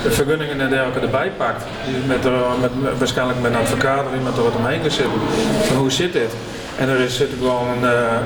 [0.04, 1.64] de vergunningen en dergelijke erbij pakt.
[1.86, 2.24] Die met,
[2.62, 5.20] met, waarschijnlijk met een advocaat of iemand er wat omheen kan zitten.
[5.62, 6.34] Van hoe zit dit?
[6.78, 7.78] En er is zit gewoon,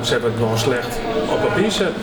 [0.02, 0.99] ze hebben het gewoon slecht
[1.30, 2.02] op papier zetten.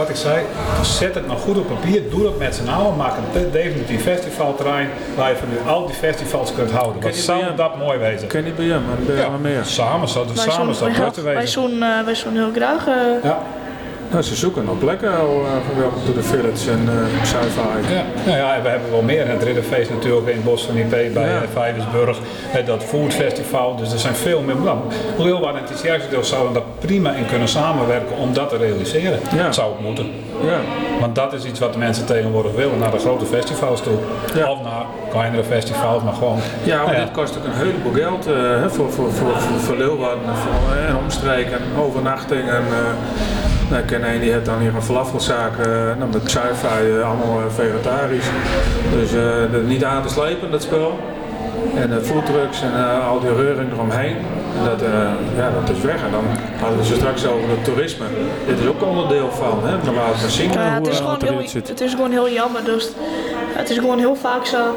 [0.00, 0.44] Wat ik zei,
[0.82, 4.02] zet het nog goed op papier, doe dat met z'n allen, maak een de- definitief
[4.02, 7.02] festivalterrein waar je van nu al die festivals kunt houden.
[7.02, 8.22] Wat je zou dat mooi wezen?
[8.22, 8.82] Ik ken niet bij hem,
[9.30, 9.64] maar meer.
[9.64, 12.86] samen zou het Wij samen zou wij, het moeten wij, eh, zoen heel graag.
[12.86, 13.38] eh, Ja,
[14.10, 17.94] Nou, ze zoeken nog plekken al eh, van Welcome to the Village en uh, sci-fi.
[17.94, 18.02] ja.
[18.26, 19.28] Nou ja, we hebben wel meer.
[19.28, 21.20] Het Ridderfeest natuurlijk in het Bos van IP bij Ja.
[21.20, 22.18] eh, Vijversburg.
[22.52, 23.76] Eh, Dat Food Festival.
[23.76, 24.54] Dus er zijn veel meer.
[24.56, 24.78] Nou,
[25.18, 29.18] Leeuwarden en het Tjierkdeel zouden daar prima in kunnen samenwerken om dat te realiseren.
[29.36, 29.42] Ja.
[29.44, 30.06] Dat zou ook moeten.
[30.44, 30.58] Ja.
[31.00, 32.78] Want dat is iets wat de mensen tegenwoordig willen.
[32.78, 33.98] Naar de grote festivals toe.
[34.34, 34.50] Ja.
[34.50, 36.38] Of naar kleinere festivals, maar gewoon.
[36.62, 39.58] Ja, maar nou dit kost ook een heleboel geld eh, hè, voor, voor, voor, voor,
[39.60, 42.48] voor Leeuwarden en, voor, en omstreken, overnachting.
[42.48, 45.66] En, eh, nou, ik ken een die heeft dan hier een falafelzaak eh,
[45.98, 48.28] nou, met sci-fi, eh, allemaal eh, vegetarisch.
[48.92, 49.10] Dus
[49.52, 50.98] dat niet aan te slepen, dat spel.
[51.74, 54.16] En de foodtrucks en al die reuring eromheen.
[54.58, 54.80] En dat,
[55.36, 56.02] ja, dat is weg.
[56.04, 56.24] En dan
[56.60, 58.04] hadden we ze straks over het toerisme.
[58.46, 59.58] Dit is ook onderdeel van.
[59.62, 59.84] Hè?
[59.84, 61.68] Normaal te zien Ja, hoe het, is gewoon heel, zit.
[61.68, 62.64] het is gewoon heel jammer.
[62.64, 62.88] Dus
[63.52, 64.76] het is gewoon heel vaak zo.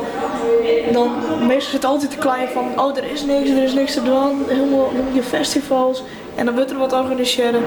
[0.91, 1.11] Dan,
[1.47, 4.43] meestal het altijd te klein van, oh er is niks, er is niks te doen.
[4.47, 6.03] Helemaal je festivals.
[6.35, 7.61] En dan wordt er wat organiseren.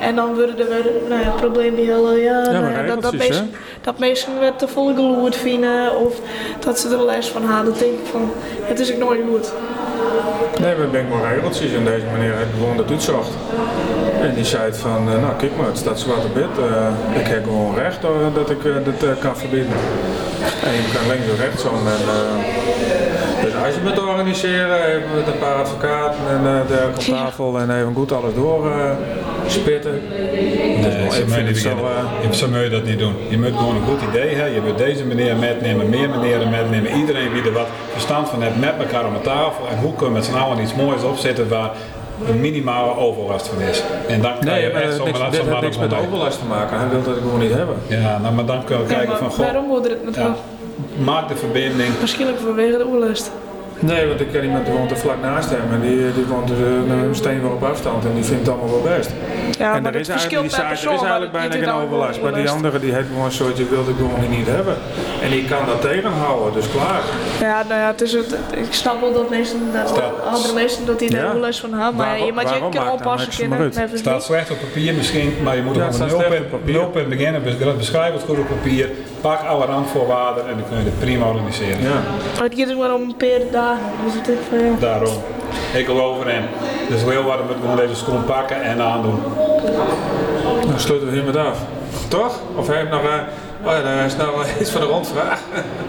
[0.00, 3.16] En dan worden er weer nou ja, problemen heel ja, nou maar ja, dat, dat,
[3.16, 4.68] mensen, dat mensen weer te
[5.30, 5.96] vinden.
[5.96, 6.20] Of
[6.58, 7.72] dat ze er les van halen.
[7.78, 8.30] Denk ik van,
[8.62, 9.52] het is ook nooit goed.
[10.60, 13.30] Nee, we denken maar regeltjes en deze meneer heeft gewoon dat uitzocht.
[14.20, 16.58] En die zei van, uh, nou kijk maar, het staat zwart op wit.
[16.58, 19.72] Uh, ik heb gewoon recht uh, dat ik dit kan verbieden.
[20.64, 21.86] En je kan links of rechts om.
[21.86, 22.02] En,
[23.66, 27.94] als je het organiseren, even met een paar advocaten en dergelijke op tafel en even
[27.94, 28.70] goed alles door
[29.46, 30.02] spitten.
[30.08, 33.14] Nee, dus, ik niet zo, uh, zo moet je dat niet doen.
[33.28, 34.54] Je moet gewoon een goed idee hebben.
[34.54, 36.96] Je moet deze meneer metnemen, meer meneren metnemen.
[36.96, 39.68] Iedereen wie er wat verstand van heeft met elkaar om de tafel.
[39.70, 41.70] En hoe kunnen we met z'n allen iets moois opzetten waar
[42.28, 43.82] een minimale overlast van is.
[44.08, 46.78] En dan kan nee, je echt heeft niks met overlast te maken.
[46.78, 47.76] Hij wil dat ik gewoon niet hebben.
[47.86, 49.30] Ja, nou, maar dan kunnen we kijken van...
[49.30, 50.36] Goh, waarom wordt het met ja,
[51.04, 51.98] Maak de verbinding.
[51.98, 53.30] Waarschijnlijk vanwege de overlast.
[53.78, 56.48] Nee, want ik ken iemand die woont er vlak naast hem en die, die woont
[56.48, 59.10] dus een steen wel op afstand en die vindt het allemaal wel best.
[59.58, 62.20] Ja, en maar er is, eigenlijk, die er is eigenlijk bijna geen overlast.
[62.22, 64.76] Maar die andere die heeft gewoon een soortje wilde gewoon niet hebben.
[65.22, 67.02] En die kan dat tegenhouden, dus klaar.
[67.40, 70.98] Ja, nou ja, het is het, ik snap wel dat meesten, dat andere mensen dat
[70.98, 71.96] die er overlast van hebben.
[71.96, 73.52] Maar je moet je kan oppassen.
[73.52, 77.42] Het staat slecht op papier misschien, maar je moet er op een nulpunt beginnen.
[77.76, 78.88] Beschrijf het goed op papier,
[79.20, 81.82] pak alle randvoorwaarden en dan kun je het prima organiseren.
[81.82, 82.00] Ja.
[82.42, 83.64] Het gaat maar om een paar dagen,
[84.04, 84.80] dus het is.
[84.80, 85.14] Daarom.
[85.74, 86.42] Ik geloof erin.
[86.88, 89.22] Dus heel we gewoon deze schoen pakken en aandoen.
[90.66, 91.58] Dan sluiten we hiermee af.
[92.08, 92.40] Toch?
[92.54, 93.02] Of heb je nog...
[93.02, 93.08] Uh,
[93.64, 95.40] oh ja, daar is nou iets van de rondvraag.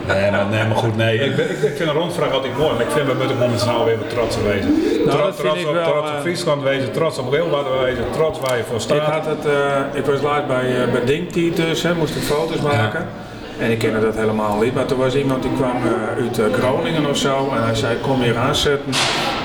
[0.08, 1.20] Nee, maar, nee, maar goed, nee.
[1.20, 3.86] Ik, ik, ik vind een rondvraag altijd mooi, maar ik vind we moeten met allen
[3.86, 4.72] weer trots op wezen.
[5.06, 8.04] Nou, trots, trots, op, wel, trots op eh, Friesland wezen, trots op heel wat wezen,
[8.12, 8.98] trots waar je voor staat.
[8.98, 9.54] Ik, had het, uh,
[9.94, 13.00] ik was laat bij, uh, bij dus, hè, moest ik foto's maken.
[13.00, 13.27] Ja.
[13.60, 17.10] En ik kende dat helemaal niet, maar er was iemand die kwam uh, uit Groningen
[17.10, 18.94] of zo en hij zei kom hier aanzetten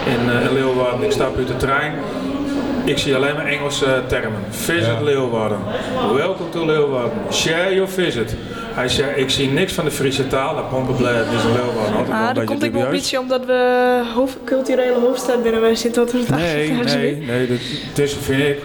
[0.07, 1.03] in, uh, in Leeuwarden.
[1.03, 1.93] Ik stap uit de trein.
[2.85, 4.41] Ik zie alleen maar Engelse termen.
[4.51, 5.03] Visit ja.
[5.03, 5.59] Leeuwarden.
[6.15, 7.19] Welcome to Leeuwarden.
[7.33, 8.35] Share your visit.
[8.75, 10.55] Hij zei, ik zie niks van de Friese taal.
[10.55, 12.15] Dat komt blij, het is Leeuwarden.
[12.15, 16.07] Ah, dat komt ook wel een beetje omdat we hoofd, culturele hoofdstad binnen wij zitten.
[16.07, 17.59] Dat nee, nee, nee, dat,
[18.05, 18.59] is, vind ik,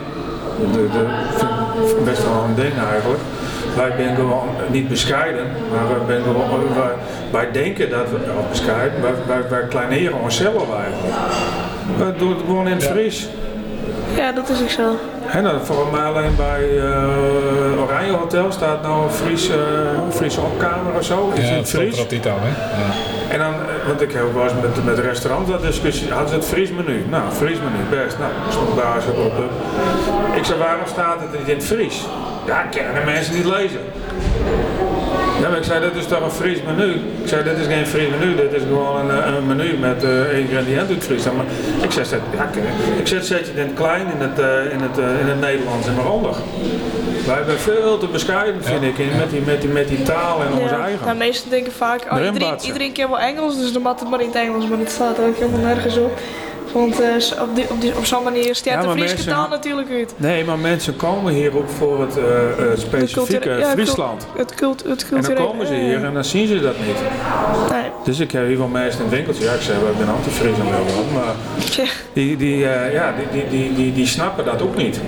[0.72, 0.92] dat,
[1.86, 3.22] vind best wel een ding eigenlijk.
[3.78, 6.92] Wij zijn gewoon niet bescheiden, maar wij, gewoon, wij,
[7.32, 11.16] wij denken dat we wel bescheiden, wij, wij, wij kleineren onszelf eigenlijk.
[11.98, 13.30] We doen het gewoon in het Fries.
[14.16, 14.96] Ja, dat is ook zo.
[15.32, 19.56] En dan volgens mij alleen bij uh, Oranje Hotel staat nou een Fries, uh,
[20.10, 21.32] Friese opkamer of zo.
[21.36, 21.98] Is ja, het Fries.
[21.98, 22.20] Dat hè?
[22.20, 22.90] Ja.
[23.30, 26.36] En dan, eh, want ik heb wel eens met, met restaurant dat discussie, hadden ze
[26.36, 27.06] het Fries menu?
[27.10, 28.18] Nou, Fries menu, best.
[28.20, 29.48] Nou, stond baas op de.
[30.36, 32.06] Ik zei, waarom staat het niet in het Fries?
[32.48, 33.80] Ja, kennen mensen niet lezen.
[35.42, 36.92] Ja, maar ik zei, dat is toch een Fries menu?
[36.94, 40.40] Ik zei, dit is geen Fries menu, dit is gewoon een, een menu met uh,
[40.40, 41.24] ingrediënten uit Fries.
[41.24, 41.46] Maar
[41.82, 42.50] ik zei, ja,
[43.00, 45.28] ik zeg, zet je het in het klein, in het, uh, in het, uh, in
[45.28, 46.36] het Nederlands en maar onder.
[47.26, 50.42] Wij zijn veel te bescheiden, vind ik, in, met, die, met, die, met die taal
[50.42, 50.62] en ja.
[50.62, 51.06] onze eigen.
[51.06, 54.22] Nou, meesten denken vaak, oh, iedereen, iedereen kent wel Engels, dus dan mat het maar
[54.22, 56.20] in het Engels, maar het staat ook helemaal nergens op.
[56.78, 59.90] Want uh, op, die, op, die, op zo'n manier staat ja, de Friese taal natuurlijk
[59.92, 60.14] uit.
[60.18, 64.28] Nee, maar mensen komen hier ook voor het uh, uh, specifieke ja, Friesland.
[64.38, 65.28] Het, cult, het culturele.
[65.28, 66.98] En dan komen ze hier en dan zien ze dat niet.
[67.72, 67.90] Nee.
[68.04, 69.44] Dus ik heb hier wel mensen in het winkeltje.
[69.44, 71.36] Ja, ik zeg, ik ben anti-Fries en wel maar
[72.14, 75.00] die, die, ja, die, die, die, die, die snappen dat ook niet.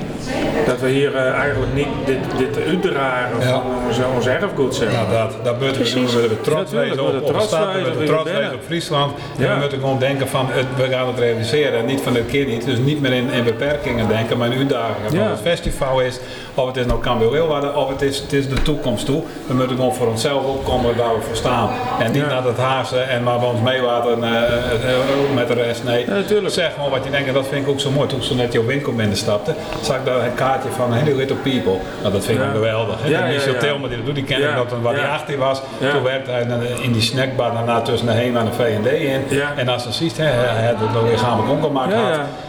[0.66, 3.52] Dat we hier eigenlijk niet dit, dit uitdragen ja.
[3.52, 4.91] van onze, ons erfgoed zijn.
[4.91, 6.06] Nou, dat, dat moeten we doen.
[6.06, 9.14] We willen trots wezen op, op de stad, we willen trots wezen op Friesland.
[9.40, 12.45] En we moeten gewoon denken van, het, we gaan het realiseren Niet van dit keer
[12.45, 12.65] niet.
[12.65, 15.14] Dus niet meer in, in beperkingen denken, maar in uitdagingen.
[15.14, 15.23] Ja.
[15.23, 16.19] Of het festival is,
[16.53, 19.23] of het is nou Cambuur worden, of het is, het is de toekomst toe.
[19.48, 21.69] We moeten gewoon voor onszelf opkomen waar we voor staan.
[21.99, 25.84] En niet naar het hazen en maar we ons mee laten uh, met de rest.
[25.84, 27.27] Nee, ja, zeg gewoon wat je denkt.
[27.27, 28.07] En dat vind ik ook zo mooi.
[28.07, 31.36] Toen ik zo net jouw winkel binnenstapte, zag ik daar een kaartje van Henry Little
[31.36, 31.77] People.
[32.02, 33.07] Nou, dat vind ik geweldig.
[33.07, 35.61] Ja, Michel Tilman die dat doet, die ken ik dat waar hij 18 was.
[35.91, 36.45] Toen werkte hij
[36.81, 39.40] in die snackbar daarna tussen de heen aan de V&D in.
[39.56, 41.48] En als ziet, hij had het nog lichamelijk ongemaakt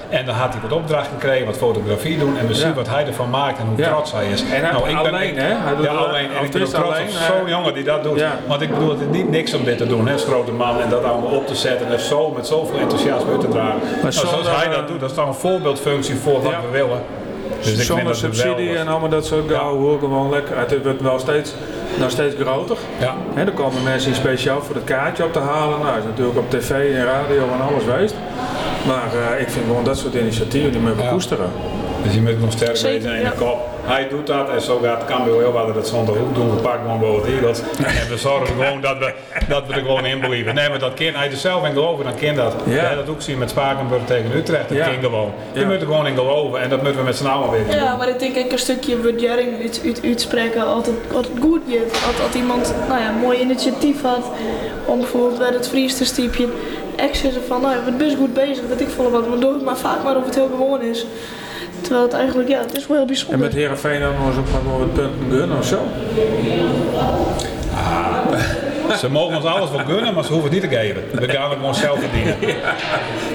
[0.08, 3.06] En dan had hij wat opdracht gekregen, wat fotografie doen en we zien wat hij
[3.06, 4.42] ervan maakt en hoe trots hij is.
[4.42, 5.54] En nou, ik alleen, ben, hè?
[5.54, 6.32] Hij doet ja, alleen.
[6.32, 8.24] En ik ben trots op zo'n jongen die dat doet.
[8.46, 10.88] Want ik bedoel, het is niet niks om dit te doen, hè, grote man, en
[10.88, 13.80] dat allemaal op te zetten en zo met zoveel enthousiasme uit te dragen.
[13.80, 17.02] Maar nou, zoals hij dat doet, dat is toch een voorbeeldfunctie voor wat we willen.
[17.62, 20.58] Dus Zonder subsidie en allemaal dat soort gauw hoor gewoon lekker.
[20.58, 21.54] Het wordt wel steeds,
[21.98, 22.76] nog steeds groter.
[22.98, 23.14] Ja.
[23.34, 25.78] He, er komen mensen speciaal voor het kaartje op te halen.
[25.80, 28.14] Nou, is natuurlijk op tv en radio en alles geweest.
[28.86, 31.50] Maar uh, ik vind gewoon dat soort initiatieven die moeten we koesteren.
[32.02, 33.68] Dus je moet nog sterk wezen in de kop.
[33.82, 36.50] Hij doet dat en zo gaat Cambuur heel wat dat zonder ook doen.
[36.50, 37.60] We pakken gewoon wel Eagles.
[38.00, 39.14] En we zorgen gewoon dat we,
[39.48, 40.54] dat we er gewoon in believen.
[40.54, 42.54] Nee, maar dat kind, hij er zelf in geloven, dan kind dat.
[42.66, 42.94] Ja.
[42.94, 44.68] dat ook zien met Spakenburg tegen Utrecht.
[44.68, 44.88] Dat ja.
[44.88, 45.32] kind gewoon.
[45.52, 47.74] Je moet er gewoon in geloven en dat moeten we met z'n allen weer doen.
[47.74, 51.82] Ja, maar ik denk ik een stukje waardering uit, uit, uitspreken altijd, altijd goed is.
[52.06, 54.30] Als, als iemand nou ja, een mooi initiatief had
[54.84, 56.48] om bijvoorbeeld bij het Fries te stiepje
[57.00, 59.76] echt van, nou, je bent best goed bezig, dat ik volle wat, maar door maar
[59.76, 61.06] vaak maar of het heel gewoon is.
[61.80, 63.34] Terwijl het eigenlijk, ja, het is wel heel bijzonder.
[63.34, 64.48] En met Heerenveen dan nog eens op
[64.78, 65.78] wat punten gunnen of zo?
[68.98, 71.02] Ze mogen ons alles wel gunnen, maar ze hoeven het niet te geven.
[71.12, 72.36] We gaan het gewoon zelf verdienen.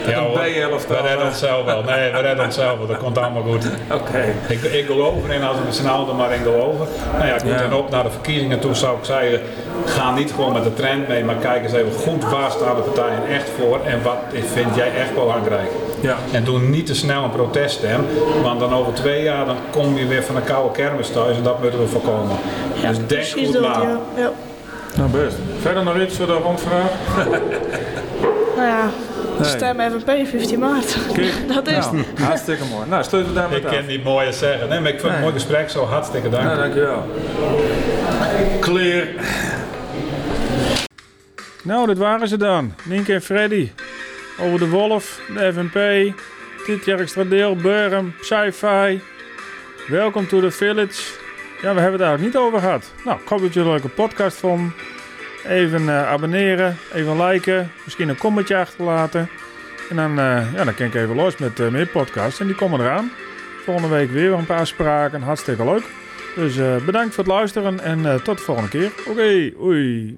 [0.07, 0.39] Ja, hoor.
[0.39, 1.83] B-helft we redden het zelf wel.
[1.83, 2.87] Nee, we redden het zelf wel.
[2.87, 3.65] Dat komt allemaal goed.
[3.91, 4.23] Oké.
[4.47, 6.87] Ik, ik geloof erin als we allen er maar in geloven.
[7.13, 7.61] Nou ja, goed, Ja.
[7.61, 9.41] en op naar de verkiezingen toe zou ik zeggen,
[9.85, 12.81] ga niet gewoon met de trend mee, maar kijk eens even goed waar staan de
[12.81, 14.17] partijen echt voor en wat
[14.53, 15.69] vind jij echt belangrijk.
[15.99, 16.15] Ja.
[16.31, 18.05] En doe niet te snel een proteststem,
[18.43, 21.43] want dan over twee jaar dan kom je weer van een koude kermis thuis en
[21.43, 22.35] dat moeten we voorkomen.
[22.81, 23.99] Ja, dus denk goed na.
[24.15, 24.31] ja.
[24.97, 25.35] Nou best.
[25.61, 26.89] Verder nog iets voor de rondvraag?
[28.55, 28.89] Nou ja,
[29.39, 29.49] Nee.
[29.49, 30.97] stem FNP 15 maart.
[31.55, 32.19] dat is Nou, het.
[32.19, 32.89] hartstikke mooi.
[32.89, 33.71] Nou, sluiten we daarmee Ik af.
[33.71, 34.69] ken niet mooier zeggen.
[34.69, 35.21] Nee, maar ik vind het Nee.
[35.21, 35.85] mooi gesprek zo.
[35.85, 36.43] Hartstikke dank.
[36.43, 37.09] Nou, dankjewel.
[38.59, 39.07] Clear.
[41.63, 42.73] Nou, dat waren ze dan.
[42.83, 43.71] Nienke en Freddy.
[44.41, 46.13] Over de Wolf, de FNP,
[46.65, 49.01] Tietjerk Stradeel, Burm, Sci-Fi.
[49.87, 51.01] Welkom to the village.
[51.65, 52.93] Ja, we hebben het eigenlijk niet over gehad.
[53.05, 54.73] Nou, ik hoop dat een leuke podcast vonden.
[55.47, 59.29] Even eh, abonneren, even liken, misschien een commentje achterlaten.
[59.89, 62.39] En dan, eh, ja, dan kan ik even los met eh, meer podcasts.
[62.39, 63.11] En die komen eraan.
[63.63, 65.21] Volgende week weer een paar spraken.
[65.21, 65.83] Hartstikke leuk.
[66.35, 68.91] Dus bedankt voor het luisteren en tot de volgende keer.
[69.07, 70.17] Oké, oei.